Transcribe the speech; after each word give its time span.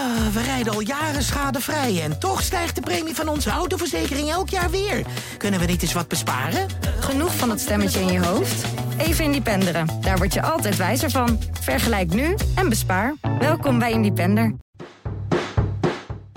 Ah, 0.00 0.26
we 0.32 0.42
rijden 0.42 0.72
al 0.72 0.80
jaren 0.80 1.22
schadevrij 1.22 2.02
en 2.02 2.18
toch 2.18 2.42
stijgt 2.42 2.74
de 2.74 2.80
premie 2.80 3.14
van 3.14 3.28
onze 3.28 3.50
autoverzekering 3.50 4.30
elk 4.30 4.48
jaar 4.48 4.70
weer. 4.70 5.06
Kunnen 5.36 5.60
we 5.60 5.66
niet 5.66 5.82
eens 5.82 5.92
wat 5.92 6.08
besparen? 6.08 6.66
Genoeg 7.00 7.36
van 7.36 7.48
dat 7.48 7.60
stemmetje 7.60 8.00
in 8.00 8.12
je 8.12 8.24
hoofd? 8.24 8.64
Even 8.98 9.24
Independeren. 9.24 9.86
Daar 10.00 10.16
word 10.16 10.34
je 10.34 10.42
altijd 10.42 10.76
wijzer 10.76 11.10
van. 11.10 11.38
Vergelijk 11.60 12.14
nu 12.14 12.34
en 12.54 12.68
bespaar. 12.68 13.14
Welkom 13.38 13.78
bij 13.78 13.92
Independer. 13.92 14.54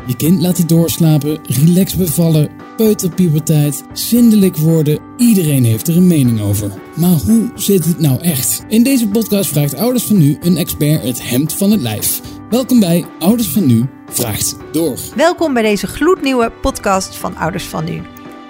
Je 0.05 0.15
kind 0.15 0.41
laten 0.41 0.67
doorslapen, 0.67 1.39
relax 1.43 1.95
bevallen, 1.95 2.49
peuterpuberteit, 2.77 3.83
zindelijk 3.93 4.57
worden. 4.57 4.99
Iedereen 5.17 5.63
heeft 5.63 5.87
er 5.87 5.97
een 5.97 6.07
mening 6.07 6.41
over. 6.41 6.71
Maar 6.95 7.17
hoe 7.25 7.51
zit 7.55 7.85
het 7.85 7.99
nou 7.99 8.21
echt? 8.21 8.63
In 8.67 8.83
deze 8.83 9.07
podcast 9.07 9.49
vraagt 9.49 9.75
Ouders 9.75 10.03
van 10.03 10.17
Nu 10.17 10.37
een 10.41 10.57
expert 10.57 11.03
het 11.03 11.29
hemd 11.29 11.53
van 11.53 11.71
het 11.71 11.81
lijf. 11.81 12.21
Welkom 12.49 12.79
bij 12.79 13.05
Ouders 13.19 13.49
van 13.49 13.65
Nu 13.65 13.85
vraagt 14.07 14.55
door. 14.71 14.97
Welkom 15.15 15.53
bij 15.53 15.63
deze 15.63 15.87
gloednieuwe 15.87 16.51
podcast 16.61 17.15
van 17.15 17.35
Ouders 17.35 17.63
van 17.63 17.83
Nu. 17.83 18.01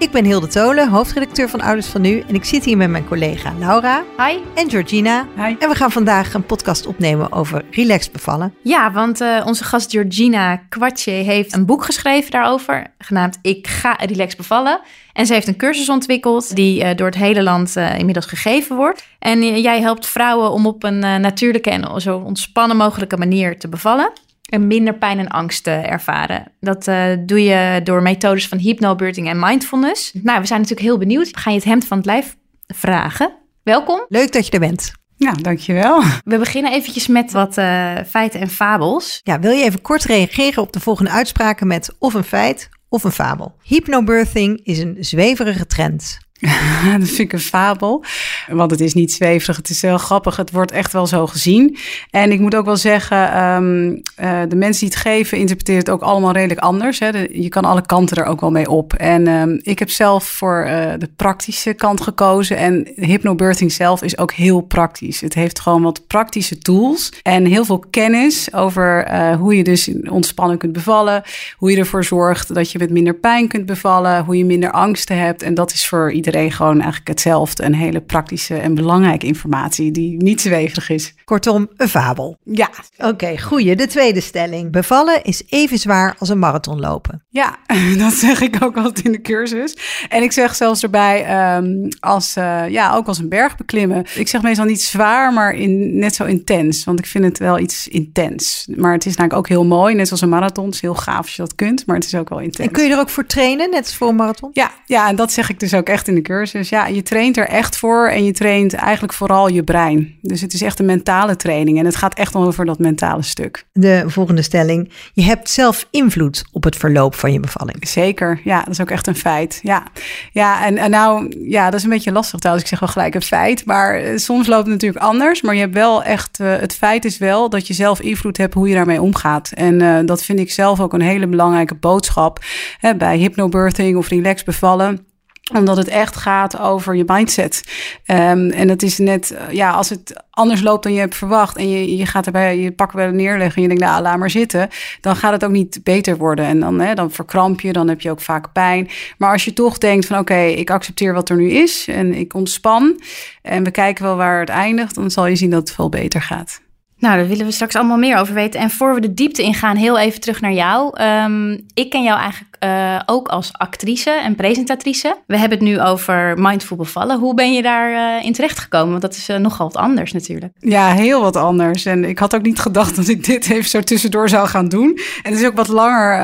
Ik 0.04 0.12
ben 0.12 0.26
Hilde 0.26 0.48
Tolen, 0.48 0.90
hoofdredacteur 0.90 1.50
van 1.50 1.62
Ouders 1.62 1.88
van 1.88 2.02
Nu. 2.02 2.24
En 2.28 2.36
ik 2.36 2.44
zit 2.44 2.66
hier 2.66 2.78
met 2.78 2.90
mijn 2.90 3.08
collega 3.08 3.54
Laura 3.60 4.04
Hi. 4.18 4.38
en 4.54 4.70
Georgina. 4.70 5.28
Hi. 5.36 5.56
En 5.60 5.70
we 5.70 5.76
gaan 5.76 5.92
vandaag 5.92 6.34
een 6.34 6.46
podcast 6.46 6.86
opnemen 6.86 7.32
over 7.32 7.66
relaxed 7.72 8.12
bevallen. 8.12 8.54
Ja, 8.64 8.92
want 8.92 9.22
uh, 9.22 9.44
onze 9.46 9.64
gast 9.64 9.92
Georgina 9.92 10.56
Kwartje 10.56 11.12
heeft 11.12 11.54
een 11.54 11.66
boek 11.66 11.84
geschreven 11.84 12.32
daarover, 12.32 12.94
genaamd 12.98 13.38
Ik 13.42 13.68
ga 13.68 13.94
relax 13.94 14.36
bevallen. 14.36 14.80
En 15.14 15.26
ze 15.26 15.34
heeft 15.34 15.48
een 15.48 15.58
cursus 15.58 15.90
ontwikkeld 15.90 16.56
die 16.56 16.84
uh, 16.84 16.96
door 16.96 17.08
het 17.08 17.16
hele 17.16 17.44
land 17.44 17.78
uh, 17.78 18.00
inmiddels 18.00 18.26
gegeven 18.26 18.76
wordt. 18.76 19.08
En 19.20 19.62
jij 19.62 19.82
helpt 19.82 20.08
vrouwen 20.08 20.52
om 20.52 20.66
op 20.66 20.84
een 20.84 21.00
natuurlijke 21.00 21.70
en 21.70 22.02
zo 22.02 22.18
ontspannen 22.18 22.78
mogelijke 22.78 23.18
manier 23.18 23.60
te 23.60 23.68
bevallen. 23.68 24.12
En 24.50 24.68
minder 24.68 24.98
pijn 24.98 25.20
en 25.20 25.28
angst 25.28 25.64
te 25.64 25.72
ervaren. 25.72 26.52
Dat 26.60 26.88
uh, 26.88 27.06
doe 27.26 27.44
je 27.44 27.82
door 27.84 28.02
methodes 28.02 28.48
van 28.48 28.58
hypnobirthing 28.58 29.28
en 29.28 29.40
mindfulness. 29.40 30.14
Nou, 30.14 30.40
we 30.40 30.48
zijn 30.48 30.60
natuurlijk 30.60 30.88
heel 30.88 30.98
benieuwd. 30.98 31.32
We 31.32 31.40
gaan 31.40 31.54
je 31.54 31.60
het 31.60 31.68
hemd 31.68 31.86
van 31.86 31.98
het 31.98 32.06
lijf 32.06 32.36
vragen. 32.68 33.34
Welkom. 33.64 34.06
Leuk 34.08 34.32
dat 34.32 34.46
je 34.46 34.52
er 34.52 34.60
bent. 34.60 34.92
Ja, 35.16 35.32
dankjewel. 35.32 36.02
We 36.24 36.38
beginnen 36.38 36.72
eventjes 36.72 37.08
met 37.08 37.32
wat 37.32 37.58
uh, 37.58 37.94
feiten 38.08 38.40
en 38.40 38.50
fabels. 38.50 39.20
Ja, 39.24 39.40
wil 39.40 39.52
je 39.52 39.64
even 39.64 39.82
kort 39.82 40.04
reageren 40.04 40.64
op 40.64 40.74
de 40.74 40.80
volgende 40.80 41.12
uitspraken 41.12 41.68
met 41.68 41.96
of 42.00 42.14
een 42.14 42.24
feit 42.24 42.70
of 42.90 43.04
een 43.04 43.12
fabel? 43.12 43.56
Hypnobirthing 43.62 44.66
is 44.66 44.80
een 44.80 44.98
zweverige 45.00 45.66
trend. 45.66 46.18
dat 47.00 47.08
vind 47.08 47.20
ik 47.20 47.34
een 47.34 47.40
fabel. 47.40 48.04
Want 48.48 48.72
het 48.72 48.80
is 48.80 48.94
niet 48.94 49.12
zweverig, 49.12 49.58
het 49.58 49.70
is 49.70 49.82
heel 49.82 49.98
grappig. 49.98 50.36
Het 50.36 50.52
wordt 50.52 50.72
echt 50.72 50.94
wel 50.94 51.08
zo 51.08 51.28
gezien. 51.28 51.78
En 52.10 52.32
ik 52.32 52.40
moet 52.40 52.56
ook 52.56 52.66
wel 52.66 52.78
zeggen, 52.78 53.44
um, 53.44 54.02
uh, 54.22 54.42
de 54.48 54.56
mensen 54.56 54.80
die 54.86 54.94
het 54.94 55.04
geven, 55.08 55.38
interpreteren 55.38 55.80
het 55.80 55.90
ook 55.90 56.02
allemaal 56.02 56.32
redelijk 56.32 56.60
anders. 56.60 57.00
Hè. 57.00 57.08
Je 57.32 57.50
kan 57.50 57.66
alle 57.66 57.86
kanten 57.86 58.18
er 58.18 58.26
ook 58.26 58.42
wel 58.42 58.52
mee 58.52 58.70
op. 58.70 58.94
En 58.94 59.28
um, 59.28 59.60
ik 59.62 59.80
heb 59.80 59.90
zelf 59.90 60.24
voor 60.24 60.66
uh, 60.68 60.94
de 60.98 61.10
praktische 61.16 61.74
kant 61.74 62.02
gekozen. 62.02 62.58
En 62.58 62.88
hypnobirthing 62.96 63.72
zelf 63.72 64.02
is 64.02 64.18
ook 64.18 64.32
heel 64.32 64.62
praktisch. 64.62 65.22
Het 65.22 65.34
heeft 65.34 65.60
gewoon 65.60 65.82
wat 65.82 66.08
praktische 66.08 66.58
tools 66.58 67.12
en 67.22 67.46
heel 67.46 67.66
veel 67.66 67.84
kennis 67.90 68.54
over 68.54 69.12
uh, 69.12 69.36
hoe 69.36 69.58
je 69.58 69.64
dus 69.64 69.90
ontspannen 70.10 70.58
kunt 70.58 70.74
bevallen. 70.74 71.24
Hoe 71.58 71.72
je 71.72 71.78
ervoor 71.78 72.04
zorgt 72.04 72.54
dat 72.54 72.72
je 72.72 72.80
met 72.80 72.90
minder 72.90 73.16
pijn 73.16 73.48
kunt 73.48 73.66
bevallen. 73.66 74.24
Hoe 74.24 74.38
je 74.38 74.46
minder 74.46 74.72
angsten 74.72 75.18
hebt. 75.18 75.42
En 75.42 75.54
dat 75.54 75.74
is 75.74 75.88
voor 75.88 76.12
iedereen 76.12 76.32
gewoon 76.40 76.76
eigenlijk 76.76 77.08
hetzelfde. 77.08 77.64
Een 77.64 77.76
hele 77.76 78.02
praktische 78.02 78.56
en 78.56 78.76
belangrijke 78.76 79.26
informatie 79.26 79.92
die 79.92 80.18
niet 80.18 80.42
zweverig 80.42 80.90
is. 80.90 81.16
Kortom, 81.26 81.70
een 81.78 81.90
fabel. 81.90 82.38
Ja. 82.44 82.70
Oké, 82.98 83.08
okay, 83.08 83.38
goeie. 83.38 83.76
De 83.76 83.88
tweede 83.88 84.22
stelling. 84.22 84.72
Bevallen 84.72 85.24
is 85.24 85.44
even 85.50 85.78
zwaar 85.78 86.16
als 86.20 86.30
een 86.30 86.40
marathon 86.40 86.80
lopen. 86.80 87.24
Ja, 87.30 87.58
dat 87.98 88.14
zeg 88.14 88.42
ik 88.42 88.58
ook 88.64 88.78
altijd 88.78 89.06
in 89.06 89.12
de 89.12 89.22
cursus. 89.22 89.78
En 90.10 90.24
ik 90.24 90.32
zeg 90.32 90.56
zelfs 90.56 90.84
erbij, 90.84 91.56
um, 91.56 91.88
als, 92.00 92.38
uh, 92.38 92.70
ja, 92.70 92.96
ook 92.96 93.08
als 93.08 93.18
een 93.18 93.30
berg 93.30 93.58
beklimmen. 93.58 94.06
Ik 94.16 94.28
zeg 94.28 94.42
meestal 94.42 94.66
niet 94.66 94.82
zwaar, 94.82 95.34
maar 95.34 95.54
in, 95.54 96.00
net 96.00 96.16
zo 96.16 96.24
intens. 96.24 96.84
Want 96.84 97.00
ik 97.00 97.06
vind 97.06 97.24
het 97.24 97.38
wel 97.38 97.60
iets 97.60 97.88
intens. 97.88 98.68
Maar 98.76 98.94
het 98.94 99.06
is 99.06 99.16
namelijk 99.16 99.40
ook 99.40 99.48
heel 99.48 99.66
mooi. 99.66 99.96
Net 99.96 100.08
zoals 100.08 100.22
een 100.22 100.30
marathon. 100.30 100.66
Het 100.66 100.74
is 100.74 100.82
heel 100.82 100.96
gaaf 100.96 101.18
als 101.18 101.36
je 101.36 101.42
dat 101.42 101.56
kunt, 101.56 101.86
maar 101.86 101.96
het 101.96 102.06
is 102.06 102.16
ook 102.16 102.30
wel 102.30 102.40
intens. 102.40 102.68
En 102.68 102.74
kun 102.74 102.84
je 102.84 102.94
er 102.94 103.00
ook 103.00 103.10
voor 103.10 103.26
trainen, 103.26 103.70
net 103.70 103.80
als 103.80 103.96
voor 103.96 104.08
een 104.08 104.16
marathon? 104.16 104.50
Ja, 104.54 104.72
ja 104.86 105.08
en 105.10 105.16
dat 105.16 105.32
zeg 105.32 105.50
ik 105.50 105.60
dus 105.60 105.74
ook 105.74 105.88
echt 105.88 106.08
in 106.08 106.16
de 106.16 106.22
cursus. 106.22 106.70
Ja, 106.70 106.88
je 106.88 107.04
traint 107.04 107.38
er 107.38 107.48
echt 107.48 107.78
voor 107.78 108.08
en 108.08 108.24
je 108.24 108.32
traint 108.32 108.74
eigenlijk 108.74 109.14
vooral 109.14 109.48
je 109.48 109.64
brein. 109.64 110.18
Dus 110.22 110.42
het 110.42 110.54
is 110.54 110.62
echt 110.62 110.80
een 110.80 110.86
mentale 111.14 111.36
training 111.36 111.78
en 111.80 111.86
het 111.86 111.96
gaat 111.96 112.14
echt 112.14 112.36
over 112.36 112.66
dat 112.66 112.80
mentale 112.80 113.22
stuk. 113.22 113.66
De 113.74 114.04
volgende 114.08 114.42
stelling. 114.42 114.92
Je 115.14 115.24
hebt 115.24 115.50
zelf 115.50 115.88
invloed 115.92 116.44
op 116.52 116.64
het 116.64 116.76
verloop 116.76 117.16
van 117.16 117.34
je 117.34 117.40
bevalling. 117.40 117.88
Zeker, 117.88 118.42
ja, 118.44 118.60
dat 118.60 118.70
is 118.70 118.82
ook 118.82 118.90
echt 118.90 119.08
een 119.08 119.16
feit. 119.16 119.60
Ja, 119.64 119.84
ja 120.32 120.66
en, 120.66 120.78
en 120.78 120.90
nou, 120.90 121.34
ja, 121.50 121.66
dat 121.66 121.74
is 121.74 121.84
een 121.84 121.90
beetje 121.90 122.12
lastig 122.12 122.40
trouwens. 122.40 122.66
Ik 122.66 122.72
zeg 122.72 122.80
wel 122.80 122.94
gelijk 122.94 123.16
een 123.16 123.22
feit, 123.22 123.66
maar 123.66 124.20
soms 124.20 124.48
loopt 124.48 124.64
het 124.64 124.74
natuurlijk 124.74 125.04
anders. 125.04 125.42
Maar 125.42 125.54
je 125.54 125.60
hebt 125.60 125.74
wel 125.74 126.04
echt, 126.04 126.40
uh, 126.40 126.56
het 126.56 126.76
feit 126.76 127.06
is 127.06 127.18
wel 127.18 127.50
dat 127.50 127.68
je 127.68 127.74
zelf 127.74 128.02
invloed 128.02 128.38
hebt 128.38 128.54
hoe 128.54 128.68
je 128.68 128.76
daarmee 128.76 129.02
omgaat. 129.02 129.52
En 129.52 129.80
uh, 129.80 130.00
dat 130.06 130.24
vind 130.24 130.40
ik 130.40 130.52
zelf 130.52 130.80
ook 130.80 130.94
een 130.94 131.02
hele 131.02 131.28
belangrijke 131.28 131.76
boodschap 131.76 132.40
hè, 132.80 132.96
bij 132.96 133.18
hypnobirthing 133.18 133.98
of 133.98 134.08
relax 134.08 134.44
bevallen 134.44 135.12
omdat 135.54 135.78
het 135.78 135.88
echt 135.88 136.16
gaat 136.16 136.60
over 136.60 136.96
je 136.96 137.04
mindset. 137.08 137.64
Um, 138.08 138.50
en 138.50 138.68
dat 138.68 138.82
is 138.82 138.98
net, 138.98 139.36
ja, 139.52 139.72
als 139.72 139.90
het 139.90 140.24
anders 140.30 140.62
loopt 140.62 140.84
dan 140.84 140.94
je 140.94 141.00
hebt 141.00 141.16
verwacht. 141.16 141.58
en 141.58 141.70
je, 141.70 141.98
je 141.98 142.06
gaat 142.06 142.26
erbij 142.26 142.58
je 142.58 142.72
pak 142.72 142.92
wel 142.92 143.12
neerleggen. 143.12 143.56
en 143.56 143.62
je 143.62 143.68
denkt, 143.68 143.84
nou, 143.84 144.02
laat 144.02 144.18
maar 144.18 144.30
zitten. 144.30 144.70
dan 145.02 145.16
gaat 145.16 145.32
het 145.32 145.46
ook 145.46 145.52
niet 145.52 145.80
beter 145.84 146.18
worden. 146.18 146.46
En 146.46 146.60
dan, 146.60 146.80
hè, 146.80 146.94
dan 146.94 147.12
verkramp 147.12 147.62
je, 147.62 147.74
dan 147.74 147.88
heb 147.88 148.02
je 148.02 148.12
ook 148.12 148.22
vaak 148.22 148.52
pijn. 148.54 148.90
Maar 149.18 149.32
als 149.32 149.46
je 149.46 149.54
toch 149.54 149.78
denkt 149.78 150.06
van, 150.06 150.18
oké, 150.18 150.40
ik 150.40 150.70
accepteer 150.70 151.14
wat 151.14 151.30
er 151.30 151.36
nu 151.36 151.50
is. 151.50 151.88
en 151.88 152.14
ik 152.14 152.34
ontspan. 152.34 153.02
en 153.42 153.64
we 153.64 153.72
kijken 153.72 154.04
wel 154.04 154.16
waar 154.16 154.40
het 154.40 154.50
eindigt. 154.50 154.96
dan 154.96 155.12
zal 155.12 155.26
je 155.26 155.36
zien 155.36 155.50
dat 155.50 155.60
het 155.60 155.72
veel 155.72 155.90
beter 155.90 156.22
gaat. 156.22 156.62
Nou, 157.04 157.18
daar 157.18 157.28
willen 157.28 157.46
we 157.46 157.52
straks 157.52 157.76
allemaal 157.76 157.98
meer 157.98 158.18
over 158.18 158.34
weten. 158.34 158.60
En 158.60 158.70
voor 158.70 158.94
we 158.94 159.02
de 159.02 159.14
diepte 159.14 159.42
ingaan, 159.42 159.76
heel 159.76 160.00
even 160.00 160.22
terug 160.22 160.42
naar 160.42 160.54
jou. 160.54 161.02
Um, 161.02 161.66
ik 161.74 161.90
ken 161.90 162.04
jou 162.04 162.20
eigenlijk 162.20 162.53
uh, 162.64 163.00
ook 163.06 163.28
als 163.28 163.50
actrice 163.54 164.12
en 164.12 164.36
presentatrice. 164.36 165.18
We 165.28 165.38
hebben 165.38 165.58
het 165.58 165.68
nu 165.68 165.82
over 165.82 166.34
mindful 166.38 166.78
bevallen. 166.78 167.20
Hoe 167.20 167.34
ben 167.34 167.54
je 167.54 167.62
daar 167.62 167.92
uh, 167.92 168.26
in 168.26 168.34
terecht 168.34 168.60
gekomen? 168.60 168.90
Want 168.90 169.02
dat 169.02 169.16
is 169.16 169.30
uh, 169.30 169.38
nogal 169.38 169.68
wat 169.68 169.78
anders 169.82 170.12
natuurlijk. 170.12 170.54
Ja, 170.60 170.92
heel 170.92 171.22
wat 171.22 171.36
anders. 171.36 171.86
En 171.86 172.06
ik 172.06 172.20
had 172.20 172.36
ook 172.36 172.42
niet 172.42 172.60
gedacht 172.60 172.96
dat 172.96 173.08
ik 173.08 173.26
dit 173.26 173.50
even 173.50 173.70
zo 173.70 173.82
tussendoor 173.82 174.30
zou 174.30 174.48
gaan 174.48 174.68
doen. 174.68 175.00
En 175.24 175.32
het 175.32 175.42
is 175.42 175.48
ook 175.48 175.56
wat 175.56 175.68
langer 175.68 176.22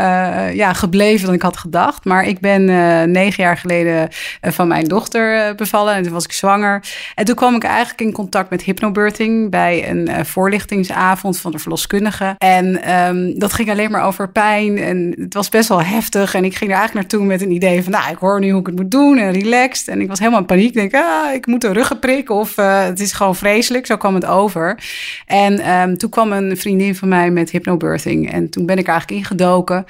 ja, 0.56 0.74
gebleven 0.74 1.26
dan 1.26 1.36
ik 1.36 1.42
had 1.42 1.58
gedacht. 1.58 2.06
Maar 2.06 2.24
ik 2.24 2.40
ben 2.40 2.66
negen 3.12 3.44
jaar 3.44 3.58
geleden 3.58 4.08
van 4.42 4.68
mijn 4.68 4.86
dochter 4.86 5.56
bevallen. 5.56 5.94
En 5.94 6.04
toen 6.04 6.14
was 6.14 6.24
ik 6.24 6.32
zwanger. 6.32 6.84
En 7.16 7.26
toen 7.26 7.36
kwam 7.36 7.56
ik 7.56 7.64
eigenlijk 7.64 8.02
in 8.02 8.12
contact 8.12 8.50
met 8.50 8.62
hypnobirthing 8.62 9.50
bij 9.50 9.90
een 9.90 10.26
voorlichtingsavond 10.26 11.40
van 11.40 11.52
de 11.52 11.60
verloskundige. 11.60 12.36
En 12.38 12.92
um, 13.08 13.40
dat 13.40 13.54
ging 13.54 13.70
alleen 13.70 13.92
maar 13.92 14.04
over 14.04 14.32
pijn. 14.32 14.78
En 14.78 15.16
het 15.20 15.34
was 15.34 15.50
best 15.50 15.70
wel 15.70 15.82
heftig. 15.82 16.29
En 16.34 16.46
ik 16.46 16.56
ging 16.56 16.72
er 16.72 16.78
eigenlijk 16.78 17.10
naartoe 17.10 17.28
met 17.28 17.42
een 17.42 17.52
idee 17.52 17.84
van, 17.84 17.92
nou, 17.92 18.12
ik 18.12 18.18
hoor 18.18 18.40
nu 18.40 18.50
hoe 18.50 18.60
ik 18.60 18.66
het 18.66 18.76
moet 18.76 18.92
doen 18.92 19.18
en 19.18 19.32
relaxed. 19.32 19.88
En 19.88 20.02
ik 20.02 20.08
was 20.08 20.20
helemaal 20.20 20.40
in 20.40 20.46
paniek. 20.46 20.68
Ik 20.68 20.74
denk, 20.74 20.94
ah, 20.94 21.34
ik 21.34 21.48
moet 21.48 21.64
een 21.64 21.74
ruggenprik 21.74 22.30
of 22.30 22.58
uh, 22.58 22.84
het 22.84 23.00
is 23.00 23.12
gewoon 23.12 23.36
vreselijk. 23.36 23.86
Zo 23.86 23.98
kwam 23.98 24.16
het 24.16 24.26
over. 24.26 24.78
En 25.26 25.72
um, 25.72 25.98
toen 25.98 26.10
kwam 26.10 26.32
een 26.32 26.58
vriendin 26.58 26.96
van 26.96 27.08
mij 27.08 27.32
met 27.32 27.52
hypnobirthing. 27.52 28.32
En 28.32 28.50
toen 28.50 28.66
ben 28.66 28.78
ik 28.78 28.88
eigenlijk 28.88 29.20
ingedoken. 29.20 29.86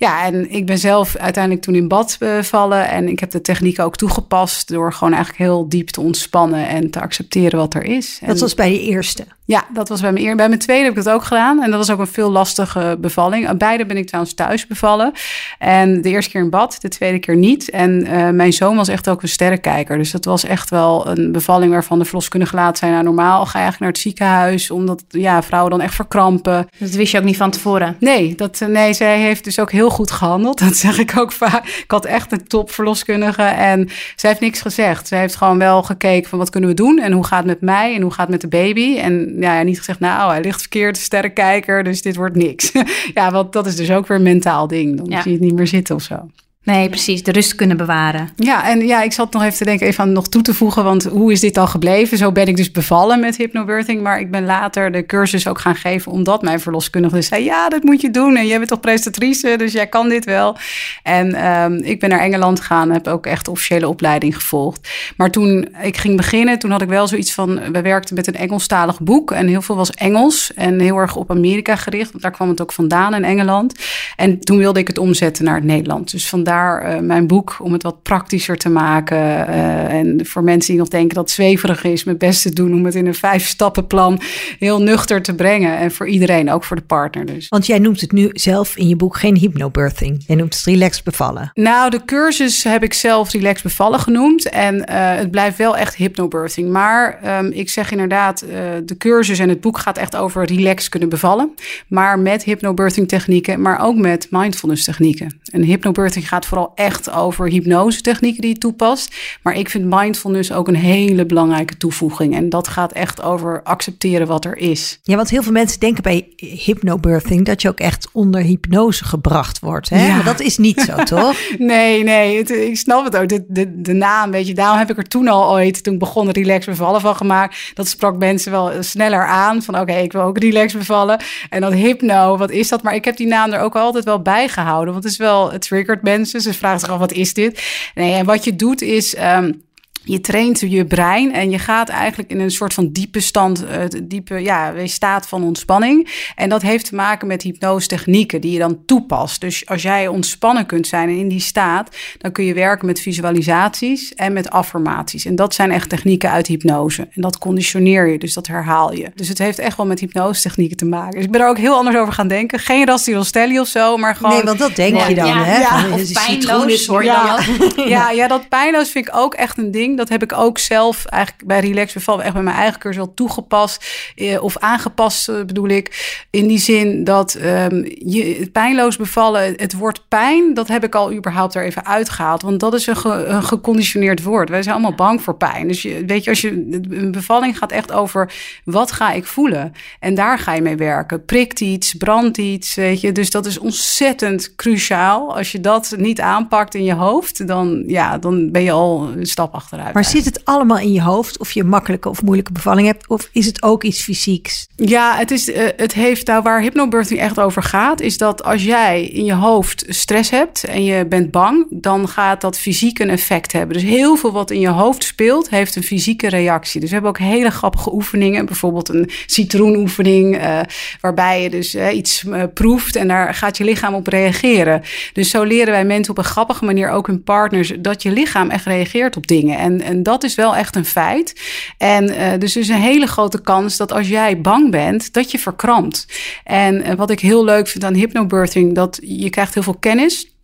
Ja, 0.00 0.24
en 0.24 0.50
ik 0.50 0.66
ben 0.66 0.78
zelf 0.78 1.16
uiteindelijk 1.16 1.64
toen 1.64 1.74
in 1.74 1.88
bad 1.88 2.16
bevallen. 2.18 2.88
En 2.88 3.08
ik 3.08 3.20
heb 3.20 3.30
de 3.30 3.40
techniek 3.40 3.80
ook 3.80 3.96
toegepast 3.96 4.68
door 4.68 4.92
gewoon 4.92 5.12
eigenlijk 5.12 5.42
heel 5.42 5.68
diep 5.68 5.88
te 5.88 6.00
ontspannen 6.00 6.68
en 6.68 6.90
te 6.90 7.00
accepteren 7.00 7.58
wat 7.58 7.74
er 7.74 7.84
is. 7.84 8.18
Dat 8.20 8.34
en, 8.34 8.40
was 8.40 8.54
bij 8.54 8.70
de 8.70 8.80
eerste? 8.80 9.24
Ja, 9.44 9.64
dat 9.72 9.88
was 9.88 10.00
bij 10.00 10.12
mijn 10.12 10.22
eerste. 10.22 10.36
Bij 10.36 10.48
mijn 10.48 10.60
tweede 10.60 10.84
heb 10.84 10.96
ik 10.96 11.04
dat 11.04 11.14
ook 11.14 11.24
gedaan. 11.24 11.62
En 11.62 11.70
dat 11.70 11.78
was 11.78 11.90
ook 11.90 11.98
een 11.98 12.06
veel 12.06 12.30
lastige 12.30 12.96
bevalling. 13.00 13.56
Beide 13.56 13.86
ben 13.86 13.96
ik 13.96 14.06
trouwens 14.06 14.34
thuis 14.34 14.66
bevallen. 14.66 15.12
En 15.58 16.02
de 16.02 16.08
eerste 16.08 16.30
keer 16.30 16.40
in 16.40 16.50
bad, 16.50 16.76
de 16.80 16.88
tweede 16.88 17.18
keer 17.18 17.36
niet. 17.36 17.70
En 17.70 18.06
uh, 18.06 18.28
mijn 18.28 18.52
zoon 18.52 18.76
was 18.76 18.88
echt 18.88 19.08
ook 19.08 19.22
een 19.22 19.28
sterrenkijker. 19.28 19.98
Dus 19.98 20.10
dat 20.10 20.24
was 20.24 20.44
echt 20.44 20.70
wel 20.70 21.08
een 21.08 21.32
bevalling 21.32 21.72
waarvan 21.72 21.98
de 21.98 22.04
verloskundige 22.04 22.56
laat 22.56 22.78
zijn. 22.78 22.92
Nou, 22.92 23.04
normaal 23.04 23.46
ga 23.46 23.58
je 23.58 23.64
eigenlijk 23.64 23.78
naar 23.78 23.88
het 23.88 23.98
ziekenhuis, 23.98 24.70
omdat 24.70 25.04
ja, 25.08 25.42
vrouwen 25.42 25.70
dan 25.70 25.80
echt 25.80 25.94
verkrampen. 25.94 26.68
Dat 26.78 26.90
wist 26.90 27.12
je 27.12 27.18
ook 27.18 27.24
niet 27.24 27.36
van 27.36 27.50
tevoren? 27.50 27.96
Nee, 27.98 28.34
dat, 28.34 28.60
nee 28.68 28.92
zij 28.92 29.20
heeft 29.20 29.44
dus 29.44 29.58
ook 29.58 29.72
heel 29.72 29.89
goed 29.90 30.10
gehandeld. 30.10 30.58
Dat 30.58 30.76
zeg 30.76 30.98
ik 30.98 31.12
ook 31.18 31.32
vaak. 31.32 31.66
Ik 31.66 31.90
had 31.90 32.04
echt 32.04 32.32
een 32.32 32.46
top 32.46 32.70
verloskundige 32.70 33.42
en 33.42 33.88
zij 34.16 34.30
heeft 34.30 34.42
niks 34.42 34.60
gezegd. 34.60 35.08
Ze 35.08 35.14
heeft 35.14 35.36
gewoon 35.36 35.58
wel 35.58 35.82
gekeken 35.82 36.28
van 36.28 36.38
wat 36.38 36.50
kunnen 36.50 36.70
we 36.70 36.76
doen 36.76 36.98
en 36.98 37.12
hoe 37.12 37.24
gaat 37.24 37.38
het 37.38 37.46
met 37.46 37.60
mij 37.60 37.94
en 37.94 38.02
hoe 38.02 38.10
gaat 38.10 38.28
het 38.28 38.30
met 38.30 38.40
de 38.40 38.48
baby. 38.58 38.98
En 38.98 39.36
ja, 39.38 39.62
niet 39.62 39.78
gezegd, 39.78 40.00
nou, 40.00 40.30
hij 40.30 40.40
ligt 40.40 40.60
verkeerd, 40.60 40.96
sterrenkijker, 40.96 41.84
dus 41.84 42.02
dit 42.02 42.16
wordt 42.16 42.36
niks. 42.36 42.72
ja, 43.14 43.30
want 43.30 43.52
dat 43.52 43.66
is 43.66 43.76
dus 43.76 43.90
ook 43.90 44.06
weer 44.06 44.16
een 44.16 44.22
mentaal 44.22 44.66
ding. 44.66 44.96
Dan 44.96 45.06
ja. 45.06 45.22
zie 45.22 45.30
je 45.30 45.36
het 45.36 45.46
niet 45.46 45.56
meer 45.56 45.66
zitten 45.66 45.94
of 45.94 46.02
zo. 46.02 46.28
Nee, 46.64 46.88
precies. 46.88 47.22
De 47.22 47.32
rust 47.32 47.54
kunnen 47.54 47.76
bewaren. 47.76 48.28
Ja, 48.36 48.68
en 48.68 48.86
ja, 48.86 49.02
ik 49.02 49.12
zat 49.12 49.32
nog 49.32 49.42
even 49.42 49.56
te 49.56 49.64
denken, 49.64 49.86
even 49.86 50.04
aan 50.04 50.12
nog 50.12 50.28
toe 50.28 50.42
te 50.42 50.54
voegen, 50.54 50.84
want 50.84 51.04
hoe 51.04 51.32
is 51.32 51.40
dit 51.40 51.54
dan 51.54 51.68
gebleven? 51.68 52.18
Zo 52.18 52.32
ben 52.32 52.46
ik 52.46 52.56
dus 52.56 52.70
bevallen 52.70 53.20
met 53.20 53.36
hypnobirthing, 53.36 54.02
maar 54.02 54.20
ik 54.20 54.30
ben 54.30 54.44
later 54.44 54.92
de 54.92 55.06
cursus 55.06 55.46
ook 55.46 55.58
gaan 55.58 55.74
geven, 55.74 56.12
omdat 56.12 56.42
mijn 56.42 56.60
verloskundige 56.60 57.22
zei, 57.22 57.44
ja, 57.44 57.68
dat 57.68 57.82
moet 57.82 58.00
je 58.00 58.10
doen. 58.10 58.36
En 58.36 58.46
jij 58.46 58.56
bent 58.56 58.68
toch 58.68 58.80
prestatrice, 58.80 59.54
dus 59.56 59.72
jij 59.72 59.86
kan 59.86 60.08
dit 60.08 60.24
wel. 60.24 60.56
En 61.02 61.34
ehm, 61.34 61.74
ik 61.74 62.00
ben 62.00 62.08
naar 62.08 62.20
Engeland 62.20 62.60
gegaan, 62.60 62.90
heb 62.90 63.08
ook 63.08 63.26
echt 63.26 63.48
officiële 63.48 63.88
opleiding 63.88 64.34
gevolgd. 64.34 64.88
Maar 65.16 65.30
toen 65.30 65.68
ik 65.82 65.96
ging 65.96 66.16
beginnen, 66.16 66.58
toen 66.58 66.70
had 66.70 66.82
ik 66.82 66.88
wel 66.88 67.06
zoiets 67.06 67.32
van, 67.32 67.72
we 67.72 67.82
werkten 67.82 68.14
met 68.14 68.26
een 68.26 68.36
Engelstalig 68.36 69.00
boek 69.00 69.30
en 69.30 69.46
heel 69.46 69.62
veel 69.62 69.76
was 69.76 69.90
Engels 69.90 70.54
en 70.54 70.80
heel 70.80 70.96
erg 70.96 71.16
op 71.16 71.30
Amerika 71.30 71.76
gericht, 71.76 72.10
want 72.10 72.22
daar 72.22 72.32
kwam 72.32 72.48
het 72.48 72.60
ook 72.60 72.72
vandaan 72.72 73.14
in 73.14 73.24
Engeland. 73.24 73.74
En 74.16 74.40
toen 74.40 74.58
wilde 74.58 74.80
ik 74.80 74.86
het 74.86 74.98
omzetten 74.98 75.44
naar 75.44 75.54
het 75.54 75.64
Nederland. 75.64 76.10
Dus 76.10 76.28
vandaar 76.28 76.48
uh, 76.56 76.98
mijn 76.98 77.26
boek 77.26 77.56
om 77.62 77.72
het 77.72 77.82
wat 77.82 78.02
praktischer 78.02 78.56
te 78.56 78.68
maken. 78.68 79.18
Uh, 79.18 79.92
en 79.92 80.26
voor 80.26 80.44
mensen 80.44 80.70
die 80.70 80.80
nog 80.80 80.88
denken 80.88 81.14
dat 81.14 81.24
het 81.24 81.32
zweverig 81.32 81.84
is, 81.84 82.04
mijn 82.04 82.18
best 82.18 82.42
te 82.42 82.52
doen 82.52 82.74
om 82.74 82.84
het 82.84 82.94
in 82.94 83.06
een 83.06 83.14
vijf 83.14 83.46
stappenplan 83.46 84.20
heel 84.58 84.82
nuchter 84.82 85.22
te 85.22 85.34
brengen. 85.34 85.78
En 85.78 85.90
voor 85.90 86.08
iedereen, 86.08 86.50
ook 86.50 86.64
voor 86.64 86.76
de 86.76 86.82
partner 86.82 87.26
dus. 87.26 87.48
Want 87.48 87.66
jij 87.66 87.78
noemt 87.78 88.00
het 88.00 88.12
nu 88.12 88.28
zelf 88.32 88.76
in 88.76 88.88
je 88.88 88.96
boek 88.96 89.16
geen 89.16 89.36
hypnobirthing. 89.36 90.24
Jij 90.26 90.36
noemt 90.36 90.54
het 90.54 90.64
relax 90.64 91.02
bevallen. 91.02 91.50
Nou, 91.54 91.90
de 91.90 92.04
cursus 92.04 92.64
heb 92.64 92.82
ik 92.82 92.94
zelf 92.94 93.32
relax 93.32 93.62
bevallen 93.62 94.00
genoemd. 94.00 94.48
En 94.48 94.74
uh, 94.74 94.84
het 95.14 95.30
blijft 95.30 95.58
wel 95.58 95.76
echt 95.76 95.94
hypnobirthing. 95.94 96.70
Maar 96.70 97.18
um, 97.38 97.50
ik 97.52 97.70
zeg 97.70 97.90
inderdaad, 97.90 98.44
de 98.84 98.96
cursus 98.98 99.38
en 99.38 99.48
het 99.48 99.60
boek 99.60 99.78
gaat 99.78 99.98
echt 99.98 100.16
over 100.16 100.44
relax 100.44 100.88
kunnen 100.88 101.08
bevallen. 101.08 101.54
Maar 101.88 102.18
met 102.18 102.44
hypnobirthing 102.44 103.08
technieken, 103.08 103.60
maar 103.60 103.80
ook 103.80 103.96
met 103.96 104.26
mindfulness 104.30 104.84
technieken. 104.84 105.40
En 105.50 105.62
hypnobirthing 105.62 106.28
gaat 106.28 106.39
vooral 106.46 106.72
echt 106.74 107.10
over 107.10 107.48
hypnose 107.48 108.00
technieken 108.00 108.40
die 108.40 108.50
je 108.50 108.58
toepast. 108.58 109.14
Maar 109.42 109.54
ik 109.54 109.70
vind 109.70 109.84
mindfulness 109.84 110.52
ook 110.52 110.68
een 110.68 110.74
hele 110.74 111.26
belangrijke 111.26 111.76
toevoeging. 111.76 112.34
En 112.34 112.48
dat 112.48 112.68
gaat 112.68 112.92
echt 112.92 113.22
over 113.22 113.62
accepteren 113.62 114.26
wat 114.26 114.44
er 114.44 114.56
is. 114.56 115.00
Ja, 115.02 115.16
want 115.16 115.30
heel 115.30 115.42
veel 115.42 115.52
mensen 115.52 115.80
denken 115.80 116.02
bij 116.02 116.28
hypnobirthing 116.36 117.46
dat 117.46 117.62
je 117.62 117.68
ook 117.68 117.80
echt 117.80 118.08
onder 118.12 118.40
hypnose 118.40 119.04
gebracht 119.04 119.58
wordt. 119.58 119.88
Hè? 119.88 120.06
Ja. 120.06 120.14
Maar 120.14 120.24
dat 120.24 120.40
is 120.40 120.58
niet 120.58 120.80
zo, 120.80 121.02
toch? 121.16 121.36
nee, 121.58 122.02
nee, 122.04 122.38
het, 122.38 122.50
ik 122.50 122.76
snap 122.76 123.04
het 123.04 123.16
ook. 123.16 123.28
De, 123.28 123.44
de, 123.48 123.80
de 123.80 123.92
naam, 123.92 124.30
weet 124.30 124.46
je, 124.46 124.54
daarom 124.54 124.78
heb 124.78 124.90
ik 124.90 124.96
er 124.96 125.08
toen 125.08 125.28
al 125.28 125.52
ooit, 125.52 125.82
toen 125.82 125.98
begon 125.98 126.30
relax 126.30 126.66
bevallen 126.66 127.00
van 127.00 127.16
gemaakt. 127.16 127.70
Dat 127.74 127.88
sprak 127.88 128.18
mensen 128.18 128.52
wel 128.52 128.72
sneller 128.80 129.26
aan 129.26 129.62
van 129.62 129.78
oké, 129.78 129.92
ik 129.94 130.12
wil 130.12 130.22
ook 130.22 130.38
relax 130.38 130.72
bevallen. 130.72 131.20
En 131.48 131.60
dan 131.60 131.72
hypno, 131.72 132.36
wat 132.36 132.50
is 132.50 132.68
dat? 132.68 132.82
Maar 132.82 132.94
ik 132.94 133.04
heb 133.04 133.16
die 133.16 133.26
naam 133.26 133.52
er 133.52 133.60
ook 133.60 133.76
altijd 133.76 134.04
wel 134.04 134.22
bij 134.22 134.48
gehouden. 134.48 134.92
Want 134.92 135.04
het 135.04 135.12
is 135.12 135.18
wel, 135.18 135.52
het 135.52 135.62
triggert 135.62 136.02
mensen. 136.02 136.29
Ze 136.30 136.54
vragen 136.54 136.80
zich 136.80 136.88
af, 136.88 136.98
wat 136.98 137.12
is 137.12 137.34
dit? 137.34 137.62
Nee, 137.94 138.12
en 138.12 138.24
wat 138.24 138.44
je 138.44 138.56
doet 138.56 138.82
is... 138.82 139.16
Um, 139.18 139.68
je 140.10 140.20
traint 140.20 140.60
je 140.60 140.84
brein 140.84 141.32
en 141.32 141.50
je 141.50 141.58
gaat 141.58 141.88
eigenlijk 141.88 142.30
in 142.30 142.40
een 142.40 142.50
soort 142.50 142.74
van 142.74 142.92
diepe 142.92 143.20
stand, 143.20 143.64
uh, 143.64 144.02
diepe 144.02 144.42
ja, 144.42 144.72
staat 144.84 145.28
van 145.28 145.42
ontspanning. 145.42 146.30
En 146.34 146.48
dat 146.48 146.62
heeft 146.62 146.84
te 146.84 146.94
maken 146.94 147.26
met 147.26 147.42
hypnose 147.42 147.86
technieken 147.86 148.40
die 148.40 148.52
je 148.52 148.58
dan 148.58 148.78
toepast. 148.86 149.40
Dus 149.40 149.66
als 149.66 149.82
jij 149.82 150.08
ontspannen 150.08 150.66
kunt 150.66 150.86
zijn 150.86 151.08
en 151.08 151.16
in 151.16 151.28
die 151.28 151.40
staat, 151.40 151.96
dan 152.18 152.32
kun 152.32 152.44
je 152.44 152.54
werken 152.54 152.86
met 152.86 153.00
visualisaties 153.00 154.14
en 154.14 154.32
met 154.32 154.50
affirmaties. 154.50 155.24
En 155.24 155.34
dat 155.34 155.54
zijn 155.54 155.70
echt 155.70 155.88
technieken 155.88 156.30
uit 156.30 156.46
hypnose. 156.46 157.08
En 157.12 157.22
dat 157.22 157.38
conditioneer 157.38 158.08
je, 158.08 158.18
dus 158.18 158.34
dat 158.34 158.46
herhaal 158.46 158.94
je. 158.94 159.10
Dus 159.14 159.28
het 159.28 159.38
heeft 159.38 159.58
echt 159.58 159.76
wel 159.76 159.86
met 159.86 160.00
hypnose 160.00 160.42
technieken 160.42 160.76
te 160.76 160.84
maken. 160.84 161.14
Dus 161.14 161.24
ik 161.24 161.30
ben 161.30 161.40
er 161.40 161.48
ook 161.48 161.58
heel 161.58 161.74
anders 161.74 161.96
over 161.96 162.12
gaan 162.12 162.28
denken. 162.28 162.58
Geen 162.58 162.86
Rastirostelli 162.86 163.60
of 163.60 163.68
zo, 163.68 163.96
maar 163.96 164.16
gewoon... 164.16 164.32
Nee, 164.32 164.42
want 164.42 164.58
dat 164.58 164.76
denk 164.76 164.94
nee, 164.94 165.08
je 165.08 165.14
dan, 165.14 165.26
ja, 165.26 165.44
hè? 165.44 165.58
Ja, 165.58 165.84
of 165.92 166.12
pijnloos, 166.12 166.86
hoor 166.86 167.04
je 167.04 167.08
ja. 167.08 167.38
ja, 167.86 168.10
ja, 168.10 168.28
dat 168.28 168.48
pijnloos 168.48 168.90
vind 168.90 169.08
ik 169.08 169.16
ook 169.16 169.34
echt 169.34 169.58
een 169.58 169.70
ding 169.70 169.96
dat 170.00 170.08
heb 170.08 170.22
ik 170.22 170.38
ook 170.38 170.58
zelf 170.58 171.04
eigenlijk 171.04 171.46
bij 171.46 171.60
Relax 171.60 171.92
Beval 171.92 172.22
echt 172.22 172.32
bij 172.32 172.42
mijn 172.42 172.56
eigen 172.56 172.80
cursus 172.80 173.02
wel 173.04 173.14
toegepast 173.14 173.84
eh, 174.16 174.42
of 174.42 174.58
aangepast 174.58 175.28
eh, 175.28 175.44
bedoel 175.44 175.68
ik. 175.68 176.18
In 176.30 176.46
die 176.46 176.58
zin 176.58 177.04
dat 177.04 177.34
um, 177.34 177.84
je 177.98 178.48
pijnloos 178.52 178.96
bevallen, 178.96 179.54
het 179.56 179.72
woord 179.72 180.08
pijn, 180.08 180.54
dat 180.54 180.68
heb 180.68 180.84
ik 180.84 180.94
al 180.94 181.12
überhaupt 181.12 181.54
er 181.54 181.64
even 181.64 181.86
uitgehaald. 181.86 182.42
Want 182.42 182.60
dat 182.60 182.74
is 182.74 182.86
een 182.86 183.42
geconditioneerd 183.42 184.22
woord. 184.22 184.48
Wij 184.48 184.62
zijn 184.62 184.74
allemaal 184.74 184.94
bang 184.94 185.22
voor 185.22 185.36
pijn. 185.36 185.68
Dus 185.68 185.82
je, 185.82 186.04
weet 186.06 186.24
je, 186.24 186.30
als 186.30 186.40
je 186.40 186.50
een 186.90 187.12
bevalling 187.12 187.58
gaat 187.58 187.72
echt 187.72 187.92
over 187.92 188.32
wat 188.64 188.92
ga 188.92 189.12
ik 189.12 189.26
voelen? 189.26 189.72
En 190.00 190.14
daar 190.14 190.38
ga 190.38 190.54
je 190.54 190.62
mee 190.62 190.76
werken. 190.76 191.24
Prikt 191.24 191.60
iets, 191.60 191.94
brandt 191.94 192.38
iets, 192.38 192.74
weet 192.74 193.00
je. 193.00 193.12
Dus 193.12 193.30
dat 193.30 193.46
is 193.46 193.58
ontzettend 193.58 194.54
cruciaal. 194.54 195.36
Als 195.36 195.52
je 195.52 195.60
dat 195.60 195.94
niet 195.96 196.20
aanpakt 196.20 196.74
in 196.74 196.84
je 196.84 196.94
hoofd, 196.94 197.46
dan, 197.46 197.84
ja, 197.86 198.18
dan 198.18 198.50
ben 198.50 198.62
je 198.62 198.72
al 198.72 199.08
een 199.16 199.26
stap 199.26 199.54
achteruit. 199.54 199.79
Maar 199.92 200.04
zit 200.04 200.24
het 200.24 200.44
allemaal 200.44 200.78
in 200.78 200.92
je 200.92 201.02
hoofd 201.02 201.38
of 201.38 201.52
je 201.52 201.64
makkelijke 201.64 202.08
of 202.08 202.22
moeilijke 202.22 202.52
bevalling 202.52 202.86
hebt? 202.86 203.08
Of 203.08 203.28
is 203.32 203.46
het 203.46 203.62
ook 203.62 203.82
iets 203.82 204.02
fysieks? 204.02 204.66
Ja, 204.76 205.16
het, 205.16 205.30
is, 205.30 205.48
uh, 205.48 205.68
het 205.76 205.92
heeft 205.92 206.26
daar 206.26 206.42
waar 206.42 206.60
hypnobirthing 206.60 207.20
echt 207.20 207.40
over 207.40 207.62
gaat, 207.62 208.00
is 208.00 208.18
dat 208.18 208.44
als 208.44 208.64
jij 208.64 209.06
in 209.06 209.24
je 209.24 209.34
hoofd 209.34 209.84
stress 209.88 210.30
hebt 210.30 210.64
en 210.64 210.84
je 210.84 211.06
bent 211.06 211.30
bang, 211.30 211.66
dan 211.70 212.08
gaat 212.08 212.40
dat 212.40 212.58
fysiek 212.58 212.98
een 212.98 213.10
effect 213.10 213.52
hebben. 213.52 213.74
Dus 213.74 213.86
heel 213.86 214.16
veel 214.16 214.32
wat 214.32 214.50
in 214.50 214.60
je 214.60 214.68
hoofd 214.68 215.04
speelt, 215.04 215.50
heeft 215.50 215.76
een 215.76 215.82
fysieke 215.82 216.28
reactie. 216.28 216.80
Dus 216.80 216.88
we 216.88 216.94
hebben 216.94 217.12
ook 217.12 217.18
hele 217.18 217.50
grappige 217.50 217.92
oefeningen, 217.92 218.46
bijvoorbeeld 218.46 218.88
een 218.88 219.10
citroenoefening, 219.26 220.42
uh, 220.42 220.60
waarbij 221.00 221.42
je 221.42 221.50
dus 221.50 221.74
uh, 221.74 221.94
iets 221.96 222.24
proeft 222.54 222.96
en 222.96 223.08
daar 223.08 223.34
gaat 223.34 223.56
je 223.56 223.64
lichaam 223.64 223.94
op 223.94 224.06
reageren. 224.06 224.82
Dus 225.12 225.30
zo 225.30 225.42
leren 225.42 225.72
wij 225.72 225.84
mensen 225.84 226.10
op 226.10 226.18
een 226.18 226.24
grappige 226.24 226.64
manier, 226.64 226.90
ook 226.90 227.06
hun 227.06 227.22
partners, 227.22 227.72
dat 227.78 228.02
je 228.02 228.10
lichaam 228.10 228.50
echt 228.50 228.64
reageert 228.64 229.16
op 229.16 229.26
dingen. 229.26 229.58
En, 229.58 229.69
en 229.78 230.02
dat 230.02 230.24
is 230.24 230.34
wel 230.34 230.56
echt 230.56 230.76
een 230.76 230.84
feit. 230.84 231.40
En 231.78 232.10
uh, 232.10 232.38
dus 232.38 232.54
er 232.54 232.60
is 232.60 232.68
een 232.68 232.74
hele 232.74 233.06
grote 233.06 233.40
kans 233.40 233.76
dat 233.76 233.92
als 233.92 234.08
jij 234.08 234.40
bang 234.40 234.70
bent, 234.70 235.12
dat 235.12 235.30
je 235.30 235.38
verkrampt. 235.38 236.06
En 236.44 236.74
uh, 236.80 236.94
wat 236.94 237.10
ik 237.10 237.20
heel 237.20 237.44
leuk 237.44 237.68
vind 237.68 237.84
aan 237.84 237.94
hypnobirthing, 237.94 238.74
dat 238.74 238.98
je 239.02 239.30
krijgt 239.30 239.54
heel 239.54 239.62
veel 239.62 239.76
kennis. 239.80 240.34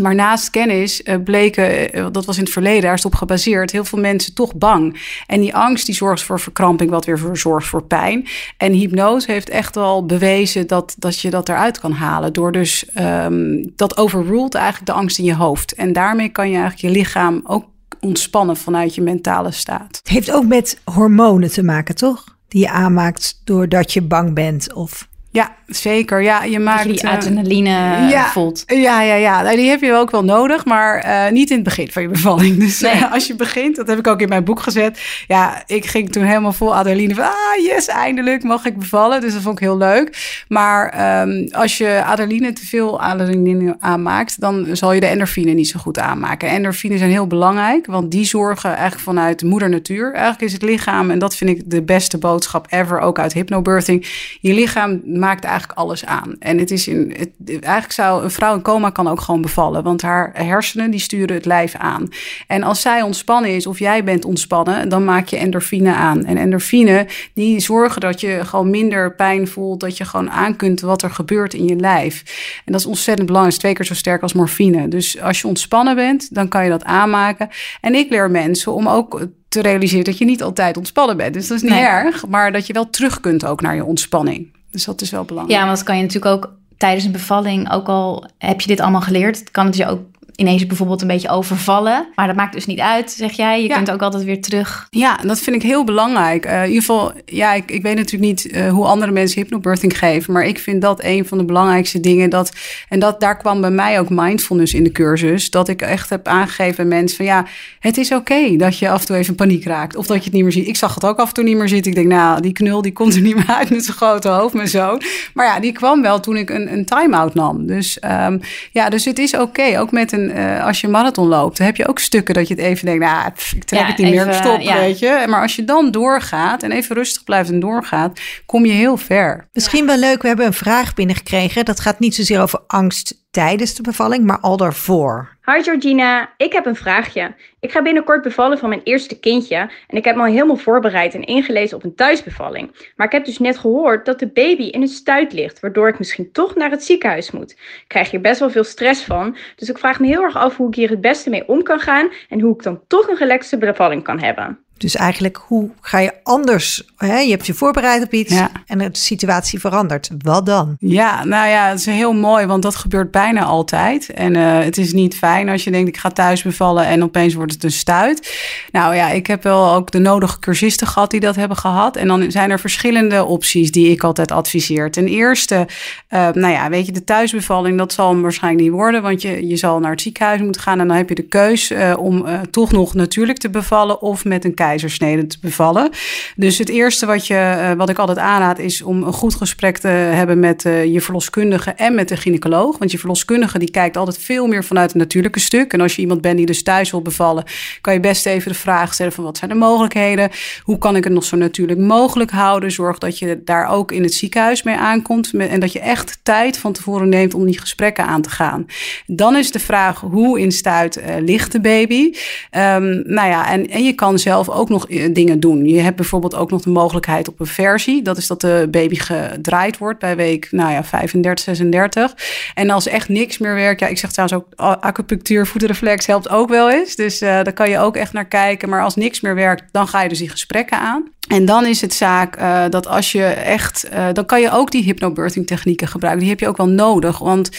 Maar 0.00 0.14
naast 0.14 0.50
kennis 0.50 1.02
uh, 1.04 1.14
bleken, 1.24 2.12
dat 2.12 2.24
was 2.24 2.36
in 2.36 2.42
het 2.42 2.52
verleden, 2.52 2.82
daar 2.82 2.94
is 2.94 3.04
op 3.04 3.14
gebaseerd, 3.14 3.72
heel 3.72 3.84
veel 3.84 3.98
mensen 3.98 4.34
toch 4.34 4.54
bang. 4.54 5.00
En 5.26 5.40
die 5.40 5.54
angst 5.54 5.86
die 5.86 5.94
zorgt 5.94 6.22
voor 6.22 6.40
verkramping, 6.40 6.90
wat 6.90 7.04
weer 7.04 7.20
zorgt 7.32 7.66
voor 7.66 7.84
pijn. 7.84 8.26
En 8.56 8.72
hypnose 8.72 9.32
heeft 9.32 9.48
echt 9.48 9.74
wel 9.74 10.06
bewezen 10.06 10.66
dat, 10.66 10.94
dat 10.98 11.20
je 11.20 11.30
dat 11.30 11.48
eruit 11.48 11.80
kan 11.80 11.92
halen. 11.92 12.32
Door 12.32 12.52
dus, 12.52 12.86
um, 13.00 13.72
dat 13.76 13.96
overruled 13.96 14.54
eigenlijk 14.54 14.86
de 14.86 14.92
angst 14.92 15.18
in 15.18 15.24
je 15.24 15.34
hoofd. 15.34 15.74
En 15.74 15.92
daarmee 15.92 16.28
kan 16.28 16.50
je 16.50 16.56
eigenlijk 16.56 16.94
je 16.94 17.00
lichaam 17.00 17.40
ook 17.44 17.64
ontspannen 18.02 18.56
vanuit 18.56 18.94
je 18.94 19.02
mentale 19.02 19.50
staat. 19.50 19.96
Het 19.96 20.08
heeft 20.08 20.32
ook 20.32 20.46
met 20.46 20.80
hormonen 20.84 21.50
te 21.50 21.62
maken, 21.62 21.94
toch? 21.94 22.36
Die 22.48 22.60
je 22.60 22.70
aanmaakt 22.70 23.40
doordat 23.44 23.92
je 23.92 24.02
bang 24.02 24.34
bent 24.34 24.72
of 24.72 25.08
ja, 25.32 25.54
zeker. 25.66 26.22
Ja, 26.22 26.44
je 26.44 26.58
maakt 26.58 26.84
die 26.84 27.08
adrenaline 27.08 27.68
uh, 27.68 28.10
ja, 28.10 28.30
voelt. 28.30 28.62
Ja, 28.66 29.02
ja, 29.02 29.14
ja. 29.14 29.42
Nou, 29.42 29.56
die 29.56 29.68
heb 29.68 29.80
je 29.80 29.94
ook 29.94 30.10
wel 30.10 30.24
nodig, 30.24 30.64
maar 30.64 31.06
uh, 31.06 31.32
niet 31.32 31.50
in 31.50 31.54
het 31.54 31.64
begin 31.64 31.90
van 31.90 32.02
je 32.02 32.08
bevalling. 32.08 32.58
Dus 32.62 32.80
nee. 32.80 32.94
uh, 32.94 33.12
als 33.12 33.26
je 33.26 33.36
begint, 33.36 33.76
dat 33.76 33.86
heb 33.86 33.98
ik 33.98 34.06
ook 34.06 34.20
in 34.20 34.28
mijn 34.28 34.44
boek 34.44 34.60
gezet. 34.60 35.00
Ja, 35.28 35.62
ik 35.66 35.86
ging 35.86 36.12
toen 36.12 36.22
helemaal 36.22 36.52
vol 36.52 36.74
adrenaline 36.74 37.14
van, 37.14 37.24
ah, 37.24 37.64
yes, 37.64 37.86
eindelijk 37.86 38.42
mag 38.42 38.64
ik 38.64 38.78
bevallen. 38.78 39.20
Dus 39.20 39.32
dat 39.32 39.42
vond 39.42 39.58
ik 39.58 39.64
heel 39.64 39.76
leuk. 39.76 40.42
Maar 40.48 41.20
um, 41.22 41.48
als 41.52 41.78
je 41.78 42.02
adrenaline 42.06 42.52
te 42.52 42.66
veel 42.66 43.00
adrenaline 43.00 43.76
aanmaakt, 43.80 44.40
dan 44.40 44.66
zal 44.72 44.92
je 44.92 45.00
de 45.00 45.06
endorfine 45.06 45.52
niet 45.52 45.68
zo 45.68 45.80
goed 45.80 45.98
aanmaken. 45.98 46.48
Endorfine 46.48 46.98
zijn 46.98 47.10
heel 47.10 47.26
belangrijk, 47.26 47.86
want 47.86 48.10
die 48.10 48.24
zorgen 48.24 48.70
eigenlijk 48.70 49.02
vanuit 49.02 49.42
moeder 49.42 49.68
natuur. 49.68 50.12
Eigenlijk 50.12 50.42
is 50.42 50.52
het 50.52 50.62
lichaam, 50.62 51.10
en 51.10 51.18
dat 51.18 51.36
vind 51.36 51.50
ik 51.50 51.62
de 51.70 51.82
beste 51.82 52.18
boodschap 52.18 52.66
ever, 52.70 53.00
ook 53.00 53.18
uit 53.18 53.32
hypnobirthing. 53.32 54.06
Je 54.40 54.54
lichaam 54.54 55.00
maakt 55.22 55.44
eigenlijk 55.44 55.78
alles 55.78 56.06
aan. 56.06 56.36
En 56.38 56.58
het 56.58 56.70
is 56.70 56.88
in, 56.88 57.14
het, 57.18 57.30
eigenlijk 57.60 57.92
zou 57.92 58.24
een 58.24 58.30
vrouw 58.30 58.54
in 58.54 58.62
coma 58.62 58.90
kan 58.90 59.08
ook 59.08 59.20
gewoon 59.20 59.42
bevallen, 59.42 59.82
want 59.82 60.02
haar 60.02 60.30
hersenen 60.32 60.90
die 60.90 61.00
sturen 61.00 61.36
het 61.36 61.44
lijf 61.44 61.74
aan. 61.74 62.08
En 62.46 62.62
als 62.62 62.80
zij 62.80 63.02
ontspannen 63.02 63.54
is 63.54 63.66
of 63.66 63.78
jij 63.78 64.04
bent 64.04 64.24
ontspannen, 64.24 64.88
dan 64.88 65.04
maak 65.04 65.28
je 65.28 65.36
endorfine 65.36 65.94
aan. 65.94 66.24
En 66.24 66.36
endorfine 66.36 67.06
die 67.34 67.60
zorgen 67.60 68.00
dat 68.00 68.20
je 68.20 68.40
gewoon 68.44 68.70
minder 68.70 69.14
pijn 69.14 69.48
voelt, 69.48 69.80
dat 69.80 69.96
je 69.96 70.04
gewoon 70.04 70.30
aan 70.30 70.56
kunt 70.56 70.80
wat 70.80 71.02
er 71.02 71.10
gebeurt 71.10 71.54
in 71.54 71.64
je 71.64 71.76
lijf. 71.76 72.22
En 72.64 72.72
dat 72.72 72.80
is 72.80 72.86
ontzettend 72.86 73.26
belangrijk, 73.26 73.58
twee 73.58 73.72
keer 73.72 73.84
zo 73.84 73.94
sterk 73.94 74.22
als 74.22 74.32
morfine. 74.32 74.88
Dus 74.88 75.20
als 75.20 75.40
je 75.40 75.48
ontspannen 75.48 75.94
bent, 75.94 76.34
dan 76.34 76.48
kan 76.48 76.64
je 76.64 76.70
dat 76.70 76.84
aanmaken. 76.84 77.48
En 77.80 77.94
ik 77.94 78.10
leer 78.10 78.30
mensen 78.30 78.72
om 78.72 78.88
ook 78.88 79.26
te 79.52 79.62
realiseren 79.62 80.04
dat 80.04 80.18
je 80.18 80.24
niet 80.24 80.42
altijd 80.42 80.76
ontspannen 80.76 81.16
bent. 81.16 81.34
Dus 81.34 81.46
dat 81.46 81.56
is 81.56 81.62
niet 81.62 81.72
nee. 81.72 81.82
erg, 81.82 82.26
maar 82.26 82.52
dat 82.52 82.66
je 82.66 82.72
wel 82.72 82.90
terug 82.90 83.20
kunt 83.20 83.44
ook 83.44 83.60
naar 83.60 83.74
je 83.74 83.84
ontspanning. 83.84 84.50
Dus 84.72 84.84
dat 84.84 85.00
is 85.00 85.10
wel 85.10 85.24
belangrijk. 85.24 85.58
Ja, 85.58 85.66
want 85.66 85.76
dat 85.76 85.86
kan 85.86 85.96
je 85.96 86.02
natuurlijk 86.02 86.34
ook 86.34 86.52
tijdens 86.76 87.04
een 87.04 87.12
bevalling, 87.12 87.72
ook 87.72 87.88
al 87.88 88.26
heb 88.38 88.60
je 88.60 88.66
dit 88.66 88.80
allemaal 88.80 89.00
geleerd, 89.00 89.50
kan 89.50 89.66
het 89.66 89.76
je 89.76 89.86
ook 89.86 90.00
ineens 90.42 90.66
bijvoorbeeld 90.66 91.00
een 91.02 91.08
beetje 91.08 91.28
overvallen. 91.28 92.06
Maar 92.14 92.26
dat 92.26 92.36
maakt 92.36 92.52
dus 92.52 92.66
niet 92.66 92.80
uit, 92.80 93.10
zeg 93.10 93.32
jij. 93.32 93.62
Je 93.62 93.68
Ja. 93.68 93.74
kunt 93.74 93.90
ook 93.90 94.02
altijd 94.02 94.24
weer 94.24 94.40
terug. 94.40 94.86
Ja, 94.90 95.16
dat 95.16 95.40
vind 95.40 95.56
ik 95.56 95.62
heel 95.62 95.84
belangrijk. 95.84 96.44
Eh, 96.44 96.60
in 96.62 96.66
ieder 96.68 96.80
geval, 96.80 97.12
ja, 97.26 97.52
ik, 97.54 97.70
ik 97.70 97.82
weet 97.82 97.96
natuurlijk 97.96 98.22
niet 98.22 98.50
eh, 98.50 98.68
hoe 98.68 98.84
andere 98.86 99.12
mensen 99.12 99.40
hypnobirthing 99.42 99.98
geven, 99.98 100.32
maar 100.32 100.44
ik 100.44 100.58
vind 100.58 100.82
dat 100.82 101.04
een 101.04 101.26
van 101.26 101.38
de 101.38 101.44
belangrijkste 101.44 102.00
dingen. 102.00 102.30
Dat, 102.30 102.52
en 102.88 102.98
dat, 102.98 103.20
daar 103.20 103.36
kwam 103.36 103.60
bij 103.60 103.70
mij 103.70 104.00
ook 104.00 104.10
mindfulness 104.10 104.74
in 104.74 104.84
de 104.84 104.92
cursus. 104.92 105.50
Dat 105.50 105.68
ik 105.68 105.82
echt 105.82 106.10
heb 106.10 106.26
aangegeven 106.28 106.82
aan 106.82 106.88
mensen 106.88 107.16
van 107.16 107.26
ja, 107.26 107.46
het 107.80 107.96
is 107.96 108.12
oké 108.12 108.56
dat 108.56 108.78
je 108.78 108.88
af 108.90 109.00
en 109.00 109.06
toe 109.06 109.16
even 109.16 109.34
paniek 109.34 109.64
raakt. 109.64 109.96
Of 109.96 110.06
dat 110.06 110.16
je 110.16 110.24
het 110.24 110.32
niet 110.32 110.42
meer 110.42 110.52
ziet. 110.52 110.68
Ik 110.68 110.76
zag 110.76 110.94
het 110.94 111.04
ook 111.04 111.18
af 111.18 111.28
en 111.28 111.34
toe 111.34 111.44
niet 111.44 111.56
meer 111.56 111.68
zitten. 111.68 111.90
Ik 111.92 111.96
denk, 111.96 112.08
nou, 112.08 112.40
die 112.40 112.52
knul 112.52 112.82
die 112.82 112.92
komt 112.92 113.14
er 113.14 113.20
niet 113.20 113.34
meer 113.34 113.54
uit 113.58 113.70
met 113.70 113.84
zijn 113.84 113.96
grote 113.96 114.28
hoofd, 114.28 114.54
mijn 114.54 114.68
zoon. 114.68 115.02
Maar 115.34 115.46
ja, 115.46 115.60
die 115.60 115.72
kwam 115.72 116.02
wel 116.02 116.20
toen 116.20 116.36
ik 116.36 116.50
een, 116.50 116.72
een 116.72 116.84
time-out 116.84 117.34
nam. 117.34 117.66
Dus 117.66 117.98
ehm, 117.98 118.38
ja, 118.72 118.88
dus 118.88 119.04
het 119.04 119.18
is 119.18 119.36
oké. 119.36 119.78
Ook 119.78 119.90
met 119.90 120.12
een, 120.12 120.31
eh, 120.32 120.66
als 120.66 120.80
je 120.80 120.86
een 120.86 120.92
marathon 120.92 121.28
loopt, 121.28 121.56
dan 121.56 121.66
heb 121.66 121.76
je 121.76 121.88
ook 121.88 121.98
stukken 121.98 122.34
dat 122.34 122.48
je 122.48 122.54
het 122.54 122.62
even 122.62 122.86
denkt, 122.86 123.04
nou, 123.04 123.30
pff, 123.30 123.52
ik 123.52 123.64
trek 123.64 123.80
Ja, 123.80 123.86
het 123.86 123.98
niet 123.98 124.14
meer, 124.14 124.34
stop, 124.34 124.60
ja. 124.60 124.74
weet 124.74 124.98
je. 124.98 125.24
Maar 125.28 125.42
als 125.42 125.56
je 125.56 125.64
dan 125.64 125.90
doorgaat 125.90 126.62
en 126.62 126.72
even 126.72 126.96
rustig 126.96 127.24
blijft 127.24 127.50
en 127.50 127.60
doorgaat, 127.60 128.20
kom 128.46 128.66
je 128.66 128.72
heel 128.72 128.96
ver. 128.96 129.48
Misschien 129.52 129.86
wel 129.86 129.98
leuk, 129.98 130.22
we 130.22 130.28
hebben 130.28 130.46
een 130.46 130.52
vraag 130.52 130.94
binnengekregen. 130.94 131.64
Dat 131.64 131.80
gaat 131.80 131.98
niet 131.98 132.14
zozeer 132.14 132.40
over 132.40 132.60
angst 132.66 133.20
tijdens 133.30 133.74
de 133.74 133.82
bevalling, 133.82 134.24
maar 134.24 134.40
al 134.40 134.56
daarvoor. 134.56 135.31
Hi 135.44 135.62
Georgina, 135.62 136.32
ik 136.36 136.52
heb 136.52 136.66
een 136.66 136.76
vraagje. 136.76 137.34
Ik 137.60 137.72
ga 137.72 137.82
binnenkort 137.82 138.22
bevallen 138.22 138.58
van 138.58 138.68
mijn 138.68 138.80
eerste 138.84 139.18
kindje 139.18 139.56
en 139.86 139.96
ik 139.96 140.04
heb 140.04 140.16
me 140.16 140.22
al 140.22 140.28
helemaal 140.28 140.56
voorbereid 140.56 141.14
en 141.14 141.24
ingelezen 141.24 141.76
op 141.76 141.84
een 141.84 141.94
thuisbevalling. 141.94 142.92
Maar 142.96 143.06
ik 143.06 143.12
heb 143.12 143.24
dus 143.24 143.38
net 143.38 143.58
gehoord 143.58 144.06
dat 144.06 144.18
de 144.18 144.26
baby 144.26 144.62
in 144.62 144.82
een 144.82 144.88
stuit 144.88 145.32
ligt, 145.32 145.60
waardoor 145.60 145.88
ik 145.88 145.98
misschien 145.98 146.32
toch 146.32 146.54
naar 146.54 146.70
het 146.70 146.84
ziekenhuis 146.84 147.30
moet. 147.30 147.50
Ik 147.50 147.84
krijg 147.86 148.10
hier 148.10 148.20
best 148.20 148.40
wel 148.40 148.50
veel 148.50 148.64
stress 148.64 149.04
van, 149.04 149.36
dus 149.56 149.68
ik 149.68 149.78
vraag 149.78 150.00
me 150.00 150.06
heel 150.06 150.22
erg 150.22 150.36
af 150.36 150.56
hoe 150.56 150.68
ik 150.68 150.74
hier 150.74 150.90
het 150.90 151.00
beste 151.00 151.30
mee 151.30 151.48
om 151.48 151.62
kan 151.62 151.80
gaan 151.80 152.12
en 152.28 152.40
hoe 152.40 152.54
ik 152.54 152.62
dan 152.62 152.80
toch 152.86 153.08
een 153.08 153.16
relaxte 153.16 153.58
bevalling 153.58 154.02
kan 154.02 154.20
hebben. 154.20 154.58
Dus 154.82 154.96
eigenlijk, 154.96 155.40
hoe 155.46 155.70
ga 155.80 155.98
je 155.98 156.12
anders? 156.22 156.82
Hè? 156.96 157.18
Je 157.18 157.30
hebt 157.30 157.46
je 157.46 157.54
voorbereid 157.54 158.02
op 158.02 158.12
iets 158.12 158.32
Ja. 158.34 158.50
en 158.66 158.78
de 158.78 158.88
situatie 158.92 159.60
verandert. 159.60 160.10
Wat 160.18 160.46
dan? 160.46 160.76
Ja, 160.78 161.24
nou 161.24 161.48
ja, 161.48 161.68
het 161.68 161.78
is 161.78 161.86
heel 161.86 162.12
mooi, 162.12 162.46
want 162.46 162.62
dat 162.62 162.76
gebeurt 162.76 163.10
bijna 163.10 163.44
altijd. 163.44 164.10
En 164.10 164.36
eh, 164.36 164.64
het 164.64 164.78
is 164.78 164.92
niet 164.92 165.16
fijn 165.16 165.48
als 165.48 165.64
je 165.64 165.70
denkt, 165.70 165.88
ik 165.88 165.96
ga 165.96 166.08
thuis 166.10 166.42
bevallen 166.42 166.86
en 166.86 167.02
opeens 167.02 167.34
wordt 167.34 167.52
het 167.52 167.64
een 167.64 167.72
stuit. 167.72 168.32
Nou 168.72 168.94
ja, 168.94 169.08
ik 169.10 169.26
heb 169.26 169.42
wel 169.42 169.74
ook 169.74 169.90
de 169.90 169.98
nodige 169.98 170.38
cursisten 170.38 170.86
gehad 170.86 171.10
die 171.10 171.20
dat 171.20 171.36
hebben 171.36 171.56
gehad. 171.56 171.96
En 171.96 172.06
dan 172.06 172.30
zijn 172.30 172.50
er 172.50 172.60
verschillende 172.60 173.24
opties 173.24 173.70
die 173.70 173.90
ik 173.90 174.04
altijd 174.04 174.30
adviseer. 174.32 174.90
Ten 174.90 175.06
eerste, 175.06 175.66
eh, 176.08 176.28
nou 176.32 176.52
ja, 176.52 176.68
weet 176.68 176.86
je, 176.86 176.92
de 176.92 177.04
thuisbevalling, 177.04 177.78
dat 177.78 177.92
zal 177.92 178.10
hem 178.10 178.22
waarschijnlijk 178.22 178.64
niet 178.64 178.72
worden, 178.72 179.02
want 179.02 179.22
je, 179.22 179.46
je 179.46 179.56
zal 179.56 179.78
naar 179.80 179.90
het 179.90 180.00
ziekenhuis 180.00 180.40
moeten 180.40 180.60
gaan 180.60 180.80
en 180.80 180.88
dan 180.88 180.96
heb 180.96 181.08
je 181.08 181.14
de 181.14 181.22
keus 181.22 181.70
eh, 181.70 181.94
om 181.98 182.26
toch 182.50 182.72
nog 182.72 182.94
natuurlijk 182.94 183.38
te 183.38 183.50
bevallen 183.50 184.02
of 184.02 184.24
met 184.24 184.44
een 184.44 184.54
te 184.78 185.36
bevallen. 185.40 185.90
Dus 186.36 186.58
het 186.58 186.68
eerste 186.68 187.06
wat, 187.06 187.26
je, 187.26 187.34
eh, 187.34 187.72
wat 187.72 187.88
ik 187.88 187.98
altijd 187.98 188.18
aanraad 188.18 188.58
is 188.58 188.82
om 188.82 189.02
een 189.02 189.12
goed 189.12 189.34
gesprek 189.34 189.78
te 189.78 189.88
hebben 189.88 190.38
met 190.38 190.64
eh, 190.64 190.84
je 190.84 191.00
verloskundige 191.00 191.70
en 191.70 191.94
met 191.94 192.08
de 192.08 192.16
gynaecoloog. 192.16 192.78
Want 192.78 192.90
je 192.90 192.98
verloskundige 192.98 193.58
die 193.58 193.70
kijkt 193.70 193.96
altijd 193.96 194.18
veel 194.18 194.46
meer 194.46 194.64
vanuit 194.64 194.92
het 194.92 194.98
natuurlijke 194.98 195.40
stuk. 195.40 195.72
En 195.72 195.80
als 195.80 195.94
je 195.94 196.02
iemand 196.02 196.20
bent 196.20 196.36
die 196.36 196.46
dus 196.46 196.62
thuis 196.62 196.90
wil 196.90 197.02
bevallen, 197.02 197.44
kan 197.80 197.92
je 197.92 198.00
best 198.00 198.26
even 198.26 198.52
de 198.52 198.58
vraag 198.58 198.94
stellen 198.94 199.12
van 199.12 199.24
wat 199.24 199.38
zijn 199.38 199.50
de 199.50 199.56
mogelijkheden? 199.56 200.30
Hoe 200.62 200.78
kan 200.78 200.96
ik 200.96 201.04
het 201.04 201.12
nog 201.12 201.24
zo 201.24 201.36
natuurlijk 201.36 201.78
mogelijk 201.78 202.30
houden? 202.30 202.72
Zorg 202.72 202.98
dat 202.98 203.18
je 203.18 203.40
daar 203.44 203.68
ook 203.68 203.92
in 203.92 204.02
het 204.02 204.14
ziekenhuis 204.14 204.62
mee 204.62 204.76
aankomt 204.76 205.32
en 205.32 205.60
dat 205.60 205.72
je 205.72 205.80
echt 205.80 206.18
tijd 206.22 206.58
van 206.58 206.72
tevoren 206.72 207.08
neemt 207.08 207.34
om 207.34 207.44
die 207.44 207.60
gesprekken 207.60 208.06
aan 208.06 208.22
te 208.22 208.30
gaan. 208.30 208.66
Dan 209.06 209.36
is 209.36 209.50
de 209.52 209.58
vraag 209.58 210.00
hoe 210.00 210.40
in 210.40 210.52
stuit 210.52 210.96
eh, 210.96 211.14
ligt 211.18 211.52
de 211.52 211.60
baby? 211.60 212.12
Ehm, 212.50 213.02
nou 213.04 213.28
ja, 213.28 213.50
en, 213.50 213.70
en 213.70 213.84
je 213.84 213.92
kan 213.92 214.18
zelf 214.18 214.48
ook 214.48 214.61
nog 214.68 214.88
eh, 214.88 215.14
dingen 215.14 215.40
doen. 215.40 215.64
Je 215.64 215.80
hebt 215.80 215.96
bijvoorbeeld 215.96 216.34
ook 216.34 216.50
nog 216.50 216.62
de 216.62 216.70
mogelijkheid 216.70 217.28
op 217.28 217.40
een 217.40 217.46
versie. 217.46 218.02
Dat 218.02 218.16
is 218.16 218.26
dat 218.26 218.40
de 218.40 218.68
baby 218.70 218.94
gedraaid 218.94 219.78
wordt 219.78 219.98
bij 219.98 220.16
week 220.16 220.48
nou 220.50 220.72
ja, 220.72 220.84
35, 220.84 221.44
36. 221.44 222.14
En 222.54 222.70
als 222.70 222.86
echt 222.86 223.08
niks 223.08 223.38
meer 223.38 223.54
werkt, 223.54 223.80
ja, 223.80 223.86
ik 223.86 223.98
zeg 223.98 224.12
trouwens 224.12 224.38
ook 224.38 224.78
acupunctuur, 224.80 225.46
voetenreflex 225.46 226.06
helpt 226.06 226.28
ook 226.28 226.48
wel 226.48 226.70
eens. 226.70 226.96
Dus 226.96 227.20
eh, 227.20 227.28
daar 227.28 227.52
kan 227.52 227.70
je 227.70 227.78
ook 227.78 227.96
echt 227.96 228.12
naar 228.12 228.28
kijken. 228.28 228.68
Maar 228.68 228.82
als 228.82 228.96
niks 228.96 229.20
meer 229.20 229.34
werkt, 229.34 229.62
dan 229.70 229.88
ga 229.88 230.02
je 230.02 230.08
dus 230.08 230.18
die 230.18 230.28
gesprekken 230.28 230.78
aan. 230.78 231.10
En 231.28 231.44
dan 231.44 231.66
is 231.66 231.80
het 231.80 231.94
zaak 231.94 232.36
eh, 232.36 232.64
dat 232.70 232.86
als 232.86 233.12
je 233.12 233.24
echt, 233.24 233.88
dan 234.12 234.26
kan 234.26 234.40
je 234.40 234.50
ook 234.50 234.70
die 234.70 234.82
hypnobirthing 234.82 235.46
technieken 235.46 235.88
gebruiken. 235.88 236.22
Die 236.22 236.30
heb 236.30 236.40
je 236.40 236.48
ook 236.48 236.56
wel 236.56 236.68
nodig. 236.68 237.18
Want 237.18 237.50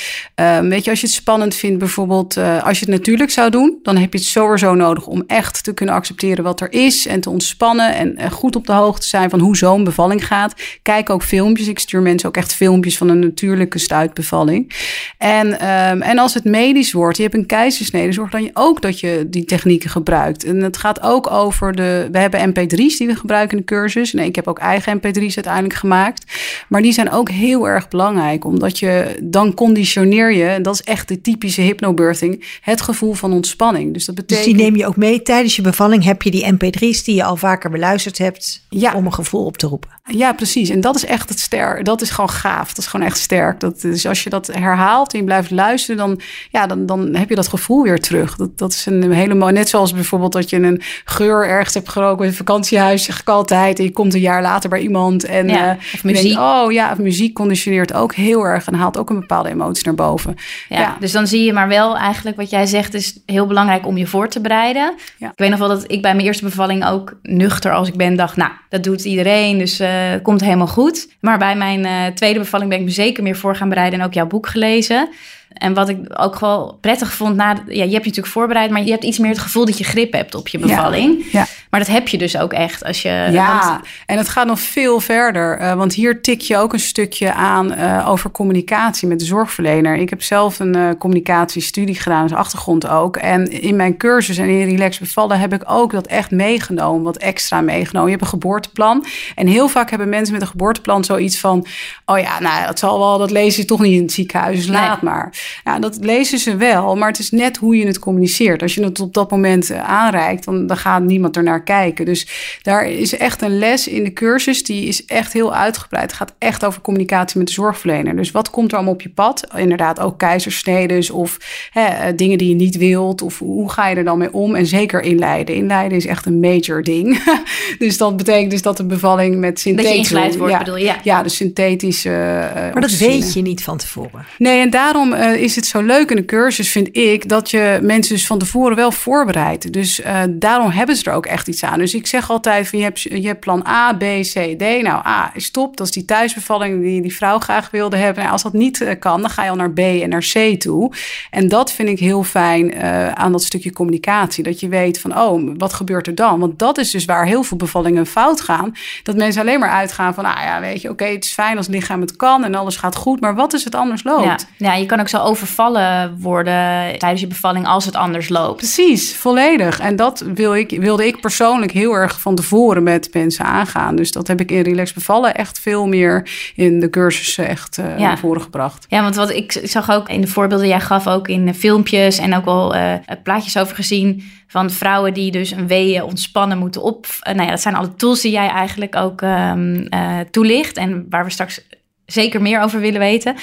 weet 0.61 0.83
je, 0.83 0.89
als 0.89 1.01
je 1.01 1.05
het 1.05 1.15
spannend 1.15 1.55
vindt, 1.55 1.79
bijvoorbeeld 1.79 2.37
als 2.37 2.79
je 2.79 2.85
het 2.85 2.95
natuurlijk 2.95 3.29
zou 3.29 3.49
doen, 3.49 3.79
dan 3.83 3.97
heb 3.97 4.13
je 4.13 4.19
het 4.19 4.27
sowieso 4.27 4.73
nodig 4.73 5.07
om 5.07 5.23
echt 5.27 5.63
te 5.63 5.73
kunnen 5.73 5.95
accepteren 5.95 6.43
wat 6.43 6.61
er 6.61 6.71
is 6.85 7.07
en 7.07 7.21
te 7.21 7.29
ontspannen 7.29 7.95
en 7.95 8.17
eh, 8.17 8.31
goed 8.31 8.55
op 8.55 8.65
de 8.65 8.73
hoogte 8.73 9.07
zijn 9.07 9.29
van 9.29 9.39
hoe 9.39 9.57
zo'n 9.57 9.83
bevalling 9.83 10.27
gaat. 10.27 10.53
Kijk 10.81 11.09
ook 11.09 11.23
filmpjes. 11.23 11.67
Ik 11.67 11.79
stuur 11.79 12.01
mensen 12.01 12.27
ook 12.27 12.37
echt 12.37 12.53
filmpjes 12.53 12.97
van 12.97 13.09
een 13.09 13.19
natuurlijke 13.19 13.77
stuitbevalling. 13.79 14.73
En, 15.17 15.59
ehm, 15.59 16.01
en 16.01 16.17
als 16.17 16.33
het 16.33 16.43
medisch 16.43 16.91
wordt, 16.91 17.17
je 17.17 17.23
hebt 17.23 17.35
een 17.35 17.45
keizersnede, 17.45 18.11
zorg 18.11 18.31
dan 18.31 18.49
ook 18.53 18.81
dat 18.81 18.99
je 18.99 19.25
die 19.27 19.45
technieken 19.45 19.89
gebruikt. 19.89 20.43
En 20.43 20.61
het 20.61 20.77
gaat 20.77 21.01
ook 21.01 21.31
over 21.31 21.75
de, 21.75 22.07
we 22.11 22.17
hebben 22.17 22.49
mp3's 22.49 22.97
die 22.97 23.07
we 23.07 23.15
gebruiken 23.15 23.57
in 23.57 23.63
de 23.65 23.73
cursus. 23.73 24.13
Nee, 24.13 24.27
ik 24.27 24.35
heb 24.35 24.47
ook 24.47 24.59
eigen 24.59 24.97
mp3's 24.97 25.35
uiteindelijk 25.35 25.73
gemaakt. 25.73 26.23
Maar 26.67 26.81
die 26.81 26.91
zijn 26.91 27.11
ook 27.11 27.29
heel 27.29 27.67
erg 27.67 27.87
belangrijk, 27.87 28.45
omdat 28.45 28.79
je 28.79 29.17
dan 29.23 29.53
conditioneer 29.53 30.33
je, 30.33 30.45
en 30.45 30.63
dat 30.63 30.73
is 30.73 30.83
echt 30.83 31.07
de 31.07 31.21
typische 31.21 31.61
hypnobirthing, 31.61 32.43
het 32.61 32.81
gevoel 32.81 33.13
van 33.13 33.33
ontspanning. 33.33 33.93
Dus 33.93 34.05
dat 34.05 34.15
Dus 34.15 34.25
betekent... 34.25 34.55
die 34.55 34.63
neem 34.63 34.75
je 34.75 34.87
ook 34.87 34.95
mee 34.95 35.21
tijdens 35.21 35.55
je 35.55 35.61
bevalling. 35.61 36.03
Heb 36.03 36.21
je 36.21 36.31
die 36.31 36.43
mp3's 36.77 37.03
die 37.03 37.15
je 37.15 37.23
al 37.23 37.35
vaker 37.35 37.69
beluisterd 37.69 38.17
hebt 38.17 38.65
Ja. 38.69 38.93
om 38.93 39.05
een 39.05 39.13
gevoel 39.13 39.45
op 39.45 39.57
te 39.57 39.67
roepen. 39.67 39.89
Ja, 40.05 40.33
precies. 40.33 40.69
En 40.69 40.81
dat 40.81 40.95
is 40.95 41.05
echt 41.05 41.29
het 41.29 41.39
sterk. 41.39 41.85
Dat 41.85 42.01
is 42.01 42.09
gewoon 42.09 42.29
gaaf. 42.29 42.67
Dat 42.67 42.77
is 42.77 42.87
gewoon 42.87 43.05
echt 43.05 43.17
sterk. 43.17 43.59
Dat, 43.59 43.81
dus 43.81 44.05
als 44.07 44.23
je 44.23 44.29
dat 44.29 44.47
herhaalt 44.47 45.13
en 45.13 45.19
je 45.19 45.25
blijft 45.25 45.51
luisteren, 45.51 45.97
dan, 45.97 46.19
ja, 46.51 46.67
dan, 46.67 46.85
dan 46.85 47.15
heb 47.15 47.29
je 47.29 47.35
dat 47.35 47.47
gevoel 47.47 47.83
weer 47.83 47.99
terug. 47.99 48.35
Dat, 48.35 48.57
dat 48.57 48.71
is 48.71 48.85
een 48.85 49.11
hele 49.11 49.33
mooie. 49.33 49.51
Net 49.53 49.69
zoals 49.69 49.93
bijvoorbeeld 49.93 50.31
dat 50.31 50.49
je 50.49 50.57
een 50.57 50.81
geur 51.05 51.47
ergens 51.47 51.73
hebt 51.73 51.89
geroken 51.89 52.23
in 52.23 52.29
een 52.31 52.35
vakantiehuis, 52.37 53.03
zeg 53.03 53.19
ik 53.19 53.29
altijd. 53.29 53.77
En 53.79 53.83
je 53.85 53.91
komt 53.91 54.13
een 54.13 54.19
jaar 54.19 54.41
later 54.41 54.69
bij 54.69 54.79
iemand. 54.81 55.23
En 55.25 55.47
Ja, 55.49 55.71
of 55.93 56.01
denkt, 56.01 56.03
muziek. 56.03 56.37
oh 56.39 56.71
ja, 56.71 56.91
of 56.91 56.97
muziek 56.97 57.33
conditioneert 57.33 57.93
ook 57.93 58.13
heel 58.13 58.43
erg 58.43 58.67
en 58.67 58.73
haalt 58.73 58.97
ook 58.97 59.09
een 59.09 59.19
bepaalde 59.19 59.49
emotie 59.49 59.85
naar 59.85 59.95
boven. 59.95 60.35
Ja, 60.69 60.97
dus 60.99 61.11
dan 61.11 61.27
zie 61.27 61.43
je 61.43 61.53
maar 61.53 61.67
wel 61.67 61.97
eigenlijk 61.97 62.37
wat 62.37 62.49
jij 62.49 62.65
zegt 62.65 62.93
is 62.93 63.19
heel 63.25 63.47
belangrijk 63.47 63.85
om 63.87 63.97
je 63.97 64.07
voor 64.07 64.27
te 64.29 64.41
bereiden. 64.41 64.93
Ja. 65.17 65.27
Ik 65.27 65.37
weet 65.37 65.49
nog 65.49 65.59
wel 65.59 65.67
dat 65.67 65.83
ik 65.91 66.01
bij 66.01 66.13
mijn 66.13 66.25
eerste 66.25 66.43
bevalling 66.43 66.61
ook 66.71 67.19
nuchter 67.21 67.71
als 67.71 67.87
ik 67.87 67.95
ben 67.95 68.15
dacht, 68.15 68.35
nou, 68.35 68.51
dat 68.69 68.83
doet 68.83 69.05
iedereen, 69.05 69.57
dus 69.57 69.77
het 69.77 70.21
komt 70.21 70.41
helemaal 70.41 70.67
goed. 70.67 71.07
Maar 71.19 71.37
bij 71.37 71.55
mijn 71.55 71.85
eh, 71.85 72.05
tweede 72.15 72.39
bevalling 72.39 72.69
ben 72.69 72.79
ik 72.79 72.85
me 72.85 72.91
zeker 72.91 73.23
meer 73.23 73.35
voor 73.35 73.55
gaan 73.55 73.69
bereiden 73.69 73.99
en 73.99 74.05
ook 74.05 74.13
jouw 74.13 74.27
boek 74.27 74.47
gelezen. 74.47 75.09
En 75.53 75.73
wat 75.73 75.89
ik 75.89 75.97
ook 76.21 76.39
wel 76.39 76.77
prettig 76.81 77.13
vond, 77.13 77.35
na, 77.35 77.49
ja, 77.51 77.61
je 77.67 77.79
hebt 77.79 77.91
je 77.91 77.97
natuurlijk 77.97 78.27
voorbereid, 78.27 78.69
maar 78.71 78.83
je 78.83 78.91
hebt 78.91 79.03
iets 79.03 79.17
meer 79.19 79.29
het 79.29 79.39
gevoel 79.39 79.65
dat 79.65 79.77
je 79.77 79.83
grip 79.83 80.13
hebt 80.13 80.35
op 80.35 80.47
je 80.47 80.59
bevalling. 80.59 81.25
Ja. 81.31 81.45
Maar 81.69 81.79
dat 81.79 81.89
heb 81.89 82.07
je 82.07 82.17
dus 82.17 82.37
ook 82.37 82.53
echt 82.53 82.83
als 82.83 83.01
je... 83.01 83.27
Ja, 83.31 83.59
want- 83.69 83.85
en 84.05 84.17
het 84.17 84.29
gaat 84.29 84.45
nog 84.47 84.59
veel 84.59 84.99
verder. 84.99 85.57
eh, 85.57 85.73
want 85.73 85.93
hier 85.93 86.21
tik 86.21 86.41
je 86.41 86.57
ook 86.57 86.73
een 86.73 86.79
stukje 86.79 87.33
aan 87.33 87.73
eh, 87.73 88.09
over 88.09 88.31
communicatie 88.31 89.07
met 89.07 89.19
de 89.19 89.25
zorgverlener. 89.25 89.95
Ik 89.95 90.09
heb 90.09 90.21
zelf 90.23 90.59
een 90.59 90.75
eh, 90.75 90.89
communicatiestudie 90.99 91.95
gedaan, 91.95 92.23
als 92.23 92.33
achtergrond 92.33 92.87
ook. 92.87 93.17
En 93.17 93.61
in 93.61 93.75
mijn 93.75 93.97
cursus 93.97 94.37
en 94.37 94.47
in 94.47 94.69
Relax 94.69 94.99
Bevallen 94.99 95.39
heb 95.39 95.53
ik 95.53 95.61
ook 95.65 95.91
dat 95.91 96.07
echt 96.07 96.31
meegenomen, 96.31 97.03
wat 97.03 97.17
extra 97.17 97.61
meegenomen. 97.61 98.09
Je 98.09 98.15
hebt 98.15 98.23
een 98.23 98.39
geboorteplan. 98.39 99.05
En 99.35 99.47
heel 99.47 99.67
vaak 99.67 99.89
hebben 99.89 100.09
mensen 100.09 100.33
met 100.33 100.41
een 100.41 100.47
geboorteplan 100.47 101.03
zoiets 101.03 101.39
van... 101.39 101.65
oh 102.05 102.19
ja, 102.19 102.39
nou, 102.39 102.65
dat 102.65 102.79
zal 102.79 102.99
wel, 102.99 103.17
dat 103.17 103.31
lezen 103.31 103.61
ze 103.61 103.65
toch 103.67 103.79
niet 103.81 103.95
in 103.97 104.01
het 104.01 104.11
ziekenhuis, 104.11 104.55
dus 104.57 104.67
laat 104.67 105.01
maar. 105.01 105.33
Ja, 105.63 105.79
dat 105.79 105.97
lezen 106.01 106.39
ze 106.39 106.55
wel, 106.55 106.95
maar 106.95 107.07
het 107.07 107.19
is 107.19 107.31
net 107.31 107.57
hoe 107.57 107.77
je 107.77 107.85
het 107.85 107.99
communiceert. 107.99 108.61
Als 108.61 108.75
je 108.75 108.83
het 108.83 108.99
op 108.99 109.13
dat 109.13 109.31
moment 109.31 109.69
eh, 109.69 109.83
aanreikt, 109.89 110.45
dan, 110.45 110.67
dan 110.67 110.77
gaat 110.77 111.03
niemand 111.03 111.35
er 111.35 111.43
naar 111.43 111.63
kijken. 111.63 112.05
Dus 112.05 112.27
daar 112.61 112.89
is 112.89 113.17
echt 113.17 113.41
een 113.41 113.57
les 113.57 113.87
in 113.87 114.03
de 114.03 114.13
cursus, 114.13 114.63
die 114.63 114.87
is 114.87 115.05
echt 115.05 115.33
heel 115.33 115.55
uitgebreid. 115.55 116.03
Het 116.03 116.13
gaat 116.13 116.33
echt 116.37 116.65
over 116.65 116.81
communicatie 116.81 117.37
met 117.37 117.47
de 117.47 117.53
zorgverlener. 117.53 118.15
Dus 118.15 118.31
wat 118.31 118.49
komt 118.49 118.69
er 118.71 118.75
allemaal 118.75 118.93
op 118.93 119.01
je 119.01 119.09
pad? 119.09 119.47
Inderdaad, 119.55 119.99
ook 119.99 120.17
keizersnedes 120.19 121.09
of 121.09 121.37
hè, 121.71 121.85
eh, 121.85 122.13
dingen 122.15 122.37
die 122.37 122.49
je 122.49 122.55
niet 122.55 122.77
wilt. 122.77 123.21
Of 123.21 123.39
hoe 123.39 123.71
ga 123.71 123.87
je 123.87 123.95
er 123.95 124.03
dan 124.03 124.17
mee 124.17 124.33
om? 124.33 124.55
En 124.55 124.65
zeker 124.65 125.01
inleiden. 125.01 125.55
Inleiden 125.55 125.97
is 125.97 126.05
echt 126.05 126.25
een 126.25 126.39
major 126.39 126.83
ding. 126.83 127.23
dus 127.79 127.97
dat 127.97 128.17
betekent 128.17 128.51
dus 128.51 128.61
dat 128.61 128.77
de 128.77 128.85
bevalling 128.85 129.35
met 129.39 129.49
Dat 129.49 129.59
synthetisch... 129.59 129.91
je 129.91 129.97
ingeleid 129.97 130.37
wordt, 130.37 130.53
ja, 130.53 130.59
bedoel 130.59 130.77
je? 130.77 130.83
Ja. 130.83 130.97
ja, 131.03 131.23
de 131.23 131.29
synthetische... 131.29 132.09
eh, 132.09 132.73
Maar 132.73 132.81
dat 132.81 132.97
weet 132.97 133.33
je 133.33 133.41
niet 133.41 133.63
van 133.63 133.77
tevoren. 133.77 134.25
Nee, 134.37 134.61
en 134.61 134.69
daarom 134.69 135.13
eh, 135.33 135.41
is 135.41 135.55
het 135.55 135.65
zo 135.65 135.81
leuk 135.81 136.09
in 136.09 136.15
de 136.15 136.25
cursus, 136.25 136.69
vind 136.69 136.97
ik, 136.97 137.29
dat 137.29 137.49
je 137.49 137.79
mensen 137.81 138.15
dus 138.15 138.27
van 138.27 138.39
tevoren 138.39 138.75
wel 138.75 138.91
voorbereidt. 138.91 139.73
Dus 139.73 139.99
uh, 139.99 140.21
daarom 140.29 140.69
hebben 140.69 140.95
ze 140.95 141.09
er 141.09 141.15
ook 141.15 141.25
echt 141.25 141.47
iets 141.47 141.63
aan. 141.63 141.79
Dus 141.79 141.93
ik 141.93 142.07
zeg 142.07 142.29
altijd: 142.29 142.67
van, 142.67 142.79
je, 142.79 142.85
hebt, 142.85 143.01
je 143.01 143.27
hebt 143.27 143.39
plan 143.39 143.67
A, 143.67 143.93
B, 143.93 144.03
C, 144.21 144.55
D. 144.57 144.81
Nou, 144.81 145.05
A 145.05 145.31
is 145.33 145.51
top. 145.51 145.77
Dat 145.77 145.87
is 145.87 145.93
die 145.93 146.05
thuisbevalling 146.05 146.81
die 146.81 147.01
die 147.01 147.15
vrouw 147.15 147.39
graag 147.39 147.71
wilde 147.71 147.97
hebben. 147.97 148.19
Nou, 148.19 148.33
als 148.33 148.43
dat 148.43 148.53
niet 148.53 148.79
uh, 148.79 148.89
kan, 148.99 149.21
dan 149.21 149.29
ga 149.29 149.43
je 149.43 149.49
al 149.49 149.55
naar 149.55 149.71
B 149.71 149.79
en 149.79 150.09
naar 150.09 150.25
C 150.33 150.59
toe. 150.59 150.91
En 151.31 151.47
dat 151.47 151.71
vind 151.71 151.89
ik 151.89 151.99
heel 151.99 152.23
fijn 152.23 152.75
aan 153.15 153.31
dat 153.31 153.43
stukje 153.43 153.71
communicatie. 153.71 154.43
Dat 154.43 154.59
je 154.59 154.67
weet 154.67 154.99
van, 154.99 155.19
oh, 155.19 155.51
wat 155.57 155.73
gebeurt 155.73 156.07
er 156.07 156.15
dan? 156.15 156.39
Want 156.39 156.59
dat 156.59 156.77
is 156.77 156.91
dus 156.91 157.05
waar 157.05 157.25
heel 157.25 157.43
veel 157.43 157.57
bevallingen 157.57 158.05
fout 158.05 158.41
gaan. 158.41 158.73
Dat 159.03 159.15
mensen 159.15 159.41
alleen 159.41 159.59
maar 159.59 159.69
uitgaan 159.69 160.13
van, 160.13 160.25
ah 160.25 160.43
ja, 160.43 160.59
weet 160.59 160.81
je, 160.81 160.89
oké, 160.89 161.05
het 161.05 161.25
is 161.25 161.33
fijn 161.33 161.57
als 161.57 161.67
lichaam 161.67 162.01
het 162.01 162.15
kan 162.15 162.43
en 162.43 162.55
alles 162.55 162.75
gaat 162.75 162.95
goed. 162.95 163.19
Maar 163.19 163.35
wat 163.35 163.53
is 163.53 163.63
het 163.63 163.75
anders 163.75 164.03
loopt? 164.03 164.23
Ja, 164.23 164.37
ja 164.57 164.73
je 164.73 164.85
kan 164.85 164.99
ook 164.99 165.09
zo 165.09 165.17
overvallen 165.23 166.17
worden 166.19 166.97
tijdens 166.97 167.21
je 167.21 167.27
bevalling 167.27 167.67
als 167.67 167.85
het 167.85 167.95
anders 167.95 168.29
loopt. 168.29 168.57
Precies, 168.57 169.15
volledig. 169.15 169.79
En 169.79 169.95
dat 169.95 170.25
wil 170.33 170.55
ik, 170.55 170.79
wilde 170.79 171.07
ik 171.07 171.21
persoonlijk 171.21 171.71
heel 171.71 171.93
erg 171.93 172.21
van 172.21 172.35
tevoren 172.35 172.83
met 172.83 173.09
mensen 173.13 173.45
aangaan. 173.45 173.95
Dus 173.95 174.11
dat 174.11 174.27
heb 174.27 174.39
ik 174.39 174.51
in 174.51 174.61
Relax 174.61 174.93
Bevallen 174.93 175.35
echt 175.35 175.59
veel 175.59 175.87
meer 175.87 176.29
in 176.55 176.79
de 176.79 176.89
cursussen 176.89 177.47
echt 177.47 177.77
uh, 177.77 177.97
naar 177.97 178.17
voren 178.17 178.41
gebracht. 178.41 178.85
Ja, 178.89 179.01
want 179.01 179.15
wat 179.15 179.29
ik 179.29 179.59
zag 179.63 179.91
ook 179.91 180.09
in 180.09 180.21
de 180.21 180.27
voorbeelden 180.27 180.67
jij 180.67 180.79
gaf, 180.79 181.07
ook 181.07 181.27
in 181.27 181.53
filmpjes 181.53 182.17
en 182.17 182.35
ook 182.35 182.45
wel 182.45 182.75
uh, 182.75 182.93
plaatjes 183.23 183.57
over 183.57 183.75
gezien 183.75 184.23
van 184.47 184.69
vrouwen 184.69 185.13
die 185.13 185.31
dus 185.31 185.51
een 185.51 185.67
weeën 185.67 186.03
ontspannen 186.03 186.57
moeten 186.57 186.81
op. 186.81 187.05
Uh, 187.05 187.33
nou 187.33 187.45
ja, 187.45 187.49
dat 187.49 187.61
zijn 187.61 187.75
alle 187.75 187.95
tools 187.95 188.21
die 188.21 188.31
jij 188.31 188.47
eigenlijk 188.47 188.95
ook 188.95 189.21
um, 189.21 189.89
toelicht 190.31 190.77
en 190.77 191.05
waar 191.09 191.23
we 191.23 191.31
straks 191.31 191.61
zeker 192.05 192.41
meer 192.41 192.61
over 192.61 192.79
willen 192.79 192.99
weten. 192.99 193.35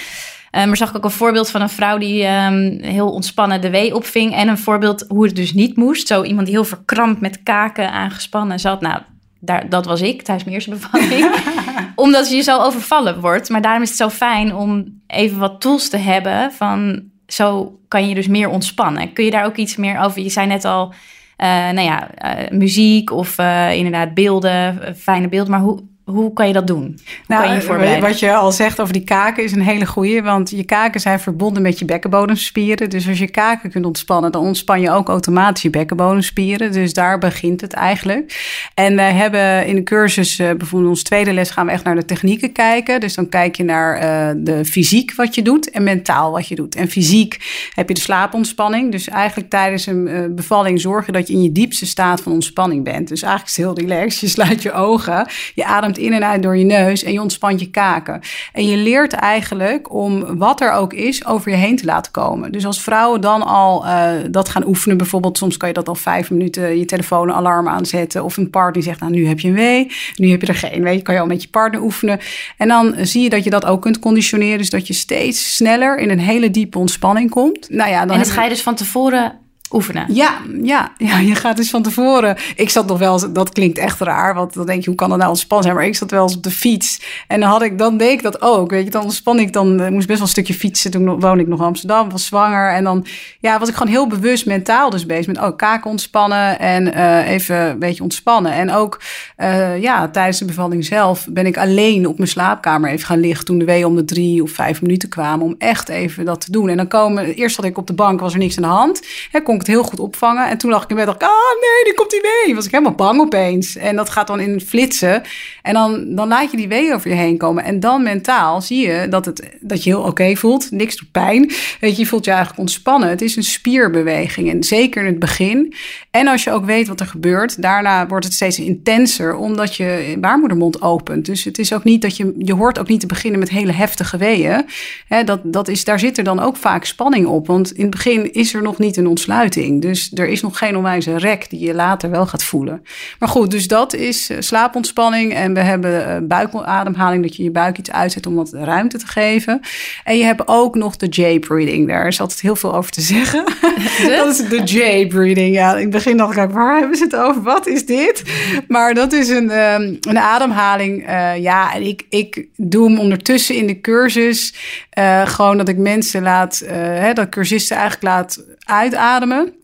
Maar 0.50 0.76
zag 0.76 0.88
ik 0.88 0.96
ook 0.96 1.04
een 1.04 1.10
voorbeeld 1.10 1.50
van 1.50 1.60
een 1.60 1.68
vrouw 1.68 1.98
die 1.98 2.26
um, 2.26 2.78
heel 2.82 3.10
ontspannen 3.10 3.60
de 3.60 3.70
wee 3.70 3.94
opving. 3.94 4.34
En 4.34 4.48
een 4.48 4.58
voorbeeld 4.58 5.04
hoe 5.08 5.24
het 5.24 5.36
dus 5.36 5.52
niet 5.52 5.76
moest. 5.76 6.06
Zo 6.06 6.22
iemand 6.22 6.46
die 6.46 6.54
heel 6.54 6.64
verkrampt 6.64 7.20
met 7.20 7.42
kaken 7.42 7.92
aangespannen 7.92 8.60
zat. 8.60 8.80
Nou, 8.80 9.00
daar, 9.40 9.68
dat 9.68 9.86
was 9.86 10.00
ik 10.00 10.22
tijdens 10.22 10.44
mijn 10.44 10.56
eerste 10.56 10.70
bevalling. 10.70 11.34
Omdat 11.94 12.30
je 12.30 12.40
zo 12.40 12.58
overvallen 12.58 13.20
wordt. 13.20 13.48
Maar 13.48 13.62
daarom 13.62 13.82
is 13.82 13.88
het 13.88 13.98
zo 13.98 14.08
fijn 14.08 14.54
om 14.54 15.00
even 15.06 15.38
wat 15.38 15.60
tools 15.60 15.88
te 15.88 15.96
hebben. 15.96 16.52
Van 16.52 17.02
zo 17.26 17.78
kan 17.88 18.08
je 18.08 18.14
dus 18.14 18.26
meer 18.26 18.48
ontspannen. 18.48 19.12
Kun 19.12 19.24
je 19.24 19.30
daar 19.30 19.44
ook 19.44 19.56
iets 19.56 19.76
meer 19.76 19.98
over? 19.98 20.22
Je 20.22 20.30
zei 20.30 20.46
net 20.46 20.64
al, 20.64 20.88
uh, 20.88 21.46
nou 21.46 21.80
ja, 21.80 22.08
uh, 22.24 22.58
muziek 22.58 23.10
of 23.10 23.38
inderdaad 23.72 24.14
beelden, 24.14 24.94
fijne 24.96 25.28
beelden. 25.28 25.50
Maar 25.50 25.60
hoe, 25.60 25.82
hoe 26.12 26.32
kan 26.32 26.46
je 26.46 26.52
dat 26.52 26.66
doen? 26.66 26.98
nou, 27.26 27.50
je 27.50 27.98
wat 28.00 28.18
je 28.18 28.34
al 28.34 28.52
zegt 28.52 28.80
over 28.80 28.92
die 28.92 29.04
kaken 29.04 29.44
is 29.44 29.52
een 29.52 29.62
hele 29.62 29.86
goeie. 29.86 30.22
Want 30.22 30.50
je 30.50 30.64
kaken 30.64 31.00
zijn 31.00 31.20
verbonden 31.20 31.62
met 31.62 31.78
je 31.78 31.84
bekkenbodemspieren. 31.84 32.90
Dus 32.90 33.08
als 33.08 33.18
je 33.18 33.30
kaken 33.30 33.70
kunt 33.70 33.84
ontspannen, 33.84 34.32
dan 34.32 34.42
ontspan 34.42 34.80
je 34.80 34.90
ook 34.90 35.08
automatisch 35.08 35.62
je 35.62 35.70
bekkenbodemspieren. 35.70 36.72
Dus 36.72 36.92
daar 36.92 37.18
begint 37.18 37.60
het 37.60 37.72
eigenlijk. 37.72 38.40
En 38.74 38.96
we 38.96 39.02
hebben 39.02 39.66
in 39.66 39.74
de 39.74 39.82
cursus, 39.82 40.38
uh, 40.38 40.50
bijvoorbeeld 40.52 40.90
ons 40.90 41.02
tweede 41.02 41.32
les, 41.32 41.50
gaan 41.50 41.66
we 41.66 41.72
echt 41.72 41.84
naar 41.84 41.94
de 41.94 42.04
technieken 42.04 42.52
kijken. 42.52 43.00
Dus 43.00 43.14
dan 43.14 43.28
kijk 43.28 43.56
je 43.56 43.64
naar 43.64 43.94
uh, 43.96 44.42
de 44.44 44.64
fysiek 44.64 45.14
wat 45.14 45.34
je 45.34 45.42
doet 45.42 45.70
en 45.70 45.82
mentaal 45.82 46.32
wat 46.32 46.48
je 46.48 46.54
doet. 46.54 46.74
En 46.74 46.88
fysiek 46.88 47.38
heb 47.74 47.88
je 47.88 47.94
de 47.94 48.00
slaapontspanning. 48.00 48.92
Dus 48.92 49.08
eigenlijk 49.08 49.50
tijdens 49.50 49.86
een 49.86 50.08
uh, 50.08 50.24
bevalling 50.30 50.80
zorgen 50.80 51.12
dat 51.12 51.28
je 51.28 51.32
in 51.32 51.42
je 51.42 51.52
diepste 51.52 51.86
staat 51.86 52.20
van 52.20 52.32
ontspanning 52.32 52.84
bent. 52.84 53.08
Dus 53.08 53.22
eigenlijk 53.22 53.50
is 53.50 53.56
het 53.56 53.66
heel 53.66 53.86
relaxed. 53.86 54.20
Je 54.20 54.28
sluit 54.28 54.62
je 54.62 54.72
ogen, 54.72 55.28
je 55.54 55.64
ademt 55.64 55.98
in 56.00 56.12
en 56.12 56.24
uit 56.24 56.42
door 56.42 56.56
je 56.56 56.64
neus 56.64 57.02
en 57.02 57.12
je 57.12 57.20
ontspant 57.20 57.60
je 57.60 57.70
kaken. 57.70 58.20
En 58.52 58.66
je 58.66 58.76
leert 58.76 59.12
eigenlijk 59.12 59.92
om 59.92 60.38
wat 60.38 60.60
er 60.60 60.72
ook 60.72 60.92
is 60.92 61.26
over 61.26 61.50
je 61.50 61.56
heen 61.56 61.76
te 61.76 61.84
laten 61.84 62.12
komen. 62.12 62.52
Dus 62.52 62.66
als 62.66 62.82
vrouwen 62.82 63.20
dan 63.20 63.42
al 63.42 63.86
uh, 63.86 64.10
dat 64.30 64.48
gaan 64.48 64.66
oefenen, 64.66 64.96
bijvoorbeeld 64.96 65.38
soms 65.38 65.56
kan 65.56 65.68
je 65.68 65.74
dat 65.74 65.88
al 65.88 65.94
vijf 65.94 66.30
minuten 66.30 66.78
je 66.78 66.84
telefoon 66.84 67.28
een 67.28 67.34
alarm 67.34 67.68
aanzetten. 67.68 68.24
Of 68.24 68.36
een 68.36 68.50
partner 68.50 68.82
zegt, 68.82 69.00
nou 69.00 69.12
nu 69.12 69.26
heb 69.26 69.40
je 69.40 69.48
een 69.48 69.54
wee, 69.54 69.90
nu 70.16 70.30
heb 70.30 70.40
je 70.40 70.46
er 70.46 70.54
geen 70.54 70.82
wee. 70.82 71.02
Kan 71.02 71.14
je 71.14 71.20
al 71.20 71.26
met 71.26 71.42
je 71.42 71.48
partner 71.48 71.82
oefenen. 71.82 72.20
En 72.56 72.68
dan 72.68 72.94
zie 72.98 73.22
je 73.22 73.30
dat 73.30 73.44
je 73.44 73.50
dat 73.50 73.64
ook 73.64 73.82
kunt 73.82 73.98
conditioneren. 73.98 74.58
Dus 74.58 74.70
dat 74.70 74.86
je 74.86 74.94
steeds 74.94 75.56
sneller 75.56 75.98
in 75.98 76.10
een 76.10 76.18
hele 76.18 76.50
diepe 76.50 76.78
ontspanning 76.78 77.30
komt. 77.30 77.70
Nou 77.70 77.90
ja, 77.90 78.06
dan 78.06 78.16
en 78.16 78.22
dat 78.22 78.30
ga 78.30 78.42
je 78.42 78.48
dus 78.48 78.62
van 78.62 78.74
tevoren 78.74 79.39
oefenen. 79.70 80.14
Ja, 80.14 80.38
ja, 80.62 80.92
ja, 80.96 81.18
je 81.18 81.34
gaat 81.34 81.56
dus 81.56 81.70
van 81.70 81.82
tevoren. 81.82 82.36
Ik 82.56 82.70
zat 82.70 82.86
nog 82.86 82.98
wel, 82.98 83.32
dat 83.32 83.52
klinkt 83.52 83.78
echt 83.78 84.00
raar, 84.00 84.34
want 84.34 84.54
dan 84.54 84.66
denk 84.66 84.82
je, 84.82 84.88
hoe 84.88 84.98
kan 84.98 85.08
dat 85.08 85.18
nou 85.18 85.30
ontspannen 85.30 85.66
zijn? 85.66 85.78
Maar 85.78 85.86
ik 85.86 85.96
zat 85.96 86.10
wel 86.10 86.22
eens 86.22 86.36
op 86.36 86.42
de 86.42 86.50
fiets 86.50 87.00
en 87.26 87.40
dan 87.40 87.48
had 87.48 87.62
ik, 87.62 87.78
dan 87.78 87.96
deed 87.96 88.12
ik 88.12 88.22
dat 88.22 88.42
ook. 88.42 88.70
Weet 88.70 88.84
je, 88.84 88.90
dan 88.90 89.02
ontspan 89.02 89.38
ik, 89.38 89.52
dan 89.52 89.84
ik 89.84 89.90
moest 89.90 90.06
best 90.06 90.18
wel 90.18 90.26
een 90.26 90.32
stukje 90.32 90.54
fietsen. 90.54 90.90
Toen 90.90 91.20
woonde 91.20 91.42
ik 91.42 91.48
nog 91.48 91.58
in 91.58 91.64
Amsterdam, 91.64 92.10
was 92.10 92.26
zwanger 92.26 92.72
en 92.72 92.84
dan, 92.84 93.06
ja, 93.40 93.58
was 93.58 93.68
ik 93.68 93.74
gewoon 93.74 93.92
heel 93.92 94.06
bewust 94.06 94.46
mentaal 94.46 94.90
dus 94.90 95.06
bezig 95.06 95.26
met, 95.26 95.38
oh, 95.38 95.56
kaken 95.56 95.90
ontspannen 95.90 96.58
en 96.58 96.86
uh, 96.86 97.28
even 97.28 97.56
een 97.56 97.78
beetje 97.78 98.02
ontspannen. 98.02 98.52
En 98.52 98.72
ook, 98.72 99.00
uh, 99.38 99.80
ja, 99.80 100.08
tijdens 100.08 100.38
de 100.38 100.44
bevalling 100.44 100.84
zelf 100.84 101.26
ben 101.30 101.46
ik 101.46 101.58
alleen 101.58 102.06
op 102.06 102.16
mijn 102.16 102.30
slaapkamer 102.30 102.90
even 102.90 103.06
gaan 103.06 103.20
liggen 103.20 103.44
toen 103.44 103.58
de 103.58 103.64
wee 103.64 103.86
om 103.86 103.96
de 103.96 104.04
drie 104.04 104.42
of 104.42 104.50
vijf 104.50 104.82
minuten 104.82 105.08
kwamen 105.08 105.46
om 105.46 105.54
echt 105.58 105.88
even 105.88 106.24
dat 106.24 106.40
te 106.40 106.52
doen. 106.52 106.68
En 106.68 106.76
dan 106.76 106.88
komen, 106.88 107.34
eerst 107.34 107.54
zat 107.54 107.64
ik 107.64 107.78
op 107.78 107.86
de 107.86 107.92
bank, 107.92 108.20
was 108.20 108.32
er 108.32 108.38
niks 108.38 108.56
aan 108.56 108.62
de 108.62 108.68
hand. 108.68 109.06
Hè, 109.30 109.40
kon 109.40 109.58
het 109.60 109.76
heel 109.76 109.82
goed 109.82 110.00
opvangen. 110.00 110.48
En 110.48 110.58
toen 110.58 110.70
lag 110.70 110.82
ik 110.82 110.90
in 110.90 110.96
bed, 110.96 111.06
dacht 111.06 111.22
ik, 111.22 111.28
ah 111.28 111.60
nee, 111.60 111.84
die 111.84 111.94
komt 111.94 112.10
die 112.10 112.20
wee. 112.20 112.54
Was 112.54 112.64
ik 112.64 112.70
helemaal 112.70 112.94
bang 112.94 113.20
opeens. 113.20 113.76
En 113.76 113.96
dat 113.96 114.10
gaat 114.10 114.26
dan 114.26 114.40
in 114.40 114.60
flitsen. 114.60 115.22
En 115.62 115.74
dan, 115.74 116.14
dan 116.14 116.28
laat 116.28 116.50
je 116.50 116.56
die 116.56 116.68
wee 116.68 116.94
over 116.94 117.10
je 117.10 117.16
heen 117.16 117.36
komen. 117.36 117.64
En 117.64 117.80
dan 117.80 118.02
mentaal 118.02 118.60
zie 118.60 118.86
je 118.86 119.08
dat, 119.08 119.24
het, 119.24 119.56
dat 119.60 119.84
je 119.84 119.90
heel 119.90 120.02
oké 120.02 120.36
voelt. 120.36 120.70
Niks 120.70 120.96
doet 120.96 121.12
pijn. 121.12 121.52
Weet 121.80 121.96
je, 121.96 122.02
je 122.02 122.06
voelt 122.06 122.24
je 122.24 122.30
eigenlijk 122.30 122.60
ontspannen. 122.60 123.08
Het 123.08 123.22
is 123.22 123.36
een 123.36 123.42
spierbeweging. 123.42 124.50
En 124.50 124.64
zeker 124.64 125.00
in 125.02 125.08
het 125.08 125.18
begin. 125.18 125.74
En 126.10 126.28
als 126.28 126.44
je 126.44 126.52
ook 126.52 126.64
weet 126.64 126.88
wat 126.88 127.00
er 127.00 127.06
gebeurt, 127.06 127.62
daarna 127.62 128.06
wordt 128.06 128.24
het 128.24 128.34
steeds 128.34 128.58
intenser. 128.58 129.36
Omdat 129.36 129.76
je 129.76 130.16
baarmoedermond 130.20 130.82
opent. 130.82 131.26
Dus 131.26 131.44
het 131.44 131.58
is 131.58 131.72
ook 131.72 131.84
niet 131.84 132.02
dat 132.02 132.16
je, 132.16 132.34
je 132.38 132.54
hoort 132.54 132.78
ook 132.78 132.88
niet 132.88 133.00
te 133.00 133.06
beginnen 133.06 133.40
met 133.40 133.50
hele 133.50 133.72
heftige 133.72 134.16
weeën. 134.16 134.66
He, 135.08 135.24
dat, 135.24 135.40
dat 135.44 135.68
is, 135.68 135.84
daar 135.84 135.98
zit 135.98 136.18
er 136.18 136.24
dan 136.24 136.40
ook 136.40 136.56
vaak 136.56 136.84
spanning 136.84 137.26
op. 137.26 137.46
Want 137.46 137.72
in 137.72 137.82
het 137.82 137.90
begin 137.90 138.32
is 138.32 138.54
er 138.54 138.62
nog 138.62 138.78
niet 138.78 138.96
een 138.96 139.06
ontsluiting. 139.06 139.49
Dus 139.54 140.10
er 140.14 140.28
is 140.28 140.42
nog 140.42 140.58
geen 140.58 140.76
onwijze 140.76 141.18
rek 141.18 141.50
die 141.50 141.60
je 141.60 141.74
later 141.74 142.10
wel 142.10 142.26
gaat 142.26 142.42
voelen. 142.42 142.82
Maar 143.18 143.28
goed, 143.28 143.50
dus 143.50 143.68
dat 143.68 143.94
is 143.94 144.30
slaapontspanning. 144.38 145.34
En 145.34 145.54
we 145.54 145.60
hebben 145.60 146.26
buikademhaling, 146.28 147.22
dat 147.22 147.36
je 147.36 147.42
je 147.42 147.50
buik 147.50 147.78
iets 147.78 147.92
uitzet 147.92 148.26
om 148.26 148.34
wat 148.34 148.52
ruimte 148.52 148.98
te 148.98 149.06
geven. 149.06 149.60
En 150.04 150.18
je 150.18 150.24
hebt 150.24 150.42
ook 150.44 150.74
nog 150.74 150.96
de 150.96 151.06
J-breathing. 151.06 151.88
Daar 151.88 152.06
is 152.06 152.20
altijd 152.20 152.40
heel 152.40 152.56
veel 152.56 152.74
over 152.74 152.90
te 152.90 153.00
zeggen. 153.00 153.44
dat 154.16 154.28
is 154.28 154.48
de 154.48 154.62
J-breathing. 154.62 155.54
Ja, 155.54 155.74
in 155.74 155.80
het 155.80 155.90
begin 155.90 156.16
dacht 156.16 156.36
ik, 156.36 156.50
waar 156.50 156.78
hebben 156.78 156.96
ze 156.96 157.04
het 157.04 157.16
over? 157.16 157.42
Wat 157.42 157.66
is 157.66 157.86
dit? 157.86 158.22
Maar 158.68 158.94
dat 158.94 159.12
is 159.12 159.28
een, 159.28 159.50
um, 159.50 159.98
een 160.00 160.18
ademhaling. 160.18 161.08
Uh, 161.08 161.38
ja, 161.38 161.74
en 161.74 161.82
ik, 161.82 162.06
ik 162.08 162.46
doe 162.56 162.88
hem 162.88 162.98
ondertussen 162.98 163.54
in 163.54 163.66
de 163.66 163.80
cursus. 163.80 164.54
Uh, 164.98 165.26
gewoon 165.26 165.56
dat 165.56 165.68
ik 165.68 165.76
mensen 165.76 166.22
laat, 166.22 166.60
uh, 166.64 166.70
hè, 166.72 167.12
dat 167.12 167.28
cursisten 167.28 167.76
eigenlijk 167.76 168.14
laat 168.14 168.44
uitademen. 168.70 169.59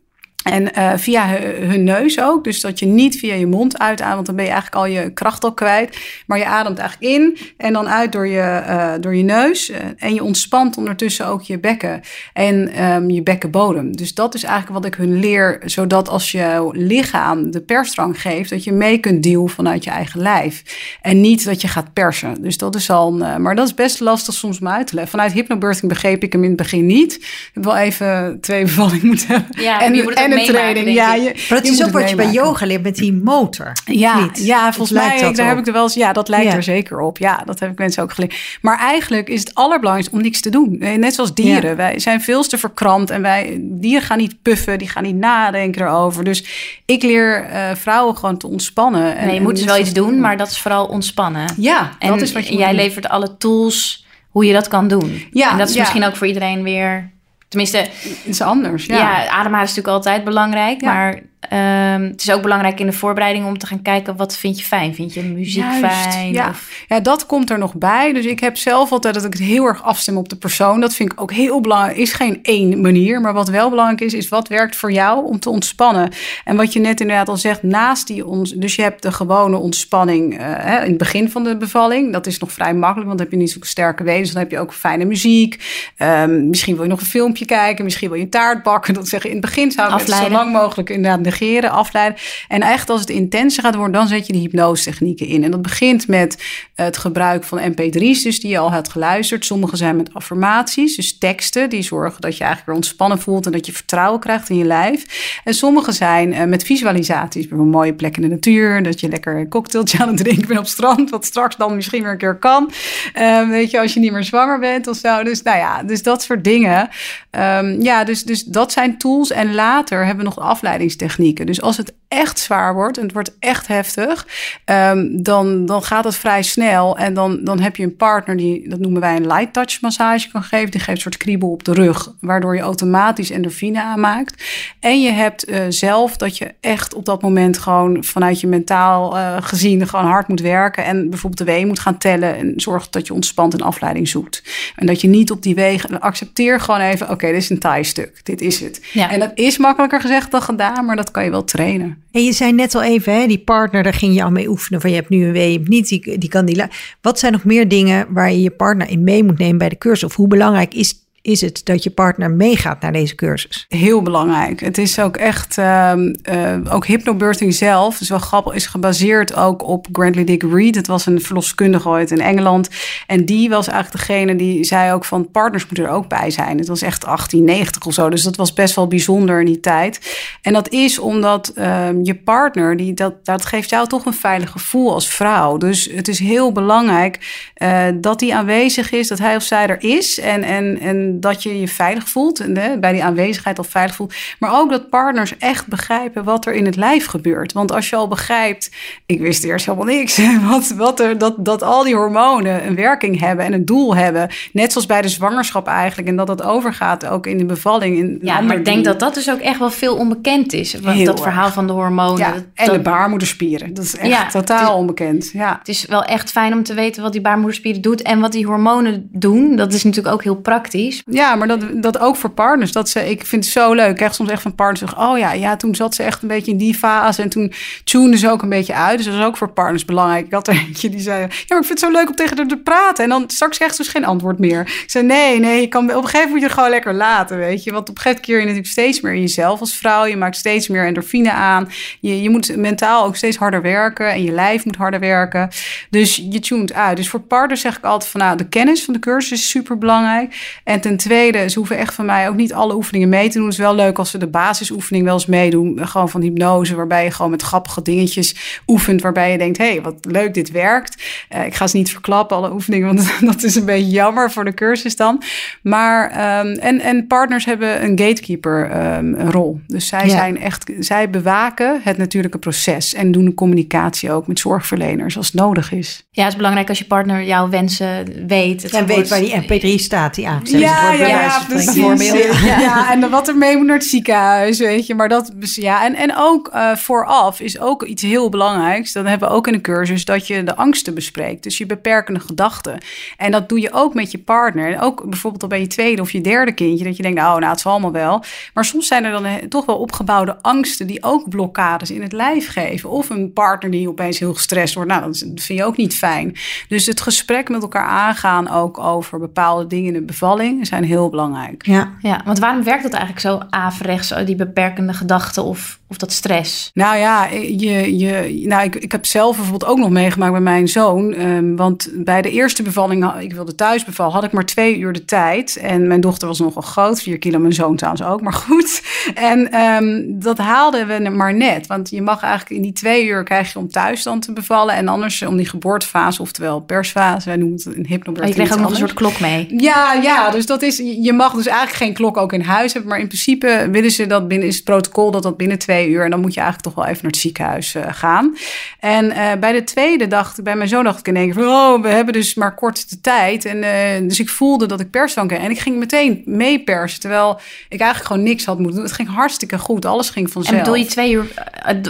En 0.47 0.69
uh, 0.79 0.93
via 0.97 1.27
hun 1.61 1.85
neus 1.85 2.21
ook. 2.21 2.45
Dus 2.45 2.61
dat 2.61 2.79
je 2.79 2.87
niet 2.87 3.17
via 3.17 3.35
je 3.35 3.47
mond 3.47 3.79
uitademt, 3.79 4.15
want 4.15 4.27
dan 4.27 4.37
ben 4.37 4.45
je 4.45 4.51
eigenlijk 4.51 4.83
al 4.83 4.93
je 4.93 5.13
kracht 5.13 5.45
al 5.45 5.55
kwijt. 5.55 5.99
Maar 6.27 6.39
je 6.39 6.47
ademt 6.47 6.79
eigenlijk 6.79 7.13
in 7.13 7.39
en 7.57 7.73
dan 7.73 7.89
uit 7.89 8.13
door 8.13 8.27
je, 8.27 8.63
uh, 8.69 8.93
door 9.01 9.15
je 9.15 9.23
neus. 9.23 9.71
Uh, 9.71 9.77
en 9.97 10.15
je 10.15 10.23
ontspant 10.23 10.77
ondertussen 10.77 11.27
ook 11.27 11.43
je 11.43 11.59
bekken 11.59 12.01
en 12.33 12.85
um, 12.85 13.11
je 13.11 13.23
bekkenbodem. 13.23 13.97
Dus 13.97 14.15
dat 14.15 14.35
is 14.35 14.43
eigenlijk 14.43 14.75
wat 14.75 14.93
ik 14.93 14.95
hun 14.95 15.21
leer. 15.21 15.63
Zodat 15.65 16.09
als 16.09 16.33
je 16.33 16.69
lichaam 16.73 17.51
de 17.51 17.61
persdrang 17.61 18.21
geeft, 18.21 18.51
dat 18.51 18.65
je 18.65 18.73
mee 18.73 18.99
kunt 18.99 19.23
duwen 19.23 19.49
vanuit 19.49 19.85
je 19.85 19.91
eigen 19.91 20.21
lijf. 20.21 20.63
En 21.03 21.21
niet 21.21 21.45
dat 21.45 21.61
je 21.61 21.69
gaat 21.69 21.93
persen. 21.93 22.43
Dus 22.43 22.59
dat 22.59 22.75
is 22.75 22.91
al 22.91 23.21
een, 23.21 23.43
Maar 23.43 23.55
dat 23.55 23.67
is 23.67 23.75
best 23.75 24.01
lastig 24.01 24.35
soms 24.35 24.61
om 24.61 24.69
uit 24.69 24.87
te 24.87 24.95
leggen. 24.95 25.13
Vanuit 25.13 25.33
hypnobirthing 25.33 25.93
begreep 25.93 26.23
ik 26.23 26.33
hem 26.33 26.43
in 26.43 26.49
het 26.49 26.59
begin 26.59 26.87
niet. 26.87 27.15
Ik 27.15 27.51
heb 27.55 27.65
wel 27.65 27.77
even 27.77 28.39
twee 28.41 28.63
bevallingen 28.65 29.07
moeten 29.07 29.27
hebben. 29.27 29.63
Ja, 29.63 29.81
en, 29.81 29.95
het 29.95 30.36
training. 30.45 30.93
Ja, 30.93 31.15
je, 31.15 31.45
maar 31.49 31.63
dat 31.63 31.71
is 31.71 31.85
ook 31.85 31.91
wat 31.91 32.11
je 32.11 32.17
bij 32.17 32.31
yoga 32.31 32.67
leert 32.67 32.83
met 32.83 32.97
die 32.97 33.13
motor. 33.13 33.73
Ja, 33.85 34.31
ja 34.35 34.73
volgens 34.73 34.99
mij, 34.99 35.21
dat 35.21 35.37
daar 35.37 35.49
heb 35.49 35.59
ik 35.59 35.67
er 35.67 35.73
wel 35.73 35.83
eens, 35.83 35.95
ja, 35.95 36.13
dat 36.13 36.29
lijkt 36.29 36.51
ja. 36.51 36.57
er 36.57 36.63
zeker 36.63 37.01
op. 37.01 37.19
Ja, 37.19 37.43
dat 37.45 37.61
heb 37.61 37.71
ik 37.71 37.79
mensen 37.79 38.03
ook 38.03 38.13
geleerd. 38.13 38.35
Maar 38.61 38.79
eigenlijk 38.79 39.29
is 39.29 39.41
het 39.41 39.55
allerbelangrijkste 39.55 40.17
om 40.17 40.23
niks 40.23 40.41
te 40.41 40.51
doen. 40.51 40.77
Net 40.79 41.15
zoals 41.15 41.35
dieren. 41.35 41.71
Ja. 41.71 41.77
Wij 41.77 41.99
zijn 41.99 42.21
veel 42.21 42.43
te 42.43 42.59
verkrampt 42.59 43.11
en 43.11 43.23
wij, 43.23 43.59
dieren 43.61 44.03
gaan 44.03 44.19
niet 44.19 44.43
puffen, 44.43 44.79
die 44.79 44.89
gaan 44.89 45.03
niet 45.03 45.17
nadenken 45.17 45.83
erover. 45.83 46.25
Dus 46.25 46.45
ik 46.87 47.03
leer 47.03 47.47
uh, 47.51 47.75
vrouwen 47.75 48.17
gewoon 48.17 48.37
te 48.37 48.47
ontspannen. 48.47 49.17
En, 49.17 49.27
nee, 49.27 49.35
je 49.35 49.41
moet 49.41 49.57
dus 49.57 49.65
wel 49.65 49.79
iets 49.79 49.93
doen, 49.93 50.21
maar 50.21 50.37
dat 50.37 50.51
is 50.51 50.59
vooral 50.59 50.87
ontspannen. 50.87 51.55
Ja, 51.57 51.93
en 51.99 52.09
dat 52.09 52.21
is 52.21 52.33
wat 52.33 52.49
je 52.49 52.57
jij 52.57 52.75
levert 52.75 53.09
alle 53.09 53.37
tools 53.37 54.07
hoe 54.31 54.47
je 54.47 54.53
dat 54.53 54.69
kan 54.69 54.89
doen. 54.89 55.23
Ja, 55.31 55.51
en 55.51 55.59
dat 55.59 55.69
is 55.69 55.75
ja. 55.75 55.81
misschien 55.81 56.05
ook 56.05 56.17
voor 56.17 56.27
iedereen 56.27 56.63
weer 56.63 57.11
Tenminste, 57.49 57.77
het 57.79 58.21
is 58.25 58.41
anders. 58.41 58.87
Ja, 58.87 58.97
ja 58.97 59.29
ademhalen 59.29 59.69
is 59.69 59.75
natuurlijk 59.75 59.97
altijd 59.97 60.25
belangrijk. 60.25 60.81
Ja. 60.81 60.93
Maar 60.93 61.23
Ehm, 61.49 62.03
het 62.03 62.21
is 62.21 62.33
ook 62.33 62.43
belangrijk 62.43 62.81
in 62.81 62.87
de 62.87 62.93
voorbereiding 62.93 63.47
om 63.47 63.59
te 63.59 63.67
gaan 63.67 63.83
kijken 63.83 64.17
wat 64.17 64.37
vind 64.37 64.59
je 64.59 64.65
fijn. 64.65 64.95
Vind 64.95 65.15
je 65.15 65.23
muziek 65.23 65.63
Juist, 65.63 65.79
fijn? 65.79 66.33
Ja. 66.33 66.49
Of- 66.49 66.85
ja, 66.89 67.01
dat 67.01 67.27
komt 67.27 67.51
er 67.51 67.59
nog 67.59 67.75
bij. 67.75 68.13
Dus 68.13 68.25
ik 68.25 68.41
heb 68.41 68.57
zelf 68.57 68.93
altijd 68.93 69.15
dat 69.15 69.25
ik 69.25 69.33
het 69.33 69.43
heel 69.43 69.65
erg 69.65 69.83
afstem 69.83 70.17
op 70.17 70.29
de 70.29 70.37
persoon. 70.37 70.81
Dat 70.81 70.95
vind 70.95 71.13
ik 71.13 71.21
ook 71.21 71.33
heel 71.33 71.61
belangrijk. 71.61 71.97
Is 71.97 72.13
geen 72.13 72.39
één 72.43 72.81
manier. 72.81 73.21
Maar 73.21 73.33
wat 73.33 73.49
wel 73.49 73.71
belangrijk 73.71 74.01
is, 74.01 74.15
is 74.15 74.29
wat 74.29 74.49
werkt 74.49 74.77
voor 74.77 74.93
jou 74.93 75.27
om 75.27 75.39
te 75.39 75.51
ontspannen. 75.51 76.13
En 76.45 76.57
wat 76.57 76.73
je 76.73 76.81
net 76.81 77.01
inderdaad 77.01 77.29
al 77.29 77.37
zegt, 77.37 77.63
naast 77.63 78.07
die 78.07 78.27
ons. 78.27 78.51
Dus 78.51 78.75
je 78.75 78.83
hebt 78.83 79.03
de 79.03 79.13
gewone 79.13 79.57
ontspanning 79.57 80.39
eh, 80.39 80.47
hè, 80.47 80.83
in 80.83 80.89
het 80.89 80.99
begin 80.99 81.31
van 81.31 81.45
de 81.45 81.57
bevalling. 81.57 82.13
Dat 82.13 82.27
is 82.27 82.39
nog 82.39 82.53
vrij 82.53 82.75
makkelijk, 82.75 83.07
want 83.07 83.19
dan 83.19 83.27
heb 83.27 83.31
je 83.31 83.37
niet 83.37 83.51
zo'n 83.51 83.63
sterke 83.63 84.03
weeën. 84.03 84.23
Dus 84.23 84.33
dan 84.33 84.43
heb 84.43 84.51
je 84.51 84.59
ook 84.59 84.73
fijne 84.73 85.05
muziek. 85.05 85.65
Ehm, 85.97 86.49
misschien 86.49 86.75
wil 86.75 86.85
je 86.85 86.91
nog 86.91 87.01
een 87.01 87.07
filmpje 87.07 87.45
kijken. 87.45 87.85
Misschien 87.85 88.09
wil 88.09 88.19
je 88.19 88.25
een 88.25 88.31
taart 88.31 88.63
bakken. 88.63 88.95
Dat 88.95 89.09
zeg 89.09 89.23
je 89.23 89.29
in 89.29 89.37
het 89.37 89.45
begin 89.45 89.71
zou 89.71 89.93
ik 89.93 89.99
het 89.99 90.17
zo 90.17 90.31
lang 90.31 90.53
mogelijk 90.53 90.91
inderdaad 90.91 91.21
afleiden. 91.71 92.19
En 92.49 92.63
echt 92.63 92.91
als 92.91 93.01
het 93.01 93.11
intenser 93.11 93.63
gaat 93.63 93.75
worden, 93.75 93.93
dan 93.93 94.09
zet 94.09 94.27
je 94.27 94.33
de 94.33 94.39
hypnose-technieken 94.39 95.27
in. 95.27 95.45
En 95.45 95.51
dat 95.51 95.63
begint 95.63 96.09
met 96.09 96.43
het 96.75 96.97
gebruik 96.97 97.45
van 97.45 97.73
mp3's, 97.73 98.23
dus 98.23 98.41
die 98.41 98.51
je 98.51 98.59
al 98.59 98.73
hebt 98.73 98.89
geluisterd. 98.89 99.45
Sommige 99.45 99.77
zijn 99.77 99.97
met 99.97 100.15
affirmaties, 100.15 100.97
dus 100.97 101.19
teksten 101.19 101.71
die 101.71 101.83
zorgen 101.83 102.21
dat 102.21 102.37
je 102.37 102.45
eigenlijk 102.45 102.67
weer 102.67 102.77
ontspannen 102.77 103.19
voelt 103.19 103.47
en 103.47 103.53
dat 103.53 103.67
je 103.67 103.73
vertrouwen 103.73 104.21
krijgt 104.21 104.51
in 104.51 104.57
je 104.57 104.65
lijf. 104.65 105.05
En 105.45 105.55
sommige 105.55 105.93
zijn 105.93 106.33
eh, 106.33 106.45
met 106.45 106.65
visualisaties, 106.65 107.49
bijvoorbeeld 107.49 107.77
mooie 107.77 107.95
plek 107.95 108.17
in 108.17 108.23
de 108.23 108.29
natuur, 108.29 108.83
dat 108.83 109.01
je 109.01 109.09
lekker 109.09 109.37
een 109.37 109.49
cocktailtje 109.49 109.99
aan 109.99 110.09
het 110.09 110.17
drinken 110.17 110.47
bent 110.47 110.59
op 110.59 110.67
strand, 110.67 111.11
wat 111.11 111.25
straks 111.25 111.57
dan 111.57 111.75
misschien 111.75 112.03
weer 112.03 112.13
een 112.13 112.19
keer 112.19 112.39
kan. 112.39 112.71
Eh, 113.13 113.49
weet 113.49 113.71
je, 113.71 113.81
als 113.81 113.95
je 113.95 114.01
niet 114.01 114.13
meer 114.13 114.25
zwanger 114.25 114.59
bent 114.59 114.87
of 114.87 114.97
zo. 114.97 115.23
Dus 115.23 115.43
nou 115.43 115.59
ja, 115.59 115.83
dus 115.83 116.03
dat 116.03 116.23
soort 116.23 116.45
dingen. 116.45 116.89
Ehm, 117.31 117.83
ja, 117.83 118.05
dus, 118.05 118.23
dus 118.23 118.45
dat 118.45 118.73
zijn 118.73 118.99
tools. 118.99 119.31
En 119.31 119.55
later 119.55 119.99
hebben 119.99 120.25
we 120.25 120.35
nog 120.35 120.39
afleidingstechnieken. 120.39 121.26
Dus 121.35 121.61
als 121.61 121.77
het 121.77 121.95
echt 122.09 122.39
zwaar 122.39 122.75
wordt 122.75 122.97
en 122.97 123.03
het 123.03 123.13
wordt 123.13 123.37
echt 123.39 123.67
heftig, 123.67 124.27
ehm, 124.65 125.23
dan, 125.23 125.67
dan 125.67 125.83
gaat 125.83 126.05
het 126.05 126.15
vrij 126.15 126.43
snel. 126.43 126.99
En 126.99 127.15
dan, 127.15 127.45
dan 127.45 127.61
heb 127.61 127.77
je 127.77 127.83
een 127.83 127.97
partner 127.97 128.37
die, 128.37 128.69
dat 128.69 128.79
noemen 128.79 129.01
wij 129.01 129.17
een 129.17 129.27
light 129.27 129.53
touch 129.53 129.81
massage 129.81 130.31
kan 130.31 130.43
geven. 130.43 130.71
Die 130.71 130.81
geeft 130.81 130.97
een 130.97 131.03
soort 131.03 131.17
kriebel 131.17 131.51
op 131.51 131.65
de 131.65 131.73
rug, 131.73 132.15
waardoor 132.21 132.55
je 132.55 132.61
automatisch 132.61 133.31
endorfine 133.31 133.83
aanmaakt. 133.83 134.45
En 134.81 135.03
je 135.03 135.11
hebt 135.11 135.45
eh, 135.45 135.61
zelf 135.69 136.17
dat 136.17 136.39
je 136.39 136.55
echt 136.61 136.95
op 136.95 137.05
dat 137.05 137.23
moment 137.23 137.59
gewoon 137.59 138.05
vanuit 138.05 138.41
je 138.41 138.47
mentaal 138.47 139.17
eh, 139.17 139.37
gezien 139.41 139.89
gewoon 139.89 140.07
hard 140.07 140.29
moet 140.29 140.41
werken. 140.41 140.85
En 140.85 141.11
bijvoorbeeld 141.11 141.47
de 141.47 141.53
wee 141.53 141.67
moet 141.67 141.81
gaan 141.81 141.99
tellen 141.99 142.37
en 142.37 142.53
zorg 142.57 142.91
dat 142.91 143.07
je 143.07 143.15
ontspant 143.15 143.55
en 143.55 143.61
afleiding 143.61 144.09
zoekt. 144.09 144.43
En 144.77 144.87
dat 144.87 145.01
je 145.01 145.09
niet 145.09 145.31
op 145.31 145.43
die 145.43 145.55
wegen, 145.55 146.01
accepteer 146.01 146.61
gewoon 146.61 146.81
even, 146.81 147.11
oké, 147.11 147.27
dit 147.27 147.37
is 147.37 147.51
een 147.51 147.59
taai 147.59 147.85
stuk. 147.85 148.21
Dit 148.23 148.41
is 148.41 148.61
het. 148.61 148.81
Ja. 148.93 149.11
En 149.11 149.19
dat 149.19 149.31
is 149.35 149.59
makkelijker 149.59 150.01
gezegd 150.01 150.31
dan 150.31 150.43
gedaan, 150.43 150.85
maar 150.85 150.97
dat 150.97 151.11
kan 151.11 151.25
je 151.25 151.31
wel 151.31 151.45
trainen. 151.45 151.96
En 152.11 152.25
je 152.25 152.33
zei 152.33 152.53
net 152.53 152.75
al 152.75 152.83
even, 152.83 153.15
hè, 153.15 153.27
die 153.27 153.39
partner, 153.39 153.83
daar 153.83 153.95
ging 153.95 154.15
je 154.15 154.23
al 154.23 154.31
mee 154.31 154.49
oefenen. 154.49 154.81
Van 154.81 154.91
je 154.91 154.97
hebt 154.97 155.09
nu 155.09 155.25
een 155.25 155.33
wee, 155.33 155.51
je 155.51 155.57
hebt 155.57 155.69
niet, 155.69 155.89
die, 155.89 156.19
die 156.19 156.29
kan 156.29 156.45
die. 156.45 156.63
Wat 157.01 157.19
zijn 157.19 157.33
nog 157.33 157.45
meer 157.45 157.69
dingen 157.69 158.07
waar 158.13 158.31
je 158.31 158.43
je 158.43 158.51
partner 158.51 158.89
in 158.89 159.05
mee 159.05 159.25
moet 159.25 159.39
nemen 159.39 159.59
bij 159.59 159.69
de 159.69 159.79
cursus? 159.79 160.05
Of 160.05 160.17
hoe 160.17 160.29
belangrijk 160.29 160.75
is, 160.75 161.06
is 161.27 161.41
het 161.41 161.61
dat 161.65 161.83
je 161.83 161.91
partner 161.91 162.31
meegaat 162.31 162.81
naar 162.81 162.93
deze 162.93 163.15
cursus? 163.15 163.65
Heel 163.69 164.03
belangrijk. 164.03 164.61
Het 164.61 164.79
is 164.79 164.99
ook 164.99 165.17
echt, 165.17 165.59
ehm, 165.59 166.15
eh, 166.23 166.57
ook 166.71 166.87
hypnobirthing 166.87 167.55
zelf, 167.55 168.01
is 168.01 168.09
wel 168.09 168.19
grappig, 168.19 168.55
is 168.55 168.67
gebaseerd 168.67 169.35
ook 169.35 169.63
op 169.63 169.87
Grantley 169.93 170.25
Dick 170.25 170.43
Reed. 170.43 170.75
Het 170.75 170.87
was 170.87 171.07
een 171.07 171.21
verloskundige 171.21 171.89
ooit 171.89 172.11
in 172.11 172.21
Engeland. 172.21 172.69
En 173.07 173.25
die 173.25 173.49
was 173.49 173.69
eigenlijk 173.69 174.07
degene 174.07 174.37
die 174.37 174.65
zei 174.65 174.93
ook 174.93 175.05
van 175.05 175.31
partners 175.31 175.65
moeten 175.67 175.85
er 175.85 175.91
ook 175.91 176.09
bij 176.09 176.31
zijn. 176.31 176.59
Het 176.59 176.69
was 176.69 176.83
echt 176.83 177.05
1890 177.05 177.87
of 177.87 177.93
zo, 177.93 178.11
dus 178.11 178.23
dat 178.23 178.37
was 178.37 178.53
best 178.53 178.75
wel 178.75 178.87
bijzonder 178.87 179.41
in 179.41 179.47
die 179.47 179.61
tijd. 179.61 180.19
En 180.43 180.53
dat 180.53 180.69
is 180.69 180.99
omdat 180.99 181.49
ehm, 181.55 182.01
je 182.03 182.15
partner, 182.15 182.77
die, 182.77 182.95
dat, 182.95 183.25
dat 183.25 183.45
geeft 183.45 183.71
jou 183.71 183.87
toch 183.87 184.07
een 184.07 184.15
veilig 184.15 184.51
gevoel 184.51 184.93
als 184.93 185.09
vrouw. 185.09 185.57
Dus 185.57 185.89
het 185.95 186.09
is 186.09 186.19
heel 186.19 186.53
belangrijk 186.53 187.51
eh, 187.55 187.85
dat 187.95 188.19
die 188.19 188.35
aanwezig 188.35 188.93
is, 188.93 189.09
dat 189.09 189.19
hij 189.19 189.37
of 189.37 189.43
zij 189.43 189.67
er 189.67 189.83
is. 189.83 190.21
En, 190.21 190.43
en, 190.43 190.79
en 190.81 191.16
dat 191.21 191.43
je 191.43 191.61
je 191.61 191.69
veilig 191.69 192.09
voelt, 192.09 192.41
en, 192.41 192.57
hè, 192.59 192.79
bij 192.79 192.93
die 192.93 193.05
aanwezigheid 193.05 193.59
al 193.59 193.65
veilig 193.65 193.95
voelt. 193.95 194.15
Maar 194.39 194.61
ook 194.61 194.71
dat 194.71 194.89
partners 194.91 195.37
echt 195.39 195.67
begrijpen 195.67 196.25
wat 196.25 196.47
er 196.47 196.55
in 196.55 196.65
het 196.65 196.77
lijf 196.77 197.07
gebeurt. 197.07 197.53
Want 197.53 197.73
als 197.73 197.89
je 197.91 197.97
al 197.97 198.09
begrijpt, 198.09 198.71
ik 199.07 199.21
wist 199.21 199.45
eerst 199.45 199.67
helemaal 199.67 199.87
niks, 199.87 200.21
wat, 200.51 200.69
wat 200.77 201.01
er, 201.01 201.19
dat, 201.19 201.35
dat 201.45 201.63
al 201.63 201.85
die 201.85 201.95
hormonen 201.95 202.67
een 202.67 202.75
werking 202.75 203.21
hebben 203.21 203.45
en 203.45 203.53
een 203.53 203.65
doel 203.65 203.97
hebben. 203.97 204.29
Net 204.53 204.73
zoals 204.73 204.87
bij 204.87 205.03
de 205.03 205.09
zwangerschap 205.09 205.67
eigenlijk. 205.67 206.09
En 206.09 206.17
dat 206.17 206.27
dat 206.27 206.43
overgaat 206.43 207.07
ook 207.07 207.27
in 207.27 207.39
de 207.39 207.45
bevalling. 207.45 207.99
In 207.99 208.19
Ja, 208.23 208.41
maar 208.41 208.57
ik 208.57 208.65
denk 208.65 208.85
dat 208.85 209.01
dat 209.01 209.15
dus 209.15 209.31
ook 209.31 209.41
echt 209.41 209.59
wel 209.59 209.71
veel 209.71 209.97
onbekend 209.97 210.53
is. 210.53 210.73
Want 210.81 211.05
dat 211.05 211.15
erg. 211.15 211.23
verhaal 211.23 211.51
van 211.51 211.67
de 211.67 211.73
hormonen. 211.73 212.19
Ja, 212.19 212.33
dat- 212.33 212.45
en 212.55 212.67
dat- 212.67 212.75
de 212.75 212.81
baarmoederspieren. 212.81 213.75
Dat 213.75 213.85
is 213.85 213.97
echt 213.97 214.09
Ja, 214.11 214.27
totaal 214.27 214.73
is- 214.73 214.79
onbekend. 214.79 215.31
Ja. 215.33 215.57
Het 215.59 215.69
is 215.69 215.87
wel 215.87 216.05
echt 216.05 216.31
fijn 216.31 216.53
om 216.53 216.63
te 216.63 216.75
weten 216.75 217.03
wat 217.03 217.13
die 217.13 217.21
baarmoederspieren 217.21 217.83
doet 217.83 218.03
en 218.03 218.21
wat 218.21 218.33
die 218.33 218.47
hormonen 218.47 219.09
doen. 219.13 219.57
Dat 219.57 219.73
is 219.73 219.85
natuurlijk 219.85 220.15
ook 220.15 220.23
heel 220.23 220.37
praktisch. 220.37 221.03
Ja, 221.11 221.35
maar 221.35 221.49
dat, 221.49 221.83
dat 221.83 221.99
ook 221.99 222.17
voor 222.17 222.31
partners. 222.31 222.73
Dat 222.73 222.89
ze, 222.89 223.11
ik 223.11 223.27
vind 223.27 223.45
het 223.45 223.53
zo 223.53 223.73
leuk. 223.73 223.91
Ik 223.91 223.97
krijg 223.97 224.15
soms 224.15 224.31
echt 224.31 224.43
van 224.43 224.55
partners 224.55 224.95
oh 224.95 225.19
ja, 225.19 225.33
ja, 225.33 225.57
toen 225.57 225.75
zat 225.75 225.95
ze 225.95 226.03
echt 226.03 226.23
een 226.23 226.29
beetje 226.29 226.51
in 226.51 226.57
die 226.57 226.75
fase... 226.75 227.23
en 227.23 227.29
toen 227.29 227.53
tunde 227.85 228.17
ze 228.17 228.31
ook 228.31 228.43
een 228.43 228.49
beetje 228.49 228.75
uit. 228.75 228.97
Dus 228.97 229.07
dat 229.07 229.15
is 229.15 229.25
ook 229.25 229.37
voor 229.37 229.53
partners 229.53 229.85
belangrijk. 229.85 230.27
Ik 230.27 230.33
had 230.33 230.49
er 230.49 230.55
eentje 230.67 230.89
die 230.89 231.01
zei... 231.01 231.21
ja, 231.21 231.27
maar 231.27 231.59
ik 231.59 231.65
vind 231.65 231.69
het 231.69 231.79
zo 231.79 231.91
leuk 231.91 232.09
om 232.09 232.15
tegen 232.15 232.37
haar 232.37 232.47
te 232.47 232.57
praten. 232.57 233.05
En 233.05 233.11
dan 233.11 233.25
straks 233.27 233.57
krijgt 233.57 233.77
ze 233.77 233.83
dus 233.83 233.91
geen 233.91 234.05
antwoord 234.05 234.39
meer. 234.39 234.61
Ik 234.61 234.85
zei, 234.87 235.05
nee, 235.05 235.39
nee, 235.39 235.61
je 235.61 235.67
kan, 235.67 235.85
op 235.85 235.89
een 235.89 235.95
gegeven 235.95 236.13
moment 236.13 236.31
moet 236.31 236.41
je 236.41 236.45
het 236.45 236.55
gewoon 236.55 236.71
lekker 236.71 236.95
laten, 236.95 237.37
weet 237.37 237.65
je. 237.65 237.73
Want 237.73 237.89
op 237.89 237.97
een 237.97 238.03
gegeven 238.03 238.23
moment 238.23 238.27
keer 238.27 238.39
je 238.39 238.45
natuurlijk 238.45 238.73
steeds 238.73 239.01
meer 239.01 239.13
in 239.13 239.21
jezelf 239.21 239.61
als 239.61 239.77
vrouw. 239.77 240.05
Je 240.05 240.17
maakt 240.17 240.37
steeds 240.37 240.69
meer 240.69 240.87
endorfine 240.87 241.33
aan. 241.33 241.69
Je, 242.01 242.23
je 242.23 242.31
moet 242.31 242.57
mentaal 242.57 243.05
ook 243.05 243.17
steeds 243.17 243.37
harder 243.37 243.63
werken... 243.63 244.13
en 244.13 244.23
je 244.23 244.33
lijf 244.33 244.65
moet 244.65 244.77
harder 244.77 245.01
werken. 245.01 245.49
Dus 245.91 246.23
je 246.31 246.41
tuned 246.41 246.73
uit. 246.73 246.97
Dus 246.97 247.09
voor 247.09 247.21
partners 247.21 247.61
zeg 247.61 247.77
ik 247.77 247.85
altijd 247.85 248.11
van... 248.11 248.21
nou, 248.21 248.37
de 248.37 248.49
kennis 248.49 248.85
van 248.85 248.95
de 248.95 249.01
cursus 249.01 249.41
is 249.41 249.49
super 249.49 249.79
belangrijk. 249.79 250.61
En 250.65 250.81
ten 250.81 250.96
tweede, 250.97 251.49
ze 251.51 251.59
hoeven 251.59 251.79
echt 251.79 251.95
van 251.95 252.05
mij 252.07 252.29
ook 252.29 252.37
niet 252.37 252.53
alle 252.53 252.75
oefeningen 252.75 253.09
mee 253.09 253.29
te 253.29 253.35
doen. 253.39 253.45
Het 253.45 253.53
is 253.53 253.59
wel 253.61 253.75
leuk 253.75 253.99
als 253.99 254.11
ze 254.11 254.19
de 254.19 254.27
basisoefening 254.27 255.05
wel 255.05 255.15
eens 255.15 255.27
meedoen. 255.27 255.79
Gewoon 255.89 256.09
van 256.09 256.21
hypnose, 256.21 256.75
waarbij 256.75 257.05
je 257.05 257.11
gewoon 257.11 257.31
met 257.31 257.43
grappige 257.43 257.83
dingetjes 257.83 258.61
oefent. 258.67 259.03
Waarbij 259.03 259.33
je 259.33 259.39
denkt, 259.39 259.59
hé, 259.59 259.71
hey, 259.71 259.83
wat 259.83 259.95
leuk 260.01 260.35
dit 260.35 260.51
werkt. 260.51 261.03
Eh, 261.29 261.45
ik 261.47 261.55
ga 261.55 261.67
ze 261.67 261.77
niet 261.77 261.91
verklappen, 261.91 262.37
alle 262.37 262.53
oefeningen, 262.53 262.87
want 262.95 263.11
dat 263.35 263.43
is 263.43 263.55
een 263.55 263.65
beetje 263.65 263.91
jammer 263.91 264.31
voor 264.31 264.45
de 264.45 264.55
cursus 264.55 264.97
dan. 264.97 265.23
Maar, 265.63 266.11
ehm, 266.11 266.47
en, 266.59 266.81
en 266.81 267.07
partners 267.07 267.45
hebben 267.45 267.85
een 267.85 267.99
gatekeeper 267.99 268.71
ehm, 268.71 269.15
een 269.15 269.31
rol. 269.31 269.61
Dus 269.67 269.87
zij 269.87 270.05
Ja. 270.07 270.11
zijn 270.11 270.41
echt, 270.41 270.71
zij 270.79 271.11
bewaken 271.11 271.81
het 271.85 271.97
natuurlijke 271.97 272.39
proces. 272.39 272.95
En 272.95 273.13
doen 273.13 273.25
de 273.25 273.35
communicatie 273.35 274.13
ook 274.13 274.27
met 274.27 274.39
zorgverleners 274.39 275.17
als 275.17 275.27
het 275.27 275.35
nodig 275.35 275.73
is. 275.73 276.07
Ja, 276.11 276.23
het 276.23 276.31
is 276.31 276.37
belangrijk 276.37 276.69
als 276.69 276.79
je 276.79 276.85
partner 276.85 277.25
jouw 277.25 277.49
wensen 277.49 278.27
weet. 278.27 278.63
Het 278.63 278.73
En 278.73 278.87
weet 278.87 279.09
waar 279.09 279.21
die 279.21 279.43
MP3 279.43 279.81
staat 279.83 280.15
die 280.15 280.29
aangezet 280.29 280.61
Ja, 280.61 280.76
ja, 280.83 280.99
wijze 280.99 281.07
ja, 281.07 281.45
precies. 281.49 281.75
bijvoorbeeld. 281.75 282.39
Ja. 282.39 282.91
en 282.93 283.01
dan 283.01 283.11
wat 283.11 283.29
er 283.29 283.37
mee 283.37 283.57
moet 283.57 283.67
naar 283.67 283.77
het 283.77 283.85
ziekenhuis, 283.85 284.59
weet 284.59 284.87
je. 284.87 284.95
Maar 284.95 285.09
dat, 285.09 285.33
ja, 285.41 285.85
en, 285.85 285.95
en 285.95 286.17
ook 286.17 286.49
eh, 286.49 286.77
vooraf 286.77 287.41
is 287.41 287.61
ook 287.61 287.83
iets 287.83 288.03
heel 288.03 288.29
belangrijks. 288.29 288.93
Dat 288.93 289.07
hebben 289.07 289.29
we 289.29 289.35
ook 289.35 289.47
in 289.47 289.53
de 289.53 289.61
cursus, 289.61 290.05
dat 290.05 290.27
je 290.27 290.45
de 290.45 290.57
angsten 290.57 290.95
bespreekt. 290.95 291.43
Dus 291.43 291.59
je 291.59 291.67
beperkende 291.67 292.21
gedachten. 292.21 292.79
En 293.17 293.31
dat 293.31 293.49
doe 293.49 293.61
je 293.61 293.73
ook 293.73 293.95
met 293.95 294.11
je 294.11 294.19
partner. 294.19 294.73
En 294.73 294.81
ook 294.81 295.09
bijvoorbeeld 295.09 295.43
al 295.43 295.49
bij 295.49 295.61
je 295.61 295.67
tweede 295.67 296.03
of 296.03 296.11
je 296.11 296.21
derde 296.21 296.53
kindje, 296.53 296.85
dat 296.85 296.97
je 296.97 297.03
denkt, 297.03 297.19
nou, 297.19 297.39
nou, 297.39 297.53
het 297.53 297.61
zal 297.61 297.73
allemaal 297.73 297.93
wel. 297.93 298.23
Maar 298.55 298.65
soms 298.65 298.87
zijn 298.87 299.05
er 299.05 299.13
dan 299.13 299.25
eh, 299.25 299.35
toch 299.35 299.67
wel 299.67 299.79
opgebouwde 299.79 300.37
angsten 300.43 300.87
die 300.87 301.03
ook 301.03 301.29
blokkades 301.29 301.91
in 301.91 302.03
het 302.03 302.13
lijf 302.13 302.49
geven. 302.49 302.91
Of 302.91 303.11
een 303.11 303.33
partner 303.33 303.71
die 303.71 303.89
opeens 303.89 304.19
heel 304.19 304.35
gestrest 304.35 304.75
wordt. 304.75 304.91
Nou, 304.91 305.03
dat 305.03 305.19
vind 305.19 305.59
je 305.59 305.65
ook 305.65 305.77
niet 305.77 305.97
fijn. 305.97 306.37
Dus 306.69 306.87
het 306.87 307.01
gesprek 307.01 307.49
met 307.49 307.63
elkaar 307.63 307.87
aangaan 307.87 308.51
ook 308.51 308.79
over 308.79 309.19
bepaalde 309.19 309.67
dingen 309.67 309.95
in 309.95 310.01
de 310.01 310.07
bevalling 310.07 310.66
zijn 310.67 310.85
heel 310.85 311.09
belangrijk. 311.09 311.67
Ja. 311.67 311.91
Ja, 312.01 312.21
want 312.25 312.39
waarom 312.39 312.65
werkt 312.65 312.83
dat 312.83 312.93
eigenlijk 312.93 313.23
zo 313.23 313.41
averechts, 313.51 314.15
die 314.25 314.37
beperkende 314.37 314.93
gedachten 314.93 315.45
of, 315.45 315.79
of 315.89 315.97
dat 315.97 316.13
stress? 316.13 316.71
Nou 316.75 316.97
ja, 316.97 317.27
je, 317.57 317.99
je, 317.99 318.43
nou, 318.47 318.65
ik, 318.65 318.75
ik 318.75 318.93
heb 318.93 319.07
zelf 319.07 319.37
bijvoorbeeld 319.37 319.71
ook 319.71 319.79
nog 319.79 319.91
meegemaakt 319.91 320.33
bij 320.33 320.41
mijn 320.41 320.69
zoon. 320.69 321.13
ehm, 321.13 321.55
want 321.55 321.89
bij 321.95 322.23
de 322.23 322.31
eerste 322.31 322.63
bevalling, 322.63 323.21
ik 323.21 323.33
wilde 323.33 323.55
thuis 323.55 323.85
bevallen, 323.85 324.13
had 324.13 324.25
ik 324.25 324.33
maar 324.33 324.45
twee 324.45 324.79
uur 324.79 324.93
de 324.93 325.05
tijd. 325.05 325.57
En 325.57 325.87
mijn 325.87 326.01
dochter 326.01 326.29
was 326.29 326.39
nogal 326.39 326.63
groot, 326.63 327.03
vier 327.03 327.19
kilo, 327.19 327.39
mijn 327.39 327.53
zoon 327.53 327.77
trouwens 327.77 328.05
ook, 328.05 328.21
maar 328.21 328.33
goed. 328.33 328.83
En 329.15 329.53
ehm, 329.53 330.03
dat 330.07 330.39
haalden 330.39 330.87
we 330.87 331.11
maar 331.11 331.35
net. 331.35 331.67
Want 331.67 331.91
je 331.91 332.03
mag 332.03 332.23
eigenlijk 332.23 332.57
in 332.57 332.63
die 332.63 332.73
twee 332.73 333.07
uur 333.07 333.25
krijg 333.25 333.53
je 333.53 333.59
om 333.59 333.71
thuis 333.71 334.03
dan 334.03 334.21
te 334.21 334.33
bevallen. 334.33 334.75
En 334.75 334.89
anders 334.89 335.23
om 335.23 335.37
die 335.37 335.49
geboortefase, 335.49 336.23
oftewel 336.23 336.61
persfase, 336.61 337.29
wij 337.29 337.37
noemen 337.37 337.57
het 337.57 337.67
een 337.67 337.87
hypnobirthing. 337.87 338.37
je 338.37 338.43
kreeg 338.43 338.53
ook 338.53 338.63
nog 338.63 338.71
een 338.71 338.77
soort 338.77 338.95
klok 338.95 339.21
mee. 339.21 339.47
Ja, 339.57 339.93
ja, 339.93 340.31
dus 340.31 340.47
dat 340.47 340.63
is, 340.63 340.77
je 340.77 341.13
mag 341.13 341.35
dus 341.35 341.47
eigenlijk 341.47 341.77
geen 341.77 341.95
klok 341.95 342.17
ook 342.17 342.33
in 342.33 342.41
huis 342.41 342.73
hebben. 342.73 342.91
Maar 342.91 343.01
in 343.01 343.07
principe 343.07 343.69
willen 343.71 343.91
ze 343.91 344.07
dat 344.07 344.29
binnen, 344.29 344.49
is 344.49 344.55
het 344.55 344.65
protocol 344.65 345.11
dat 345.11 345.23
dat 345.23 345.37
binnen 345.37 345.59
twee 345.59 345.76
twee 345.77 345.89
uur. 345.91 346.05
En 346.05 346.11
dan 346.11 346.21
moet 346.21 346.35
je 346.35 346.41
eigenlijk 346.41 346.75
toch 346.75 346.85
wel 346.85 346.93
even 346.93 347.03
naar 347.03 347.13
het 347.13 347.21
ziekenhuis 347.21 347.75
uh, 347.75 347.83
gaan. 347.89 348.37
En 348.81 349.05
uh, 349.05 349.33
bij 349.41 349.53
de 349.53 349.65
tweede 349.65 350.07
dacht, 350.07 350.43
bij 350.43 350.57
mijn 350.57 350.69
zoon 350.69 350.85
dacht 350.85 350.99
ik 350.99 351.09
in 351.09 351.17
één 351.17 351.25
keer 351.25 351.35
van, 351.35 351.53
oh, 351.53 351.83
we 351.83 351.89
hebben 351.89 352.13
dus 352.15 352.35
maar 352.35 352.55
kort 352.55 352.91
de 352.91 353.01
tijd. 353.01 353.45
En 353.45 353.57
uh, 353.57 354.09
dus 354.09 354.21
ik 354.21 354.29
voelde 354.29 354.67
dat 354.67 354.81
ik 354.81 354.91
persdrang 354.91 355.29
kreeg. 355.29 355.43
En 355.43 355.51
ik 355.51 355.59
ging 355.59 355.79
meteen 355.79 356.23
meepersen, 356.25 357.01
terwijl 357.01 357.41
ik 357.69 357.81
eigenlijk 357.81 358.13
gewoon 358.13 358.23
niks 358.23 358.45
had 358.45 358.59
moeten 358.59 358.75
doen. 358.75 358.85
Het 358.85 358.95
ging 358.95 359.09
hartstikke 359.09 359.59
goed, 359.59 359.85
alles 359.85 360.11
ging 360.11 360.31
vanzelf. 360.31 360.57
En 360.57 360.63
bedoel 360.63 360.79
je 360.79 360.85
twee 360.85 361.13
uur 361.13 361.27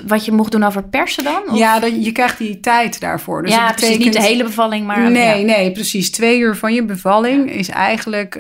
wat 0.07 0.25
je 0.25 0.33
mocht 0.33 0.53
doen 0.53 0.65
over 0.65 0.83
persen 0.83 1.25
dan? 1.25 1.43
Of? 1.51 1.59
Ja, 1.59 1.79
dat, 1.79 2.05
je 2.05 2.13
krijgt 2.13 2.39
die 2.39 2.61
tijd 2.61 3.01
daarvoor. 3.01 3.43
Dus 3.43 3.51
ja, 3.51 3.67
betekent... 3.75 3.99
niet 3.99 4.13
de 4.13 4.23
hele 4.23 4.45
bevalling, 4.45 4.87
maar... 4.87 5.11
Nee, 5.11 5.39
ja. 5.39 5.45
nee, 5.45 5.73
precies. 5.73 6.11
Twee 6.11 6.39
uur 6.39 6.57
van 6.57 6.75
je 6.75 6.85
bevalling 6.85 7.51
is 7.51 7.69
eigenlijk... 7.69 8.39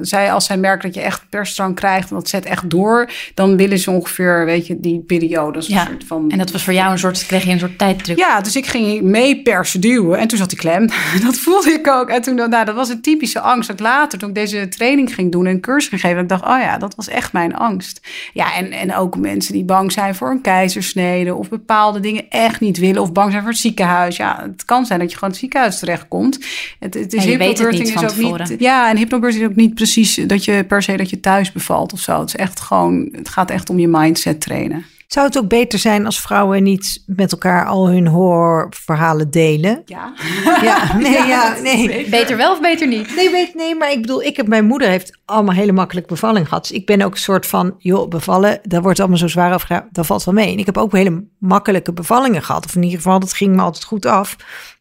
zij, 0.00 0.32
als 0.32 0.44
zij 0.44 0.56
merken 0.56 0.86
dat 0.86 0.94
je 0.94 1.00
echt 1.00 1.22
persdrang 1.28 1.74
krijgt... 1.74 2.10
en 2.10 2.16
dat 2.16 2.28
zet 2.28 2.44
echt 2.44 2.70
door... 2.70 3.10
dan 3.34 3.56
willen 3.56 3.78
ze 3.78 3.90
ongeveer, 3.90 4.44
weet 4.44 4.66
je, 4.66 4.77
die 4.80 5.00
periode. 5.06 5.62
Ja. 5.66 5.88
van... 6.06 6.30
En 6.30 6.38
dat 6.38 6.50
was 6.50 6.64
voor 6.64 6.72
jou 6.72 6.92
een 6.92 6.98
soort... 6.98 7.26
kreeg 7.26 7.44
je 7.44 7.50
een 7.50 7.58
soort 7.58 7.78
tijddruk. 7.78 8.18
Ja, 8.18 8.40
dus 8.40 8.56
ik 8.56 8.66
ging 8.66 9.02
mee 9.02 9.42
persen 9.42 9.80
duwen. 9.80 10.18
En 10.18 10.28
toen 10.28 10.38
zat 10.38 10.48
die 10.48 10.58
klem. 10.58 10.88
dat 11.26 11.36
voelde 11.36 11.70
ik 11.70 11.88
ook. 11.88 12.08
En 12.08 12.22
toen, 12.22 12.34
nou, 12.34 12.64
dat 12.64 12.74
was 12.74 12.88
een 12.88 13.00
typische 13.00 13.40
angst. 13.40 13.68
Dat 13.68 13.80
later, 13.80 14.18
toen 14.18 14.28
ik 14.28 14.34
deze 14.34 14.68
training 14.68 15.14
ging 15.14 15.32
doen... 15.32 15.46
en 15.46 15.52
een 15.52 15.60
cursus 15.60 15.88
ging 15.88 16.00
geven... 16.00 16.22
ik 16.22 16.28
dacht, 16.28 16.42
oh 16.42 16.58
ja, 16.60 16.78
dat 16.78 16.94
was 16.94 17.08
echt 17.08 17.32
mijn 17.32 17.54
angst. 17.54 18.00
Ja, 18.32 18.54
en, 18.54 18.72
en 18.72 18.94
ook 18.94 19.16
mensen 19.16 19.52
die 19.52 19.64
bang 19.64 19.92
zijn 19.92 20.14
voor 20.14 20.30
een 20.30 20.40
keizersnede... 20.40 21.34
of 21.34 21.48
bepaalde 21.48 22.00
dingen 22.00 22.24
echt 22.28 22.60
niet 22.60 22.78
willen... 22.78 23.02
of 23.02 23.12
bang 23.12 23.30
zijn 23.30 23.42
voor 23.42 23.52
het 23.52 23.60
ziekenhuis. 23.60 24.16
Ja, 24.16 24.38
het 24.42 24.64
kan 24.64 24.86
zijn 24.86 24.98
dat 24.98 25.10
je 25.10 25.14
gewoon 25.14 25.30
het 25.30 25.38
ziekenhuis 25.40 25.78
terechtkomt. 25.78 26.38
Het, 26.78 26.94
het 26.94 27.12
is 27.12 27.24
hypnobirthing 27.24 27.94
is 27.94 28.04
ook 28.04 28.16
niet... 28.16 28.60
Ja, 28.60 28.90
en 28.90 28.96
hypnobirthing 28.96 29.44
is 29.44 29.50
ook 29.50 29.56
niet 29.56 29.74
precies 29.74 30.14
dat 30.14 30.44
je 30.44 30.64
per 30.64 30.82
se 30.82 30.96
dat 30.96 31.10
je 31.10 31.20
thuis 31.20 31.52
bevalt 31.52 31.92
of 31.92 32.00
zo. 32.00 32.20
Het 32.20 32.28
is 32.28 32.36
echt 32.36 32.60
gewoon... 32.60 33.08
Het 33.12 33.28
gaat 33.28 33.50
echt 33.50 33.70
om 33.70 33.78
je 33.78 33.88
mindset 33.88 34.40
trainen. 34.40 34.67
Zou 35.08 35.26
het 35.26 35.38
ook 35.38 35.48
beter 35.48 35.78
zijn 35.78 36.06
als 36.06 36.20
vrouwen 36.20 36.62
niet 36.62 37.02
met 37.06 37.32
elkaar 37.32 37.66
al 37.66 37.88
hun 37.88 38.06
horrorverhalen 38.06 39.30
delen? 39.30 39.82
Ja. 39.84 40.12
Ja, 40.62 40.96
nee, 40.96 41.26
ja, 41.26 41.56
nee. 41.62 42.08
Beter 42.08 42.36
wel 42.36 42.52
of 42.52 42.60
beter 42.60 42.86
niet? 42.86 43.16
Nee, 43.16 43.30
weet, 43.30 43.54
nee, 43.54 43.74
maar 43.74 43.90
ik 43.90 44.00
bedoel, 44.00 44.22
ik 44.22 44.36
heb, 44.36 44.46
mijn 44.46 44.66
moeder 44.66 44.88
heeft 44.88 45.18
allemaal 45.24 45.54
hele 45.54 45.72
makkelijk 45.72 46.06
bevalling 46.06 46.48
gehad. 46.48 46.62
Dus 46.68 46.76
ik 46.76 46.86
ben 46.86 47.02
ook 47.02 47.12
een 47.12 47.18
soort 47.18 47.46
van, 47.46 47.74
joh, 47.78 48.08
bevallen, 48.08 48.60
daar 48.62 48.82
wordt 48.82 49.00
allemaal 49.00 49.18
zo 49.18 49.28
zwaar 49.28 49.54
over, 49.54 49.86
dat 49.90 50.06
valt 50.06 50.24
wel 50.24 50.34
mee. 50.34 50.52
En 50.52 50.58
ik 50.58 50.66
heb 50.66 50.78
ook 50.78 50.92
hele 50.92 51.24
makkelijke 51.38 51.92
bevallingen 51.92 52.42
gehad. 52.42 52.64
Of 52.64 52.74
in 52.74 52.82
ieder 52.82 52.96
geval, 52.96 53.20
dat 53.20 53.32
ging 53.32 53.54
me 53.54 53.62
altijd 53.62 53.84
goed 53.84 54.06
af. 54.06 54.36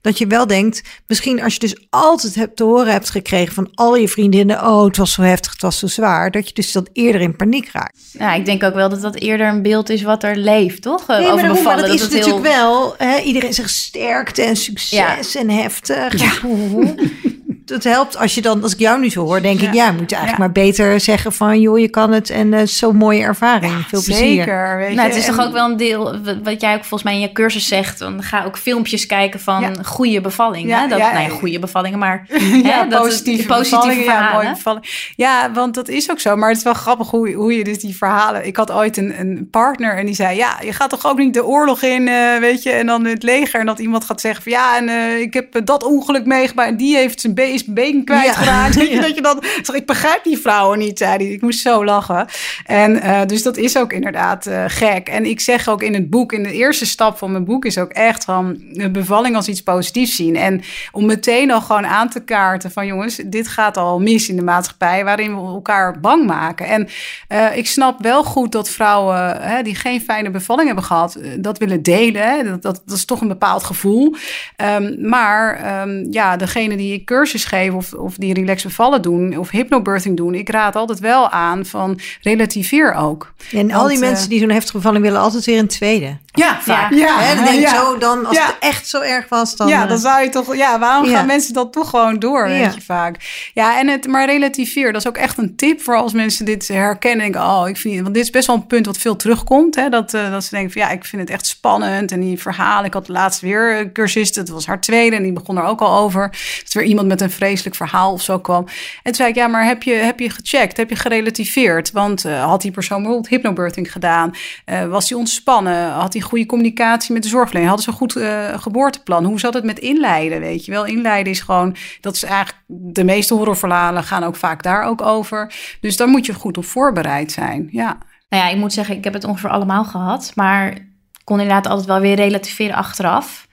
Dat 0.07 0.17
je 0.17 0.27
wel 0.27 0.47
denkt, 0.47 0.81
misschien 1.07 1.43
als 1.43 1.53
je 1.53 1.59
dus 1.59 1.87
altijd 1.89 2.35
hebt 2.35 2.55
te 2.55 2.63
horen 2.63 2.91
hebt 2.91 3.09
gekregen 3.09 3.53
van 3.53 3.71
al 3.73 3.95
je 3.95 4.07
vriendinnen, 4.07 4.61
oh, 4.61 4.83
het 4.83 4.97
was 4.97 5.11
zo 5.11 5.21
heftig, 5.21 5.51
het 5.51 5.61
was 5.61 5.79
zo 5.79 5.87
zwaar, 5.87 6.31
dat 6.31 6.47
je 6.47 6.53
dus 6.53 6.71
dat 6.71 6.89
eerder 6.93 7.21
in 7.21 7.35
paniek 7.35 7.69
raakt. 7.71 7.99
Ja, 8.11 8.33
ik 8.33 8.45
denk 8.45 8.63
ook 8.63 8.73
wel 8.73 8.89
dat 8.89 9.01
dat 9.01 9.15
eerder 9.15 9.47
een 9.47 9.61
beeld 9.61 9.89
is 9.89 10.01
wat 10.01 10.23
er 10.23 10.37
leeft, 10.37 10.81
toch? 10.81 11.07
Nee, 11.07 11.31
Over 11.31 11.53
maar, 11.53 11.63
maar 11.63 11.77
dat, 11.77 11.89
is 11.89 12.01
natuurlijk 12.01 12.43
wel, 12.43 12.95
hè, 12.97 13.19
iedereen 13.19 13.53
zegt 13.53 13.69
sterkte 13.69 14.41
en 14.41 14.55
succes 14.55 15.35
en 15.35 15.49
heftig. 15.49 16.19
Ja. 16.19 16.31
het 17.69 17.83
helpt 17.83 18.17
als 18.17 18.35
je 18.35 18.41
dan, 18.41 18.63
als 18.63 18.73
ik 18.73 18.79
jou 18.79 18.99
nu 18.99 19.09
zo 19.09 19.23
hoor, 19.23 19.41
denk 19.41 19.61
ik, 19.61 19.73
ja, 19.73 19.91
moet 19.91 20.09
je 20.09 20.15
eigenlijk 20.15 20.37
maar 20.37 20.63
beter 20.63 20.99
zeggen 20.99 21.33
van, 21.33 21.61
joh, 21.61 21.79
je 21.79 21.89
kan 21.89 22.11
het 22.11 22.29
en 22.29 22.53
uh, 22.53 22.61
zo'n 22.63 22.95
mooie 22.95 23.21
ervaring. 23.21 23.73
Veel 23.87 24.03
plezier. 24.03 24.15
Zeker. 24.15 24.77
Weet 24.77 24.95
nou, 24.95 25.07
het 25.07 25.17
is 25.17 25.25
toch 25.25 25.39
ook 25.39 25.51
wel 25.51 25.69
een 25.69 25.77
deel, 25.77 26.15
wat 26.43 26.61
jij 26.61 26.73
ook 26.73 26.79
volgens 26.79 27.03
mij 27.03 27.13
in 27.13 27.19
je 27.19 27.31
cursus 27.31 27.67
zegt, 27.67 27.99
dan 27.99 28.23
ga 28.23 28.43
ook 28.43 28.57
filmpjes 28.57 29.05
kijken 29.05 29.39
van 29.39 29.85
goede 29.85 30.21
bevallingen. 30.21 30.67
Ja, 30.67 30.87
dat, 30.87 30.99
nou 30.99 31.19
ja, 31.19 31.29
goede 31.29 31.59
bevallingen, 31.59 31.99
maar 31.99 32.25
ja, 32.63 32.83
hè, 32.83 32.87
dat 32.87 33.01
positieve, 33.01 33.45
positieve 33.45 34.03
verhalen. 34.03 34.31
Ja, 34.31 34.33
mooie 34.33 34.49
bevalling. 34.49 34.85
Ja, 35.15 35.51
want 35.51 35.73
dat 35.73 35.87
is 35.87 36.11
ook 36.11 36.19
zo. 36.19 36.35
Maar 36.35 36.49
het 36.49 36.57
is 36.57 36.63
wel 36.63 36.73
grappig 36.73 37.09
hoe, 37.09 37.31
hoe 37.31 37.57
je 37.57 37.63
dus 37.63 37.79
die 37.79 37.97
verhalen. 37.97 38.45
Ik 38.45 38.55
had 38.55 38.71
ooit 38.71 38.97
een, 38.97 39.19
een 39.19 39.47
partner 39.51 39.97
en 39.97 40.05
die 40.05 40.15
zei, 40.15 40.37
ja, 40.37 40.59
je 40.63 40.73
gaat 40.73 40.89
toch 40.89 41.05
ook 41.05 41.17
niet 41.17 41.33
de 41.33 41.45
oorlog 41.45 41.81
in, 41.81 42.07
uh, 42.07 42.37
weet 42.37 42.63
je, 42.63 42.71
en 42.71 42.85
dan 42.85 43.05
het 43.05 43.23
leger 43.23 43.59
en 43.59 43.65
dat 43.65 43.79
iemand 43.79 44.05
gaat 44.05 44.21
zeggen 44.21 44.43
van, 44.43 44.51
ja, 44.51 44.77
en 44.77 44.87
uh, 44.87 45.19
ik 45.19 45.33
heb 45.33 45.65
dat 45.65 45.83
ongeluk 45.83 46.25
meegemaakt 46.25 46.69
en 46.69 46.77
die 46.77 46.95
heeft 46.95 47.21
zijn 47.21 47.33
beest 47.33 47.56
is 47.57 47.65
been 47.65 48.03
kwijtgeraakt. 48.03 48.75
Ja. 48.75 48.83
ja. 48.83 49.01
Dat 49.07 49.15
je 49.15 49.21
dan, 49.21 49.43
ik 49.75 49.85
begrijp 49.85 50.23
die 50.23 50.37
vrouwen 50.37 50.79
niet, 50.79 50.97
zei. 50.97 51.31
Ik 51.33 51.41
moest 51.41 51.59
zo 51.59 51.85
lachen. 51.85 52.27
En 52.65 52.95
uh, 52.95 53.25
dus 53.25 53.43
dat 53.43 53.57
is 53.57 53.77
ook 53.77 53.93
inderdaad 53.93 54.47
uh, 54.47 54.63
gek. 54.67 55.07
En 55.07 55.25
ik 55.25 55.39
zeg 55.39 55.69
ook 55.69 55.83
in 55.83 55.93
het 55.93 56.09
boek, 56.09 56.33
in 56.33 56.43
de 56.43 56.51
eerste 56.51 56.85
stap 56.85 57.17
van 57.17 57.31
mijn 57.31 57.45
boek 57.45 57.65
is 57.65 57.77
ook 57.77 57.91
echt 57.91 58.23
van 58.23 58.57
de 58.71 58.91
bevalling 58.91 59.35
als 59.35 59.47
iets 59.47 59.63
positiefs 59.63 60.15
zien. 60.15 60.35
En 60.35 60.61
om 60.91 61.05
meteen 61.05 61.51
al 61.51 61.61
gewoon 61.61 61.85
aan 61.85 62.09
te 62.09 62.23
kaarten 62.23 62.71
van 62.71 62.85
jongens, 62.85 63.15
dit 63.25 63.47
gaat 63.47 63.77
al 63.77 63.99
mis 63.99 64.29
in 64.29 64.35
de 64.35 64.41
maatschappij, 64.41 65.03
waarin 65.03 65.35
we 65.35 65.41
elkaar 65.41 65.99
bang 65.99 66.25
maken. 66.25 66.65
En 66.65 66.87
uh, 67.29 67.57
ik 67.57 67.67
snap 67.67 68.01
wel 68.01 68.23
goed 68.23 68.51
dat 68.51 68.69
vrouwen 68.69 69.41
hè, 69.41 69.63
die 69.63 69.75
geen 69.75 70.01
fijne 70.01 70.29
bevalling 70.29 70.67
hebben 70.67 70.85
gehad, 70.85 71.19
dat 71.39 71.57
willen 71.57 71.83
delen. 71.83 72.21
Hè. 72.21 72.43
Dat, 72.43 72.61
dat, 72.61 72.81
dat, 72.85 72.97
is 72.97 73.05
toch 73.05 73.21
een 73.21 73.27
bepaald 73.27 73.63
gevoel. 73.63 74.15
Um, 74.57 75.09
maar 75.09 75.81
um, 75.81 76.07
ja, 76.11 76.37
degene 76.37 76.77
die 76.77 76.93
ik 76.93 77.05
cursus 77.05 77.45
geven 77.47 77.77
of, 77.77 77.93
of 77.93 78.15
die 78.15 78.33
relax 78.33 78.63
bevallen 78.63 79.01
doen 79.01 79.37
of 79.37 79.49
hypnobirthing 79.49 80.17
doen, 80.17 80.33
ik 80.33 80.49
raad 80.49 80.75
altijd 80.75 80.99
wel 80.99 81.29
aan 81.29 81.65
van 81.65 81.99
relativeer 82.21 82.93
ook. 82.93 83.33
En 83.51 83.71
al 83.71 83.87
die 83.87 83.99
mensen 83.99 84.29
die 84.29 84.39
zo'n 84.39 84.49
heftige 84.49 84.77
bevalling 84.77 85.03
willen 85.03 85.19
altijd 85.19 85.45
weer 85.45 85.59
een 85.59 85.67
tweede. 85.67 86.17
Ja, 86.31 86.61
vaak. 86.61 86.93
Ja, 86.93 87.21
ja. 87.21 87.35
dan 87.35 87.43
denk 87.43 87.67
zo, 87.67 87.97
dan, 87.97 88.25
als 88.25 88.37
het 88.37 88.55
echt 88.59 88.87
zo 88.87 89.01
erg 89.01 89.29
was, 89.29 89.55
dan... 89.55 89.67
Ja, 89.67 89.85
dan 89.85 89.97
zou 89.97 90.23
je 90.23 90.29
toch... 90.29 90.55
Ja, 90.55 90.79
waarom 90.79 91.05
gaan 91.07 91.25
mensen 91.25 91.53
dat 91.53 91.73
toch 91.73 91.89
gewoon 91.89 92.19
door, 92.19 92.47
weet 92.47 92.73
je, 92.73 92.81
vaak. 92.81 93.15
Ja, 93.53 93.79
en 93.79 93.87
het 93.87 94.07
maar 94.07 94.25
relativeer, 94.25 94.91
dat 94.91 95.01
is 95.01 95.07
ook 95.07 95.17
echt 95.17 95.37
een 95.37 95.55
tip 95.55 95.81
voor 95.81 95.95
als 95.95 96.13
mensen 96.13 96.45
dit 96.45 96.67
herkennen. 96.67 97.31
Denken, 97.31 97.41
oh, 97.41 97.67
ik 97.67 97.77
vind... 97.77 98.01
Want 98.01 98.13
dit 98.13 98.23
is 98.23 98.29
best 98.29 98.47
wel 98.47 98.55
een 98.55 98.67
punt 98.67 98.85
wat 98.85 98.97
veel 98.97 99.15
terugkomt, 99.15 99.75
hè. 99.75 99.89
Dat, 99.89 100.13
uh, 100.13 100.31
dat 100.31 100.43
ze 100.43 100.49
denken 100.49 100.71
van, 100.71 100.81
ja, 100.81 100.89
ik 100.89 101.05
vind 101.05 101.21
het 101.21 101.31
echt 101.31 101.47
spannend. 101.47 102.11
En 102.11 102.19
die 102.19 102.41
verhalen, 102.41 102.85
ik 102.85 102.93
had 102.93 103.07
laatst 103.07 103.41
weer 103.41 103.79
een 103.79 103.91
cursist, 103.91 104.35
het 104.35 104.49
was 104.49 104.65
haar 104.65 104.81
tweede. 104.81 105.15
En 105.15 105.23
die 105.23 105.33
begon 105.33 105.57
er 105.57 105.63
ook 105.63 105.81
al 105.81 105.97
over. 105.97 106.29
Dat 106.63 106.73
er 106.73 106.79
weer 106.79 106.89
iemand 106.89 107.07
met 107.07 107.21
een 107.21 107.31
vreselijk 107.37 107.75
verhaal 107.75 108.11
of 108.11 108.21
zo 108.21 108.39
kwam. 108.39 108.65
En 108.65 109.03
toen 109.03 109.13
zei 109.13 109.29
ik, 109.29 109.35
ja, 109.35 109.47
maar 109.47 109.65
heb 109.65 109.83
je, 109.83 109.93
heb 109.93 110.19
je 110.19 110.29
gecheckt? 110.29 110.77
Heb 110.77 110.89
je 110.89 110.95
gerelativeerd? 110.95 111.91
Want 111.91 112.25
uh, 112.25 112.43
had 112.43 112.61
die 112.61 112.71
persoon 112.71 112.97
bijvoorbeeld 112.97 113.29
hypnobirthing 113.29 113.91
gedaan? 113.91 114.31
Uh, 114.65 114.85
was 114.85 115.09
hij 115.09 115.17
ontspannen? 115.17 115.91
Had 115.91 116.13
hij 116.13 116.21
goede 116.21 116.45
communicatie 116.45 117.13
met 117.13 117.23
de 117.23 117.29
zorgverlener? 117.29 117.69
Hadden 117.69 117.85
ze 117.85 117.91
een 117.91 117.97
goed 117.97 118.17
uh, 118.17 118.59
geboorteplan? 118.59 119.25
Hoe 119.25 119.39
zat 119.39 119.53
het 119.53 119.63
met 119.63 119.79
inleiden, 119.79 120.39
weet 120.39 120.65
je 120.65 120.71
wel? 120.71 120.85
Inleiden 120.85 121.31
is 121.31 121.39
gewoon, 121.39 121.75
dat 122.01 122.15
is 122.15 122.23
eigenlijk, 122.23 122.63
de 122.67 123.03
meeste 123.03 123.33
horrorverhalen 123.33 124.03
gaan 124.03 124.23
ook 124.23 124.35
vaak 124.35 124.63
daar 124.63 124.83
ook 124.83 125.01
over. 125.01 125.53
Dus 125.81 125.97
daar 125.97 126.07
moet 126.07 126.25
je 126.25 126.33
goed 126.33 126.57
op 126.57 126.65
voorbereid 126.65 127.31
zijn, 127.31 127.67
ja. 127.71 127.97
Nou 128.29 128.43
ja, 128.43 128.49
ik 128.49 128.57
moet 128.57 128.73
zeggen, 128.73 128.95
ik 128.95 129.03
heb 129.03 129.13
het 129.13 129.23
ongeveer 129.23 129.49
allemaal 129.49 129.85
gehad, 129.85 130.31
maar 130.35 130.77
kon 131.23 131.39
inderdaad 131.39 131.67
altijd 131.67 131.87
wel 131.87 131.99
weer 131.99 132.15
relativeren 132.15 132.75
achteraf. 132.75 133.47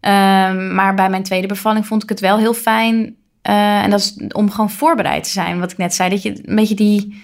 Um, 0.00 0.74
maar 0.74 0.94
bij 0.94 1.10
mijn 1.10 1.22
tweede 1.22 1.46
bevalling 1.46 1.86
vond 1.86 2.02
ik 2.02 2.08
het 2.08 2.20
wel 2.20 2.38
heel 2.38 2.54
fijn 2.54 3.16
uh, 3.48 3.82
en 3.82 3.90
dat 3.90 4.00
is 4.00 4.16
om 4.32 4.50
gewoon 4.50 4.70
voorbereid 4.70 5.24
te 5.24 5.30
zijn. 5.30 5.60
Wat 5.60 5.72
ik 5.72 5.78
net 5.78 5.94
zei, 5.94 6.10
dat 6.10 6.22
je 6.22 6.40
een 6.44 6.56
beetje 6.56 6.74
die, 6.74 7.22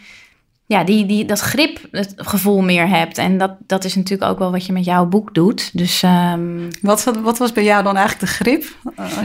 ja, 0.66 0.84
die, 0.84 1.06
die, 1.06 1.24
dat 1.24 1.40
grip, 1.40 1.78
het 1.90 2.12
gevoel 2.16 2.62
meer 2.62 2.88
hebt. 2.88 3.18
En 3.18 3.38
dat, 3.38 3.56
dat 3.66 3.84
is 3.84 3.94
natuurlijk 3.94 4.30
ook 4.30 4.38
wel 4.38 4.50
wat 4.50 4.66
je 4.66 4.72
met 4.72 4.84
jouw 4.84 5.06
boek 5.06 5.34
doet. 5.34 5.70
Dus, 5.72 6.02
um... 6.02 6.68
wat, 6.80 7.04
wat 7.22 7.38
was 7.38 7.52
bij 7.52 7.64
jou 7.64 7.82
dan 7.82 7.96
eigenlijk 7.96 8.26
de 8.26 8.34
grip? 8.34 8.64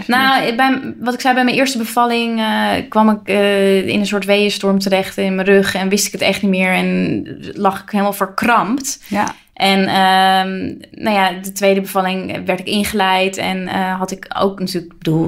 Nou, 0.08 0.56
bij, 0.56 0.94
wat 1.00 1.14
ik 1.14 1.22
zei, 1.22 1.34
bij 1.34 1.44
mijn 1.44 1.56
eerste 1.56 1.78
bevalling 1.78 2.40
uh, 2.40 2.72
kwam 2.90 3.10
ik 3.10 3.30
uh, 3.30 3.88
in 3.88 4.00
een 4.00 4.06
soort 4.06 4.26
weeënstorm 4.26 4.80
terecht 4.80 5.18
in 5.18 5.36
mijn 5.36 5.48
rug. 5.48 5.76
En 5.76 5.90
wist 5.90 6.06
ik 6.06 6.12
het 6.12 6.22
echt 6.22 6.42
niet 6.42 6.52
meer. 6.52 6.74
En 6.74 7.26
lag 7.54 7.82
ik 7.82 7.90
helemaal 7.90 8.14
verkrampt. 8.14 9.04
Ja. 9.08 9.36
En 9.54 9.80
um, 9.80 10.80
nou 10.92 11.16
ja, 11.16 11.32
de 11.42 11.52
tweede 11.52 11.82
bevalling 11.82 12.46
werd 12.46 12.60
ik 12.60 12.66
ingeleid. 12.68 13.38
En 13.38 13.68
had 13.98 14.12
ik 14.12 14.26
ook 14.38 14.60
natuurlijk, 14.60 14.98
bedoel, 14.98 15.28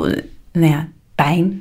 nou 0.52 0.72
ja, 0.72 0.88
pijn, 1.16 1.60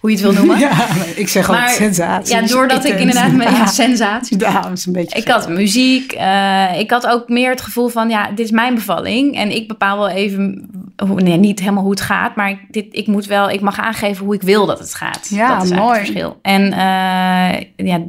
hoe 0.00 0.10
je 0.10 0.16
het 0.16 0.20
wil 0.20 0.32
noemen. 0.32 0.58
Ja, 0.68 0.86
ik 1.16 1.28
zeg 1.28 1.48
altijd 1.48 1.70
sensatie. 1.70 2.34
Ja, 2.34 2.42
doordat 2.42 2.84
ik 2.84 2.98
inderdaad... 2.98 3.32
Met, 3.32 3.48
ja, 3.56 3.66
sensatie. 3.66 4.38
Ja, 4.38 4.70
is 4.70 4.86
een 4.86 4.92
beetje 4.92 5.18
Ik 5.18 5.28
had 5.28 5.48
muziek. 5.48 6.14
Uh, 6.14 6.78
ik 6.78 6.90
had 6.90 7.06
ook 7.06 7.28
meer 7.28 7.50
het 7.50 7.60
gevoel 7.60 7.88
van, 7.88 8.08
ja, 8.08 8.28
dit 8.28 8.38
is 8.38 8.50
mijn 8.50 8.74
bevalling. 8.74 9.36
En 9.36 9.54
ik 9.54 9.68
bepaal 9.68 9.98
wel 9.98 10.08
even, 10.08 10.68
nee, 11.14 11.36
niet 11.36 11.60
helemaal 11.60 11.82
hoe 11.82 11.90
het 11.90 12.00
gaat. 12.00 12.36
Maar 12.36 12.50
ik, 12.50 12.58
dit, 12.70 12.86
ik 12.90 13.06
moet 13.06 13.26
wel, 13.26 13.50
ik 13.50 13.60
mag 13.60 13.78
aangeven 13.78 14.24
hoe 14.24 14.34
ik 14.34 14.42
wil 14.42 14.66
dat 14.66 14.78
het 14.78 14.94
gaat. 14.94 15.28
Ja, 15.30 15.54
dat 15.54 15.64
is 15.64 15.70
mooi. 15.70 15.98
het 15.98 16.06
verschil. 16.06 16.38
En 16.42 16.62
uh, 16.62 17.86
ja, 17.86 18.00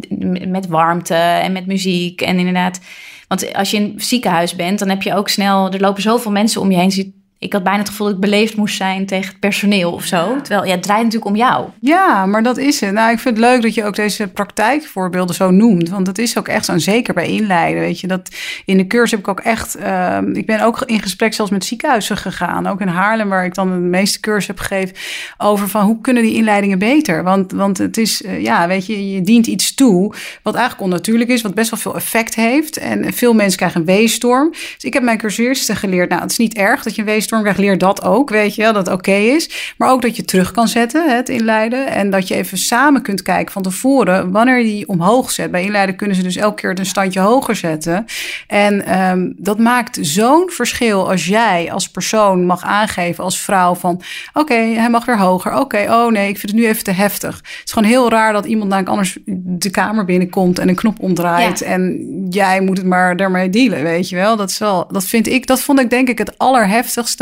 met 0.47 0.67
warmte 0.67 1.15
en 1.15 1.51
met 1.51 1.65
muziek. 1.65 2.21
En 2.21 2.37
inderdaad... 2.37 2.79
Want 3.27 3.53
als 3.53 3.71
je 3.71 3.77
in 3.77 3.91
het 3.93 4.05
ziekenhuis 4.05 4.55
bent, 4.55 4.79
dan 4.79 4.89
heb 4.89 5.01
je 5.01 5.15
ook 5.15 5.29
snel... 5.29 5.71
Er 5.71 5.79
lopen 5.79 6.01
zoveel 6.01 6.31
mensen 6.31 6.61
om 6.61 6.71
je 6.71 6.77
heen 6.77 6.91
ik 7.39 7.53
had 7.53 7.63
bijna 7.63 7.79
het 7.79 7.89
gevoel 7.89 8.07
dat 8.07 8.15
ik 8.15 8.21
beleefd 8.21 8.55
moest 8.55 8.75
zijn 8.75 9.05
tegen 9.05 9.29
het 9.29 9.39
personeel 9.39 9.91
of 9.91 10.03
zo. 10.03 10.41
Terwijl 10.41 10.65
ja, 10.65 10.71
het 10.71 10.83
draait 10.83 11.03
natuurlijk 11.03 11.31
om 11.31 11.37
jou. 11.37 11.67
Ja, 11.79 12.25
maar 12.25 12.43
dat 12.43 12.57
is 12.57 12.79
het. 12.79 12.91
Nou, 12.91 13.11
ik 13.11 13.19
vind 13.19 13.37
het 13.37 13.45
leuk 13.45 13.61
dat 13.61 13.73
je 13.73 13.85
ook 13.85 13.95
deze 13.95 14.27
praktijkvoorbeelden 14.27 15.35
zo 15.35 15.51
noemt. 15.51 15.89
Want 15.89 16.05
dat 16.05 16.17
is 16.17 16.37
ook 16.37 16.47
echt 16.47 16.65
zo. 16.65 16.77
Zeker 16.77 17.13
bij 17.13 17.27
inleiden. 17.27 17.81
Weet 17.81 17.99
je, 17.99 18.07
dat 18.07 18.29
in 18.65 18.77
de 18.77 18.87
cursus 18.87 19.11
heb 19.11 19.19
ik 19.19 19.27
ook 19.27 19.39
echt. 19.39 19.77
Uh, 19.79 20.17
ik 20.33 20.45
ben 20.45 20.61
ook 20.61 20.81
in 20.85 21.01
gesprek 21.01 21.33
zelfs 21.33 21.51
met 21.51 21.65
ziekenhuizen 21.65 22.17
gegaan. 22.17 22.67
Ook 22.67 22.81
in 22.81 22.87
Haarlem, 22.87 23.29
waar 23.29 23.45
ik 23.45 23.53
dan 23.53 23.69
de 23.69 23.77
meeste 23.77 24.19
cursus 24.19 24.47
heb 24.47 24.59
gegeven. 24.59 24.95
Over 25.37 25.69
van 25.69 25.85
hoe 25.85 26.01
kunnen 26.01 26.23
die 26.23 26.35
inleidingen 26.35 26.79
beter? 26.79 27.23
Want, 27.23 27.51
want 27.51 27.77
het 27.77 27.97
is, 27.97 28.21
uh, 28.21 28.41
ja, 28.41 28.67
weet 28.67 28.85
je, 28.85 29.11
je 29.11 29.21
dient 29.21 29.47
iets 29.47 29.73
toe. 29.73 30.13
Wat 30.43 30.55
eigenlijk 30.55 30.83
onnatuurlijk 30.83 31.29
is. 31.29 31.41
Wat 31.41 31.53
best 31.53 31.69
wel 31.69 31.79
veel 31.79 31.95
effect 31.95 32.35
heeft. 32.35 32.77
En 32.77 33.13
veel 33.13 33.33
mensen 33.33 33.57
krijgen 33.57 33.79
een 33.79 33.85
weestorm. 33.85 34.49
Dus 34.51 34.83
ik 34.83 34.93
heb 34.93 35.03
mijn 35.03 35.17
cursussen 35.17 35.75
geleerd. 35.75 36.09
Nou, 36.09 36.21
het 36.21 36.31
is 36.31 36.37
niet 36.37 36.53
erg 36.53 36.83
dat 36.83 36.95
je 36.95 37.01
een 37.01 37.07
weestorm 37.07 37.27
krijgt. 37.37 37.59
Leer 37.59 37.77
dat 37.77 38.03
ook, 38.03 38.29
weet 38.29 38.55
je, 38.55 38.63
dat 38.63 38.75
het 38.75 38.91
oké 38.91 39.11
is. 39.11 39.73
Maar 39.77 39.91
ook 39.91 40.01
dat 40.01 40.15
je 40.15 40.25
terug 40.25 40.51
kan 40.51 40.67
zetten, 40.67 41.15
het 41.15 41.29
inleiden. 41.29 41.87
En 41.87 42.09
dat 42.09 42.27
je 42.27 42.35
even 42.35 42.57
samen 42.57 43.01
kunt 43.01 43.21
kijken 43.21 43.51
van 43.51 43.61
tevoren 43.61 44.31
wanneer 44.31 44.57
je 44.57 44.63
die 44.63 44.87
omhoog 44.87 45.31
zet. 45.31 45.51
Bij 45.51 45.63
inleiden 45.63 45.95
kunnen 45.95 46.15
ze 46.15 46.23
dus 46.23 46.35
elke 46.35 46.61
keer 46.61 46.79
een 46.79 46.85
standje 46.85 47.19
hoger 47.19 47.55
zetten. 47.55 48.05
En 48.47 48.99
um, 48.99 49.33
dat 49.37 49.59
maakt 49.59 49.97
zo'n 50.01 50.49
verschil 50.49 51.09
als 51.09 51.25
jij 51.25 51.71
als 51.71 51.89
persoon 51.89 52.45
mag 52.45 52.63
aangeven 52.63 53.23
als 53.23 53.41
vrouw 53.41 53.75
van 53.75 54.01
oké, 54.33 54.53
hij 54.53 54.89
mag 54.89 55.05
weer 55.05 55.19
hoger. 55.19 55.59
Oké, 55.59 55.85
oh 55.89 56.11
nee, 56.11 56.29
ik 56.29 56.37
vind 56.37 56.51
het 56.51 56.61
nu 56.61 56.67
even 56.67 56.83
te 56.83 56.91
heftig. 56.91 57.35
Het 57.35 57.61
is 57.65 57.71
gewoon 57.71 57.89
heel 57.89 58.09
raar 58.09 58.33
dat 58.33 58.45
iemand 58.45 58.69
namelijk 58.69 58.91
anders 58.91 59.17
de 59.25 59.69
kamer 59.69 60.05
binnenkomt 60.05 60.59
en 60.59 60.69
een 60.69 60.75
knop 60.75 60.99
omdraait. 60.99 61.61
En 61.61 62.07
jij 62.29 62.61
moet 62.61 62.77
het 62.77 62.85
maar 62.85 63.17
daarmee 63.17 63.49
dealen, 63.49 63.83
weet 63.83 64.09
je 64.09 64.15
wel. 64.15 64.35
Dat 64.35 64.49
is 64.49 64.57
wel, 64.57 64.87
dat 64.87 65.05
vind 65.05 65.27
ik, 65.27 65.47
dat 65.47 65.61
vond 65.61 65.79
ik 65.79 65.89
denk 65.89 66.09
ik 66.09 66.17
het 66.17 66.37
allerheftigste 66.37 67.18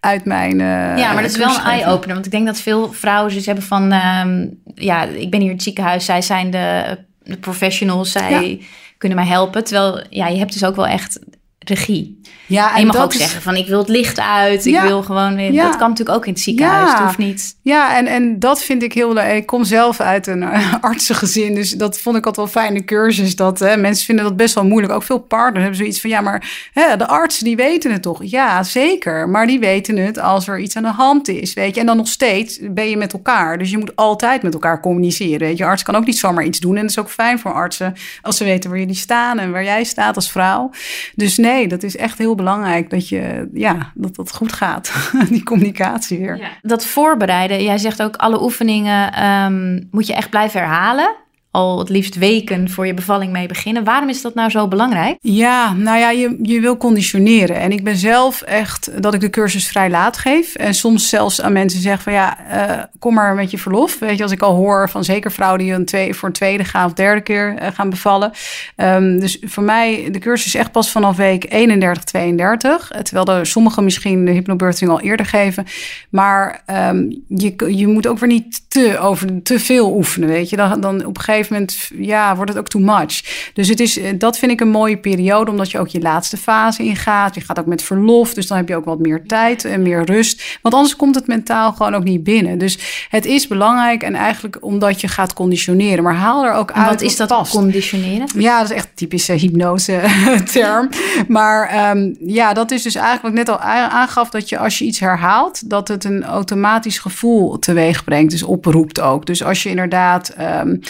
uit 0.00 0.24
mijn. 0.24 0.52
Uh, 0.52 0.96
ja, 0.96 1.12
maar 1.12 1.22
dat 1.22 1.30
is 1.30 1.36
wel 1.36 1.54
een 1.54 1.64
eye-opener. 1.64 2.14
Want 2.14 2.26
ik 2.26 2.32
denk 2.32 2.46
dat 2.46 2.60
veel 2.60 2.92
vrouwen 2.92 3.34
dus 3.34 3.46
hebben 3.46 3.64
van 3.64 3.92
um, 3.92 4.60
ja, 4.74 5.02
ik 5.02 5.30
ben 5.30 5.40
hier 5.40 5.48
in 5.48 5.54
het 5.54 5.62
ziekenhuis, 5.62 6.04
zij 6.04 6.22
zijn 6.22 6.50
de, 6.50 6.98
de 7.22 7.36
professionals, 7.36 8.12
zij 8.12 8.60
kunnen 8.98 9.18
mij 9.18 9.26
helpen. 9.26 9.64
Terwijl 9.64 10.04
ja, 10.10 10.28
je 10.28 10.38
hebt 10.38 10.52
dus 10.52 10.64
ook 10.64 10.76
wel 10.76 10.86
echt 10.86 11.18
regie. 11.64 12.20
Ja, 12.46 12.74
en, 12.74 12.80
je 12.80 12.86
mag 12.86 12.96
ook 12.96 13.12
is... 13.12 13.18
zeggen 13.18 13.42
van 13.42 13.56
ik 13.56 13.66
wil 13.66 13.78
het 13.78 13.88
licht 13.88 14.20
uit. 14.20 14.66
Ik 14.66 14.80
wil 14.80 15.02
gewoon. 15.02 15.52
Ja. 15.52 15.64
Dat 15.64 15.76
kan 15.76 15.88
natuurlijk 15.88 16.16
ook 16.16 16.26
in 16.26 16.32
het 16.32 16.42
ziekenhuis. 16.42 16.90
Ja. 16.90 17.04
hoeft 17.04 17.18
niet. 17.18 17.56
Ja, 17.62 17.96
en, 17.96 18.06
en 18.06 18.38
dat 18.38 18.62
vind 18.62 18.82
ik 18.82 18.92
heel 18.92 19.12
leuk. 19.12 19.32
Ik 19.32 19.46
kom 19.46 19.64
zelf 19.64 20.00
uit 20.00 20.26
een 20.26 20.42
uh, 20.42 20.74
artsengezin. 20.80 21.54
Dus 21.54 21.70
dat 21.70 21.98
vond 21.98 22.16
ik 22.16 22.26
altijd 22.26 22.52
wel 22.52 22.62
fijne 22.62 22.84
cursus. 22.84 23.36
Dat 23.36 23.58
hè, 23.58 23.76
mensen 23.76 24.04
vinden 24.04 24.24
dat 24.24 24.36
best 24.36 24.54
wel 24.54 24.64
moeilijk. 24.64 24.92
Ook 24.92 25.02
veel 25.02 25.18
partners 25.18 25.60
hebben 25.60 25.76
zoiets 25.76 26.00
van 26.00 26.10
ja, 26.10 26.20
maar 26.20 26.70
hè, 26.72 26.96
de 26.96 27.06
artsen 27.06 27.44
die 27.44 27.56
weten 27.56 27.92
het 27.92 28.02
toch? 28.02 28.20
Ja, 28.22 28.62
zeker. 28.62 29.28
Maar 29.28 29.46
die 29.46 29.58
weten 29.58 29.96
het 29.96 30.18
als 30.18 30.48
er 30.48 30.58
iets 30.58 30.76
aan 30.76 30.82
de 30.82 30.88
hand 30.88 31.28
is. 31.28 31.54
Weet 31.54 31.74
je, 31.74 31.80
en 31.80 31.86
dan 31.86 31.96
nog 31.96 32.08
steeds 32.08 32.58
ben 32.62 32.90
je 32.90 32.96
met 32.96 33.12
elkaar. 33.12 33.58
Dus 33.58 33.70
je 33.70 33.78
moet 33.78 33.96
altijd 33.96 34.42
met 34.42 34.52
elkaar 34.54 34.80
communiceren. 34.80 35.46
Weet 35.46 35.58
je, 35.58 35.64
arts 35.64 35.82
kan 35.82 35.96
ook 35.96 36.06
niet 36.06 36.18
zomaar 36.18 36.44
iets 36.44 36.60
doen. 36.60 36.76
En 36.76 36.80
dat 36.80 36.90
is 36.90 36.98
ook 36.98 37.10
fijn 37.10 37.38
voor 37.38 37.52
artsen 37.52 37.94
als 38.22 38.36
ze 38.36 38.44
weten 38.44 38.70
waar 38.70 38.78
jullie 38.78 38.94
staan 38.94 39.38
en 39.38 39.52
waar 39.52 39.64
jij 39.64 39.84
staat 39.84 40.16
als 40.16 40.30
vrouw. 40.30 40.70
Dus 41.14 41.36
nee 41.36 41.53
nee, 41.54 41.68
dat 41.68 41.82
is 41.82 41.96
echt 41.96 42.18
heel 42.18 42.34
belangrijk 42.34 42.90
dat 42.90 43.08
je, 43.08 43.48
ja, 43.52 43.92
dat 43.94 44.14
dat 44.14 44.32
goed 44.32 44.52
gaat. 44.52 44.92
Die 45.28 45.42
communicatie 45.42 46.18
weer. 46.18 46.36
Ja. 46.36 46.48
Dat 46.62 46.86
voorbereiden, 46.86 47.62
jij 47.62 47.78
zegt 47.78 48.02
ook 48.02 48.16
alle 48.16 48.42
oefeningen 48.42 49.24
um, 49.24 49.88
moet 49.90 50.06
je 50.06 50.14
echt 50.14 50.30
blijven 50.30 50.60
herhalen 50.60 51.14
al 51.54 51.78
het 51.78 51.88
liefst 51.88 52.18
weken 52.18 52.70
voor 52.70 52.86
je 52.86 52.94
bevalling 52.94 53.32
mee 53.32 53.46
beginnen. 53.46 53.84
Waarom 53.84 54.08
is 54.08 54.22
dat 54.22 54.34
nou 54.34 54.50
zo 54.50 54.68
belangrijk? 54.68 55.16
Ja, 55.20 55.72
nou 55.72 55.98
ja, 55.98 56.10
je, 56.10 56.38
je 56.42 56.60
wil 56.60 56.76
conditioneren. 56.76 57.56
En 57.56 57.72
ik 57.72 57.84
ben 57.84 57.96
zelf 57.96 58.42
echt 58.42 59.02
dat 59.02 59.14
ik 59.14 59.20
de 59.20 59.30
cursus 59.30 59.66
vrij 59.66 59.90
laat 59.90 60.16
geef. 60.16 60.54
En 60.54 60.74
soms 60.74 61.08
zelfs 61.08 61.40
aan 61.40 61.52
mensen 61.52 61.80
zeg 61.80 62.02
van 62.02 62.12
ja, 62.12 62.38
uh, 62.52 62.82
kom 62.98 63.14
maar 63.14 63.34
met 63.34 63.50
je 63.50 63.58
verlof. 63.58 63.98
Weet 63.98 64.16
je, 64.16 64.22
als 64.22 64.32
ik 64.32 64.42
al 64.42 64.54
hoor 64.54 64.90
van 64.90 65.04
zeker 65.04 65.32
vrouwen 65.32 65.58
die 65.58 65.72
een 65.72 65.84
twee, 65.84 66.14
voor 66.14 66.28
een 66.28 66.34
tweede 66.34 66.64
gaan 66.64 66.86
of 66.86 66.92
derde 66.92 67.20
keer 67.20 67.54
uh, 67.62 67.66
gaan 67.74 67.90
bevallen. 67.90 68.32
Um, 68.76 69.20
dus 69.20 69.38
voor 69.40 69.62
mij, 69.62 70.08
de 70.10 70.18
cursus 70.18 70.54
echt 70.54 70.72
pas 70.72 70.90
vanaf 70.90 71.16
week 71.16 71.52
31, 71.52 72.04
32. 72.04 72.90
Terwijl 73.02 73.38
er 73.38 73.46
sommigen 73.46 73.84
misschien 73.84 74.24
de 74.24 74.32
hypnobirthing 74.32 74.90
al 74.90 75.00
eerder 75.00 75.26
geven. 75.26 75.66
Maar 76.10 76.62
um, 76.90 77.22
je, 77.28 77.74
je 77.76 77.86
moet 77.86 78.06
ook 78.06 78.18
weer 78.18 78.28
niet 78.28 78.70
te, 78.70 78.98
over, 78.98 79.42
te 79.42 79.58
veel 79.58 79.94
oefenen, 79.96 80.28
weet 80.28 80.50
je. 80.50 80.56
Dan, 80.56 80.80
dan 80.80 81.04
op 81.04 81.16
een 81.16 81.22
gegeven 81.22 81.42
moment 81.50 81.90
ja, 81.98 82.36
wordt 82.36 82.50
het 82.50 82.60
ook 82.60 82.68
too 82.68 82.82
much. 82.82 83.22
Dus 83.52 83.68
het 83.68 83.80
is, 83.80 83.98
eh, 83.98 84.12
dat 84.18 84.38
vind 84.38 84.52
ik 84.52 84.60
een 84.60 84.68
mooie 84.68 84.96
periode, 84.96 85.50
omdat 85.50 85.70
je 85.70 85.78
ook 85.78 85.88
je 85.88 86.00
laatste 86.00 86.36
fase 86.36 86.82
ingaat. 86.82 87.34
Je 87.34 87.40
gaat 87.40 87.58
ook 87.58 87.66
met 87.66 87.82
verlof, 87.82 88.34
dus 88.34 88.46
dan 88.46 88.56
heb 88.56 88.68
je 88.68 88.76
ook 88.76 88.84
wat 88.84 88.98
meer 88.98 89.22
tijd 89.26 89.64
en 89.64 89.82
meer 89.82 90.04
rust. 90.04 90.58
Want 90.62 90.74
anders 90.74 90.96
komt 90.96 91.14
het 91.14 91.26
mentaal 91.26 91.72
gewoon 91.72 91.94
ook 91.94 92.04
niet 92.04 92.24
binnen. 92.24 92.58
Dus 92.58 93.06
het 93.08 93.26
is 93.26 93.46
belangrijk 93.46 94.02
en 94.02 94.14
eigenlijk 94.14 94.56
omdat 94.60 95.00
je 95.00 95.08
gaat 95.08 95.32
conditioneren. 95.32 96.04
Maar 96.04 96.14
haal 96.14 96.44
er 96.44 96.52
ook 96.52 96.72
uit 96.72 96.88
wat 96.88 97.00
is 97.00 97.16
dat 97.16 97.48
conditioneren? 97.50 98.28
Ja, 98.36 98.60
dat 98.60 98.70
is 98.70 98.76
echt 98.76 98.88
typische 98.94 99.32
hypnose 99.32 100.00
term. 100.52 100.88
maar 101.28 101.90
um, 101.90 102.16
ja, 102.20 102.52
dat 102.52 102.70
is 102.70 102.82
dus 102.82 102.94
eigenlijk 102.94 103.22
wat 103.22 103.32
ik 103.32 103.38
net 103.38 103.48
al 103.48 103.88
aangaf, 103.90 104.30
dat 104.30 104.48
je 104.48 104.58
als 104.58 104.78
je 104.78 104.84
iets 104.84 105.00
herhaalt, 105.00 105.70
dat 105.70 105.88
het 105.88 106.04
een 106.04 106.24
automatisch 106.24 106.98
gevoel 106.98 107.58
teweeg 107.58 108.04
brengt. 108.04 108.30
Dus 108.30 108.42
oproept 108.42 109.00
ook. 109.00 109.26
Dus 109.26 109.44
als 109.44 109.62
je 109.62 109.68
inderdaad 109.68 110.34
um, 110.62 110.80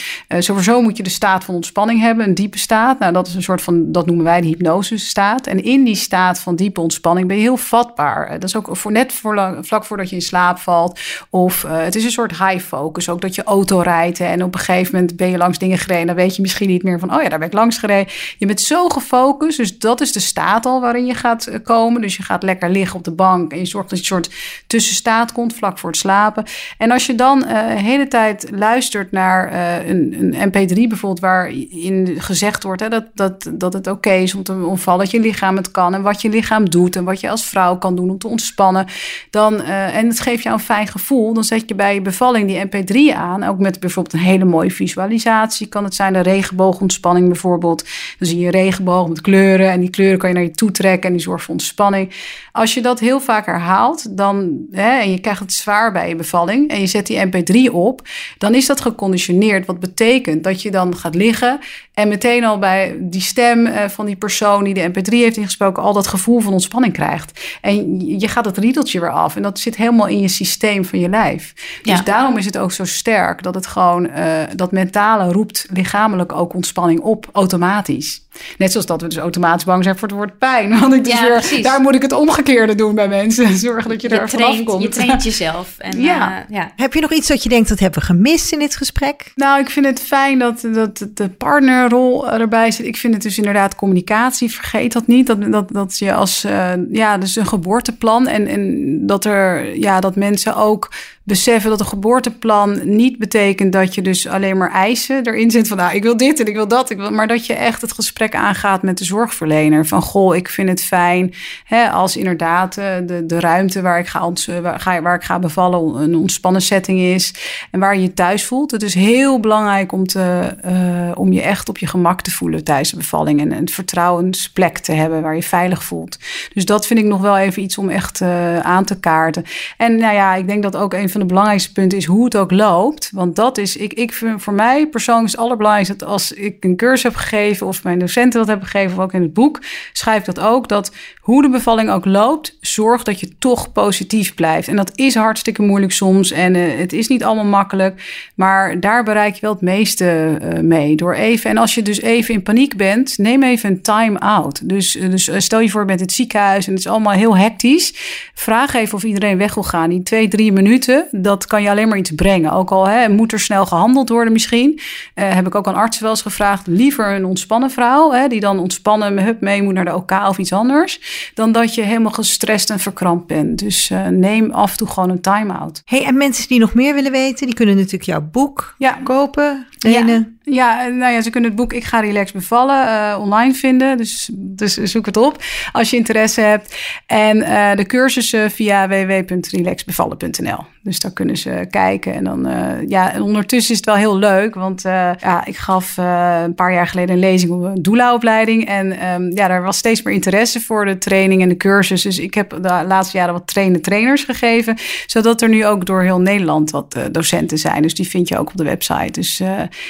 sowieso 0.45 0.83
moet 0.83 0.97
je 0.97 1.03
de 1.03 1.11
staat 1.11 1.45
van 1.45 1.55
ontspanning 1.55 2.01
hebben, 2.01 2.27
een 2.27 2.35
diepe 2.35 2.59
staat. 2.59 2.99
Nou, 2.99 3.13
dat 3.13 3.27
is 3.27 3.35
een 3.35 3.43
soort 3.43 3.63
van, 3.63 3.93
dat 3.93 4.07
noemen 4.07 4.25
wij 4.25 4.41
de 4.41 4.47
hypnosestaat. 4.47 5.47
En 5.47 5.63
in 5.63 5.85
die 5.85 5.95
staat 5.95 6.41
van 6.41 6.57
diepe 6.57 6.81
ontspanning 6.81 7.29
ben 7.29 7.37
je 7.37 7.43
heel 7.43 7.57
vatbaar. 7.57 8.31
Dat 8.33 8.49
is 8.49 8.57
ook 8.57 8.77
voor 8.77 8.93
net 8.93 9.13
voor, 9.13 9.59
vlak 9.61 9.85
voordat 9.85 10.11
je 10.11 10.17
in 10.17 10.23
slaap 10.23 10.59
valt. 10.59 11.01
Of 11.31 11.65
uh, 11.65 11.83
het 11.83 11.95
is 11.95 12.05
een 12.05 12.11
soort 12.11 12.39
high 12.39 12.65
focus. 12.65 13.09
Ook 13.09 13.21
dat 13.21 13.35
je 13.35 13.43
auto 13.43 13.79
rijdt 13.79 14.21
en 14.21 14.43
op 14.43 14.55
een 14.55 14.61
gegeven 14.61 14.95
moment 14.95 15.17
ben 15.17 15.31
je 15.31 15.37
langs 15.37 15.59
dingen 15.59 15.79
gereden. 15.79 16.07
Dan 16.07 16.17
weet 16.17 16.37
je 16.37 16.43
misschien 16.43 16.69
niet 16.69 16.83
meer 16.83 16.99
van, 16.99 17.15
oh 17.15 17.23
ja, 17.23 17.29
daar 17.29 17.39
ben 17.39 17.49
ik 17.49 17.55
langs 17.55 17.79
gereden. 17.79 18.13
Je 18.39 18.47
bent 18.47 18.61
zo 18.61 18.89
gefocust. 18.89 19.57
Dus 19.57 19.79
dat 19.79 20.01
is 20.01 20.13
de 20.13 20.21
staat 20.21 20.67
al 20.67 20.81
waarin 20.81 21.07
je 21.07 21.15
gaat 21.15 21.47
eh, 21.47 21.59
komen. 21.63 22.01
Dus 22.01 22.17
je 22.17 22.23
gaat 22.23 22.43
lekker 22.43 22.71
liggen 22.71 22.97
op 22.97 23.05
de 23.05 23.13
bank 23.13 23.53
en 23.53 23.59
je 23.59 23.67
zorgt 23.67 23.91
dat 23.91 24.07
je 24.07 24.15
een 24.15 24.23
soort 24.23 24.35
tussenstaat 24.67 25.33
komt 25.33 25.55
vlak 25.55 25.79
voor 25.79 25.91
het 25.91 25.99
slapen. 25.99 26.45
En 26.79 26.91
als 26.91 27.07
je 27.07 27.15
dan 27.15 27.39
de 27.39 27.75
hele 27.77 28.09
tijd 28.09 28.51
luistert 28.51 29.13
naar 29.13 29.53
een, 29.89 30.17
een 30.19 30.34
MP3 30.35 30.75
bijvoorbeeld, 30.75 31.20
waarin 31.20 32.14
gezegd 32.18 32.62
wordt 32.62 32.81
hè, 32.81 32.88
dat, 32.88 33.05
dat, 33.14 33.51
dat 33.53 33.73
het 33.73 33.87
oké 33.87 34.12
is 34.12 34.35
om 34.35 34.42
te 34.42 34.53
ontvallen, 34.53 35.01
dat 35.05 35.11
je 35.11 35.20
lichaam 35.20 35.57
het 35.57 35.70
kan 35.70 35.94
en 35.94 36.03
wat 36.03 36.23
je 36.23 36.29
lichaam 36.29 36.70
doet 36.70 36.97
en 36.97 37.05
wat 37.05 37.20
je 37.20 37.31
als 37.31 37.47
vrouw 37.47 37.77
kan 37.77 37.97
doen 37.97 38.11
om 38.11 38.18
te 38.18 38.29
ontspannen, 38.29 38.87
dan, 39.31 39.55
uh, 39.55 39.97
en 39.97 40.09
het 40.09 40.20
geeft 40.20 40.42
jou 40.42 40.55
een 40.55 40.61
fijn 40.61 40.87
gevoel, 40.87 41.35
dan 41.35 41.44
zet 41.44 41.68
je 41.68 41.75
bij 41.75 41.94
je 41.94 42.03
bevalling 42.03 42.49
die 42.49 42.66
MP3 42.66 43.16
aan, 43.16 43.42
ook 43.42 43.59
met 43.59 43.81
bijvoorbeeld 43.81 44.14
een 44.14 44.29
hele 44.29 44.44
mooie 44.44 44.70
visualisatie. 44.70 45.66
Kan 45.66 45.85
het 45.85 45.94
zijn 45.94 46.12
de 46.12 46.20
regenboogontspanning 46.20 47.27
bijvoorbeeld. 47.27 47.85
Dan 48.18 48.29
zie 48.29 48.38
je 48.38 48.44
een 48.44 48.51
regenboog 48.51 49.09
met 49.09 49.20
kleuren 49.20 49.70
en 49.70 49.81
die 49.81 49.90
kleuren 49.90 50.18
kan 50.18 50.29
je 50.29 50.35
naar 50.35 50.44
je 50.44 50.51
toe 50.51 50.70
trekken 50.70 51.09
en 51.09 51.16
die 51.16 51.25
zorgen 51.25 51.44
voor 51.44 51.55
ontspanning. 51.55 52.12
Als 52.53 52.75
je 52.75 52.83
dat 52.83 53.01
heel 53.01 53.20
vaak 53.20 53.47
herhaalt, 53.47 54.16
dan, 54.16 54.66
hè, 54.70 55.01
en 55.01 55.11
je 55.11 55.20
krijgt 55.20 55.40
het 55.40 55.53
zwaar 55.53 55.92
bij 55.92 56.09
je 56.09 56.16
bevalling 56.16 56.70
en 56.70 56.81
je 56.81 56.87
zet 56.87 57.07
die 57.07 57.27
MP3 57.27 57.73
op, 57.73 58.09
dan 58.38 58.55
is 58.55 58.66
dat 58.66 58.81
geconditioneerd. 58.81 59.66
Wat 59.66 59.81
betekent 59.81 60.24
dat 60.43 60.63
je 60.63 60.71
dan 60.71 60.97
gaat 60.97 61.15
liggen 61.15 61.61
en 61.95 62.09
meteen 62.09 62.45
al 62.45 62.59
bij 62.59 62.97
die 63.01 63.21
stem 63.21 63.67
eh, 63.67 63.89
van 63.89 64.07
die 64.07 64.17
persoon 64.17 64.65
die 64.65 64.75
de 64.75 64.89
MP3 64.89 65.11
heeft 65.11 65.37
ingesproken, 65.37 65.83
al 65.83 65.93
dat 65.93 66.07
gevoel 66.07 66.41
van 66.41 66.53
ontspanning 66.53 66.93
krijgt. 66.93 67.41
En 67.61 68.01
je 68.19 68.29
gaat 68.29 68.45
het 68.45 68.59
riedeltje 68.59 69.01
weer 69.01 69.13
af 69.13 69.37
en 69.37 69.43
dat 69.43 69.59
zit 69.59 69.77
helemaal 69.77 70.07
in 70.07 70.21
je 70.21 70.29
systeem 70.29 70.85
van 70.85 70.99
je 70.99 71.09
lijf. 71.09 71.55
Dus 71.83 72.05
daarom 72.05 72.37
is 72.37 72.45
het 72.45 72.59
ook 72.59 72.73
zo 72.73 72.85
sterk 72.85 73.43
dat 73.43 73.55
het 73.55 73.67
gewoon, 73.67 74.07
uh, 74.07 74.43
dat 74.57 74.73
mentale 74.73 75.33
roept 75.33 75.67
lichamelijk 75.73 76.33
ook 76.33 76.55
ontspanning 76.55 77.01
op 77.01 77.29
automatisch. 77.33 78.23
Net 78.59 78.71
zoals 78.71 78.87
dat 78.87 79.01
we 79.01 79.09
dus 79.09 79.19
automatisch 79.19 79.65
bang 79.65 79.85
zijn 79.85 79.99
voor 79.99 80.09
het 80.09 80.17
woord 80.17 80.39
pijn. 80.39 80.71
Want 80.81 80.95
ik 80.95 81.05
dus 81.05 81.21
weer, 81.21 81.63
daar 81.63 81.81
moet 81.81 81.95
ik 81.95 82.03
het 82.03 82.13
omgekeerde 82.13 82.75
doen 82.75 82.95
bij 82.95 83.09
mensen. 83.09 83.57
Zorgen 83.69 83.91
dat 83.91 84.03
je, 84.03 84.09
je 84.09 84.19
er 84.19 84.29
vanaf 84.29 84.63
komt. 84.63 84.83
Je 84.83 84.89
traint 84.89 85.25
jezelf. 85.25 85.75
En, 85.79 86.01
ja. 86.11 86.31
Uh, 86.31 86.57
ja. 86.57 86.73
Heb 86.77 86.95
je 86.95 87.01
nog 87.01 87.13
iets 87.13 87.29
dat 87.29 87.43
je 87.43 87.49
denkt 87.49 87.69
dat 87.69 87.79
hebben 87.79 88.01
we 88.01 88.07
gemist 88.07 88.53
in 88.53 88.59
dit 88.59 88.77
gesprek? 88.77 89.33
Nou, 89.35 89.61
ik 89.61 89.71
vind 89.71 89.87
het 89.87 90.01
fijn 90.05 90.38
dat, 90.38 90.69
dat 90.73 91.07
de 91.14 91.29
partnerrol 91.29 92.31
erbij 92.31 92.71
zit. 92.71 92.87
Ik 92.87 92.97
vind 92.97 93.14
het 93.14 93.23
dus 93.23 93.38
inderdaad 93.38 93.75
communicatie. 93.75 94.51
Vergeet 94.51 94.93
dat 94.93 95.07
niet. 95.07 95.27
Dat, 95.27 95.53
dat, 95.53 95.73
dat 95.73 95.99
je 95.99 96.14
als, 96.14 96.45
uh, 96.45 96.73
ja, 96.90 97.19
dus 97.19 97.37
een 97.37 97.47
geboorteplan. 97.47 98.27
En, 98.27 98.47
en 98.47 98.99
dat 99.07 99.25
er, 99.25 99.77
ja, 99.79 100.01
dat 100.01 100.17
mensen 100.17 100.57
ook 100.57 100.90
beseffen 101.25 101.71
dat 101.71 101.81
een 101.81 101.87
geboorteplan 101.87 102.81
niet 102.97 103.19
betekent 103.19 103.73
dat 103.73 103.95
je 103.95 104.03
dus 104.03 104.27
alleen 104.27 104.57
maar 104.57 104.71
eisen 104.71 105.27
erin 105.27 105.51
zit 105.51 105.69
van 105.69 105.77
nou, 105.77 105.95
ik 105.95 106.03
wil 106.03 106.17
dit 106.17 106.41
en 106.41 106.47
ik 106.47 106.55
wil 106.55 106.69
dat, 106.69 106.91
ik 106.91 106.97
wil, 106.97 107.11
maar 107.11 107.29
dat 107.29 107.47
je 107.47 107.55
echt 107.55 107.81
het 107.81 107.93
gesprek 107.93 108.35
aangaat 108.35 108.83
met 108.83 108.99
de 108.99 109.05
zorgverlener 109.05 109.87
van 109.87 110.03
goh, 110.03 110.37
ik 110.37 110.49
vind 110.49 110.69
het 110.69 110.85
fijn 110.85 111.35
hè, 111.65 111.89
als 111.91 112.17
inderdaad 112.17 112.77
eh, 112.77 112.95
de, 113.07 113.27
de 113.27 113.41
ruimte 113.41 113.83
waar 113.83 113.99
ik 113.99 114.07
ga, 114.07 114.33
waar, 114.63 115.03
waar 115.03 115.15
ik 115.15 115.25
ga 115.25 115.39
bevallen 115.39 116.03
een 116.03 116.17
ontspannen 116.17 116.63
setting 116.63 117.01
is 117.01 117.35
en 117.71 117.81
waar 117.81 117.95
je 117.97 118.03
je 118.03 118.15
thuis 118.15 118.45
voelt. 118.45 118.71
Het 118.71 118.83
is 118.83 118.95
heel 118.95 119.41
belangrijk 119.41 119.93
om, 119.93 120.07
te, 120.07 120.57
uh, 120.65 121.19
om 121.19 121.33
je 121.33 121.43
echt 121.43 121.69
op 121.69 121.79
je 121.79 121.87
gemak 121.87 122.21
te 122.21 122.31
voelen 122.31 122.65
tijdens 122.65 122.91
de 122.91 122.97
bevalling. 122.97 123.41
En 123.41 123.53
een 123.53 123.69
vertrouwensplek 123.69 124.79
te 124.79 124.93
hebben 124.93 125.23
waar 125.23 125.35
je 125.35 125.43
veilig 125.43 125.85
voelt. 125.85 126.19
Dus 126.55 126.65
dat 126.65 126.87
vind 126.87 126.99
ik 126.99 127.05
nog 127.05 127.21
wel 127.21 127.39
even 127.39 127.63
iets 127.63 127.79
om 127.79 127.89
echt 127.89 128.21
uh, 128.21 128.59
aan 128.59 128.85
te 128.85 129.01
kaarten. 129.01 129.45
En 129.77 129.97
nou 129.97 130.15
ja, 130.15 130.35
ik 130.35 130.47
denk 130.47 130.63
dat 130.63 130.77
ook 130.77 130.95
een 130.95 131.09
van 131.14 131.20
de 131.20 131.27
belangrijkste 131.27 131.72
punten 131.72 131.98
is 131.98 132.05
hoe 132.05 132.24
het 132.24 132.37
ook 132.37 132.50
loopt. 132.50 133.11
Want 133.12 133.37
dat 133.37 133.59
is, 133.59 133.77
ik, 133.77 133.92
ik 133.92 134.12
vind 134.12 134.42
voor 134.42 134.53
mij 134.53 134.87
persoonlijk 134.87 135.31
het 135.31 135.40
allerbelangrijkste 135.40 135.96
dat 135.96 136.09
als 136.09 136.33
ik 136.33 136.64
een 136.64 136.77
cursus 136.77 137.03
heb 137.03 137.14
gegeven 137.14 137.66
of 137.66 137.85
mijn 137.85 137.98
docenten 137.98 138.38
dat 138.38 138.48
hebben 138.48 138.66
gegeven, 138.66 138.96
of 138.96 139.05
ook 139.05 139.12
in 139.12 139.22
het 139.22 139.33
boek, 139.33 139.61
schrijf 139.92 140.18
ik 140.18 140.35
dat 140.35 140.40
ook. 140.40 140.68
Dat 140.68 140.92
hoe 141.20 141.42
de 141.42 141.48
bevalling 141.48 141.90
ook 141.90 142.05
loopt, 142.05 142.57
zorg 142.61 143.03
dat 143.03 143.20
je 143.20 143.38
toch 143.38 143.72
positief 143.72 144.35
blijft. 144.35 144.68
En 144.68 144.77
dat 144.77 144.92
is 144.94 145.14
hartstikke 145.14 145.62
moeilijk 145.62 145.92
soms. 145.92 146.31
En 146.31 146.55
uh, 146.55 146.79
het 146.79 146.92
is 146.92 147.09
niet 147.09 147.24
allemaal 147.24 147.44
makkelijk. 147.44 148.31
Maar 148.35 148.81
daar 148.81 149.05
bereik 149.05 149.35
je 149.35 149.40
wel 149.40 149.53
het 149.53 149.61
meeste 149.61 150.38
uh, 150.42 150.61
mee. 150.61 150.96
Door 150.96 151.14
even, 151.14 151.50
en 151.50 151.57
als 151.57 151.74
je 151.74 151.83
dus 151.83 152.00
even 152.00 152.35
in 152.35 152.42
paniek 152.42 152.77
bent, 152.77 153.18
neem 153.18 153.42
even 153.42 153.70
een 153.70 153.83
time 153.83 154.18
out. 154.18 154.68
Dus, 154.68 154.96
uh, 154.96 155.11
dus 155.11 155.31
stel 155.37 155.61
je 155.61 155.70
voor, 155.70 155.81
je 155.81 155.87
bent 155.87 156.00
in 156.00 156.07
het 156.07 156.14
ziekenhuis 156.14 156.66
en 156.66 156.72
het 156.72 156.81
is 156.81 156.90
allemaal 156.90 157.12
heel 157.12 157.37
hectisch. 157.37 157.92
Vraag 158.35 158.74
even 158.74 158.94
of 158.94 159.03
iedereen 159.03 159.38
weg 159.38 159.55
wil 159.55 159.62
gaan. 159.62 159.90
Die 159.90 160.03
twee, 160.03 160.29
drie 160.29 160.53
minuten, 160.53 161.04
dat 161.11 161.47
kan 161.47 161.62
je 161.62 161.71
alleen 161.71 161.88
maar 161.88 161.99
iets 161.99 162.11
brengen. 162.11 162.53
Ook 162.53 162.71
al 162.71 162.88
hè, 162.88 163.09
moet 163.09 163.33
er 163.33 163.40
snel 163.40 163.67
gehandeld 163.67 164.09
worden 164.09 164.33
misschien. 164.33 164.81
heb 165.14 165.47
ik 165.47 165.55
ook 165.55 165.67
aan 165.67 165.75
artsen 165.75 166.03
wel 166.03 166.12
eens 166.12 166.23
gevraagd. 166.23 166.67
Liever 166.67 167.14
een 167.14 167.25
ontspannen 167.25 167.71
vrouw, 167.71 168.12
hè, 168.12 168.29
die 168.29 168.40
dan 168.40 168.59
ontspannen 168.59 169.23
hup, 169.25 169.40
mee 169.40 169.62
moet 169.62 169.75
naar 169.75 169.85
de 169.85 169.95
OK 169.95 170.11
of 170.11 170.38
iets 170.38 170.53
anders. 170.53 171.01
Dan 171.35 171.53
dat 171.53 171.75
je 171.75 171.83
helemaal 171.83 172.12
gestrest 172.12 172.71
en 172.71 172.79
verkrampt 172.79 173.27
bent. 173.27 173.59
Dus 173.59 173.90
neem 174.11 174.50
af 174.50 174.71
en 174.71 174.77
toe 174.77 174.88
gewoon 174.88 175.11
een 175.11 175.21
time-out. 175.21 175.83
Hey, 175.85 176.05
en 176.05 176.17
mensen 176.17 176.48
die 176.48 176.59
nog 176.59 176.75
meer 176.75 176.94
willen 176.94 177.13
weten, 177.13 177.46
die 177.46 177.55
kunnen 177.55 177.77
natuurlijk 177.77 178.02
jouw 178.02 178.29
boek 178.33 178.75
ja. 178.79 178.98
kopen. 179.05 179.67
Ja. 179.91 180.25
ja, 180.43 180.89
nou 180.89 181.13
ja, 181.13 181.23
ze 181.23 181.31
kunnen 181.31 181.51
het 181.51 181.59
boek 181.59 181.73
Ik 181.73 181.85
ga 181.85 182.01
relax 182.01 182.33
bevallen 182.33 182.87
uh, 182.87 183.17
online 183.21 183.55
vinden. 183.55 183.97
Dus, 183.97 184.31
dus 184.33 184.75
zoek 184.75 185.07
het 185.07 185.17
op 185.17 185.43
als 185.73 185.91
je 185.91 185.97
interesse 185.97 186.41
hebt. 186.41 186.77
En 187.07 187.37
uh, 187.37 187.75
de 187.75 187.87
cursussen 187.87 188.51
via 188.51 188.89
www.relaxbevallen.nl. 188.89 190.65
Dus 190.83 190.99
daar 191.01 191.13
kunnen 191.13 191.37
ze 191.37 191.67
kijken. 191.71 192.15
En 192.15 192.25
dan, 192.25 192.49
uh, 192.49 192.89
ja, 192.89 193.13
en 193.13 193.23
ondertussen 193.23 193.73
is 193.73 193.77
het 193.77 193.87
wel 193.87 193.97
heel 193.97 194.17
leuk. 194.17 194.55
Want 194.55 194.83
ja, 194.83 195.45
ik 195.45 195.57
gaf 195.57 195.97
een 195.97 196.55
paar 196.55 196.73
jaar 196.73 196.87
geleden 196.87 197.15
een 197.15 197.21
lezing 197.21 197.53
op 197.53 197.63
een 197.63 197.83
doula-opleiding. 197.83 198.67
En 198.67 199.13
um, 199.13 199.37
ja, 199.37 199.49
daar 199.49 199.63
was 199.63 199.77
steeds 199.77 200.03
meer 200.03 200.15
interesse 200.15 200.61
voor 200.61 200.85
de 200.85 200.99
training 200.99 201.43
en 201.43 201.49
de 201.49 201.57
cursus. 201.57 202.03
Dus 202.03 202.19
ik 202.19 202.35
heb 202.35 202.51
de 202.51 202.83
laatste 202.87 203.17
jaren 203.17 203.33
wat 203.33 203.47
trainen 203.47 203.83
trainers 203.83 204.25
gegeven. 204.25 204.77
Zodat 205.07 205.43
er 205.43 205.49
nu 205.49 205.67
ook 205.67 205.87
door 205.87 206.03
heel 206.03 206.21
Nederland 206.21 206.71
wat 206.71 206.97
docenten 207.13 207.59
zijn. 207.59 207.83
Dus 207.83 207.95
die 207.95 208.09
vind 208.09 208.29
je 208.29 208.39
ook 208.39 208.49
op 208.49 208.57
de 208.57 208.65
website. 208.65 209.11
Dus 209.11 209.43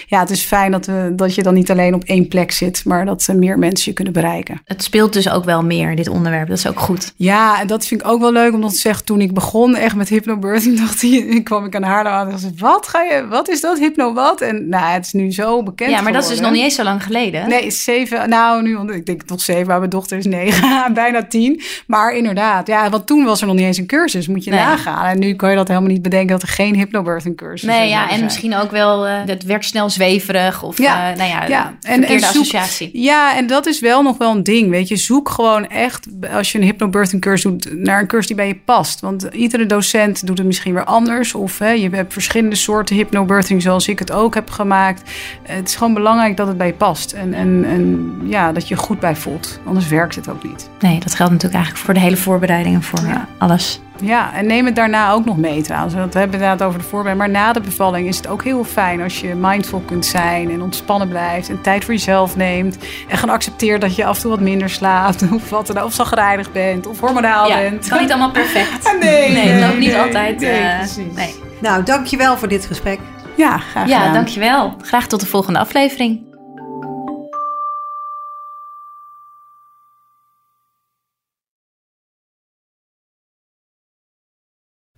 ja, 0.07 0.20
het 0.20 0.30
is 0.30 0.43
fijn 0.43 0.70
dat, 0.70 0.87
we, 0.87 1.12
dat 1.16 1.35
je 1.35 1.43
dan 1.43 1.55
niet 1.55 1.70
alleen 1.70 1.95
op 1.95 2.05
één 2.05 2.28
plek 2.28 2.53
zit, 2.53 2.85
maar 2.85 3.05
dat 3.05 3.28
meer 3.35 3.59
mensen 3.59 3.89
je 3.89 3.93
kunnen 3.93 4.12
bereiken. 4.12 4.61
Het 4.64 4.82
speelt 4.82 5.12
dus 5.12 5.30
ook 5.30 5.45
wel 5.45 5.62
meer, 5.62 5.97
dit 5.97 6.09
onderwerp. 6.09 6.49
Dat 6.49 6.59
is 6.59 6.66
ook 6.66 6.80
goed. 6.80 7.12
Ja, 7.16 7.61
en 7.61 7.66
dat 7.66 7.87
vind 7.87 8.01
ik 8.01 8.09
ook 8.09 8.20
wel 8.20 8.32
leuk, 8.32 8.53
omdat 8.53 8.72
te 8.74 8.80
zeggen, 8.80 9.05
toen 9.05 9.20
ik 9.20 9.35
begon 9.35 9.76
echt 9.76 9.97
met 9.97 10.09
hypnobirthing, 10.09 10.78
dacht 10.87 11.03
ik, 11.03 11.45
kwam 11.45 11.64
ik 11.64 11.76
aan 11.76 11.82
haar 11.82 12.07
aan 12.07 12.30
en 12.30 12.39
zei, 12.39 12.53
wat 12.57 12.89
ga 12.89 13.03
je, 13.03 13.26
wat 13.28 13.49
is 13.49 13.61
dat, 13.61 13.78
hypno 13.78 14.12
wat? 14.12 14.41
En 14.41 14.68
nou, 14.68 14.93
het 14.93 15.07
is 15.07 15.12
nu 15.12 15.32
zo 15.32 15.62
bekend 15.62 15.91
Ja, 15.91 16.01
maar 16.01 16.12
dat 16.12 16.22
is 16.22 16.28
dus 16.28 16.41
nog 16.41 16.51
niet 16.51 16.62
eens 16.62 16.74
zo 16.74 16.82
lang 16.82 17.03
geleden. 17.03 17.49
Nee, 17.49 17.70
zeven, 17.70 18.28
nou 18.28 18.62
nu, 18.62 18.95
ik 18.95 19.07
denk 19.07 19.22
tot 19.22 19.41
zeven, 19.41 19.66
maar 19.66 19.78
mijn 19.78 19.91
dochter 19.91 20.18
is 20.18 20.26
negen, 20.26 20.95
bijna 20.95 21.24
tien. 21.24 21.62
Maar 21.87 22.16
inderdaad, 22.16 22.66
ja, 22.66 22.91
want 22.91 23.07
toen 23.07 23.24
was 23.24 23.41
er 23.41 23.47
nog 23.47 23.57
niet 23.57 23.64
eens 23.64 23.78
een 23.78 23.87
cursus, 23.87 24.28
moet 24.28 24.45
je 24.45 24.51
nee. 24.51 24.61
nagaan. 24.61 25.07
En 25.07 25.18
nu 25.18 25.35
kan 25.35 25.51
je 25.51 25.57
dat 25.57 25.68
helemaal 25.68 25.91
niet 25.91 26.03
bedenken 26.03 26.28
dat 26.28 26.43
er 26.43 26.49
geen 26.49 26.74
hypnobirthing 26.74 27.37
cursus 27.37 27.62
is. 27.62 27.74
Nee, 27.74 27.89
ja, 27.89 28.11
en 28.11 28.22
misschien 28.22 28.55
ook 28.55 28.70
wel, 28.70 29.07
uh, 29.07 29.12
het 29.26 29.45
werkt 29.45 29.64
snel 29.75 29.91
zweverig 29.91 30.62
of 30.62 30.79
ja, 30.79 31.11
uh, 31.11 31.16
nou 31.16 31.29
ja, 31.29 31.47
ja. 31.47 31.75
En, 31.83 32.05
en 32.05 32.20
zoek, 32.20 32.29
associatie. 32.29 32.91
Ja, 32.93 33.37
en 33.37 33.47
dat 33.47 33.66
is 33.66 33.81
wel 33.81 34.03
nog 34.03 34.18
wel 34.18 34.31
een 34.31 34.43
ding, 34.43 34.70
weet 34.70 34.89
je. 34.89 34.97
Zoek 34.97 35.29
gewoon 35.29 35.68
echt, 35.68 36.07
als 36.33 36.53
je 36.53 36.59
een 36.59 36.64
hypnobirthing 36.64 37.22
cursus 37.22 37.43
doet, 37.43 37.79
naar 37.79 38.01
een 38.01 38.07
cursus 38.07 38.27
die 38.27 38.37
bij 38.37 38.47
je 38.47 38.57
past. 38.64 39.01
Want 39.01 39.29
iedere 39.33 39.66
docent 39.66 40.27
doet 40.27 40.39
het 40.39 40.47
misschien 40.47 40.75
weer 40.75 40.85
anders. 40.85 41.35
Of 41.35 41.59
hè, 41.59 41.70
je 41.70 41.91
hebt 41.91 42.12
verschillende 42.12 42.57
soorten 42.57 42.97
hypnobirthing, 42.97 43.62
zoals 43.62 43.89
ik 43.89 43.99
het 43.99 44.12
ook 44.12 44.35
heb 44.35 44.51
gemaakt. 44.51 45.11
Het 45.43 45.68
is 45.68 45.77
gewoon 45.77 45.95
belangrijk 45.95 46.37
dat 46.37 46.47
het 46.47 46.57
bij 46.57 46.66
je 46.66 46.72
past. 46.72 47.12
En, 47.12 47.35
en, 47.35 47.64
en 47.64 48.18
ja, 48.25 48.53
dat 48.53 48.68
je 48.68 48.77
goed 48.77 49.01
bij 49.01 49.16
voelt. 49.16 49.61
Anders 49.66 49.89
werkt 49.89 50.14
het 50.14 50.29
ook 50.29 50.45
niet. 50.45 50.68
Nee, 50.81 51.01
dat 51.01 51.14
geldt 51.14 51.33
natuurlijk 51.33 51.55
eigenlijk 51.55 51.85
voor 51.85 51.95
de 51.95 52.01
hele 52.01 52.16
voorbereiding 52.16 52.75
en 52.75 52.83
voor 52.83 53.07
ja. 53.07 53.29
alles. 53.39 53.81
Ja, 54.01 54.35
en 54.35 54.47
neem 54.47 54.67
het 54.67 54.77
daarna 54.77 55.11
ook 55.13 55.25
nog 55.25 55.37
mee 55.37 55.63
trouwens. 55.63 55.95
Want 55.95 56.13
we 56.13 56.19
hebben 56.19 56.39
het 56.39 56.47
inderdaad 56.47 56.69
over 56.69 56.81
de 56.83 56.89
voorbereiding. 56.89 57.33
Maar 57.33 57.43
na 57.43 57.53
de 57.53 57.61
bevalling 57.61 58.09
is 58.09 58.17
het 58.17 58.27
ook 58.27 58.45
heel 58.45 58.65
fijn 58.65 59.03
als 59.03 59.21
je 59.21 59.35
mindful 59.35 59.83
kunt 59.87 60.07
zijn 60.07 60.51
en 60.51 60.63
ontspannen 60.63 61.09
blijft. 61.09 61.49
En 61.49 61.61
tijd 61.61 61.85
voor 61.85 61.95
jezelf 61.95 62.37
neemt. 62.37 62.79
En 63.09 63.19
gewoon 63.19 63.35
accepteert 63.35 63.81
dat 63.81 63.97
je 63.97 64.05
af 64.05 64.17
en 64.17 64.23
toe 64.23 64.31
wat 64.31 64.41
minder 64.41 64.71
slaapt. 64.71 65.25
Of 65.33 65.51
wat 65.51 65.67
dan 65.67 65.83
Of 65.83 65.93
zagrijnig 65.93 66.53
bent. 66.53 66.87
Of 66.87 67.01
hormonaal 67.01 67.49
ja, 67.49 67.57
bent. 67.57 67.75
Het 67.75 67.89
kan 67.89 68.01
niet 68.01 68.11
allemaal 68.11 68.31
perfect. 68.31 68.97
nee, 69.01 69.31
nee, 69.33 69.49
het 69.49 69.61
loopt 69.67 69.79
niet 69.79 69.93
nee, 69.93 70.01
altijd. 70.01 70.41
Nee, 70.41 70.63
uh, 70.63 70.79
precies. 70.79 71.15
Nee. 71.15 71.35
Nou, 71.61 71.83
dankjewel 71.83 72.37
voor 72.37 72.49
dit 72.49 72.67
gesprek. 72.67 72.99
Ja, 73.37 73.59
graag 73.59 73.89
Ja, 73.89 73.99
gedaan. 73.99 74.15
dankjewel. 74.15 74.75
Graag 74.83 75.07
tot 75.07 75.21
de 75.21 75.27
volgende 75.27 75.59
aflevering. 75.59 76.34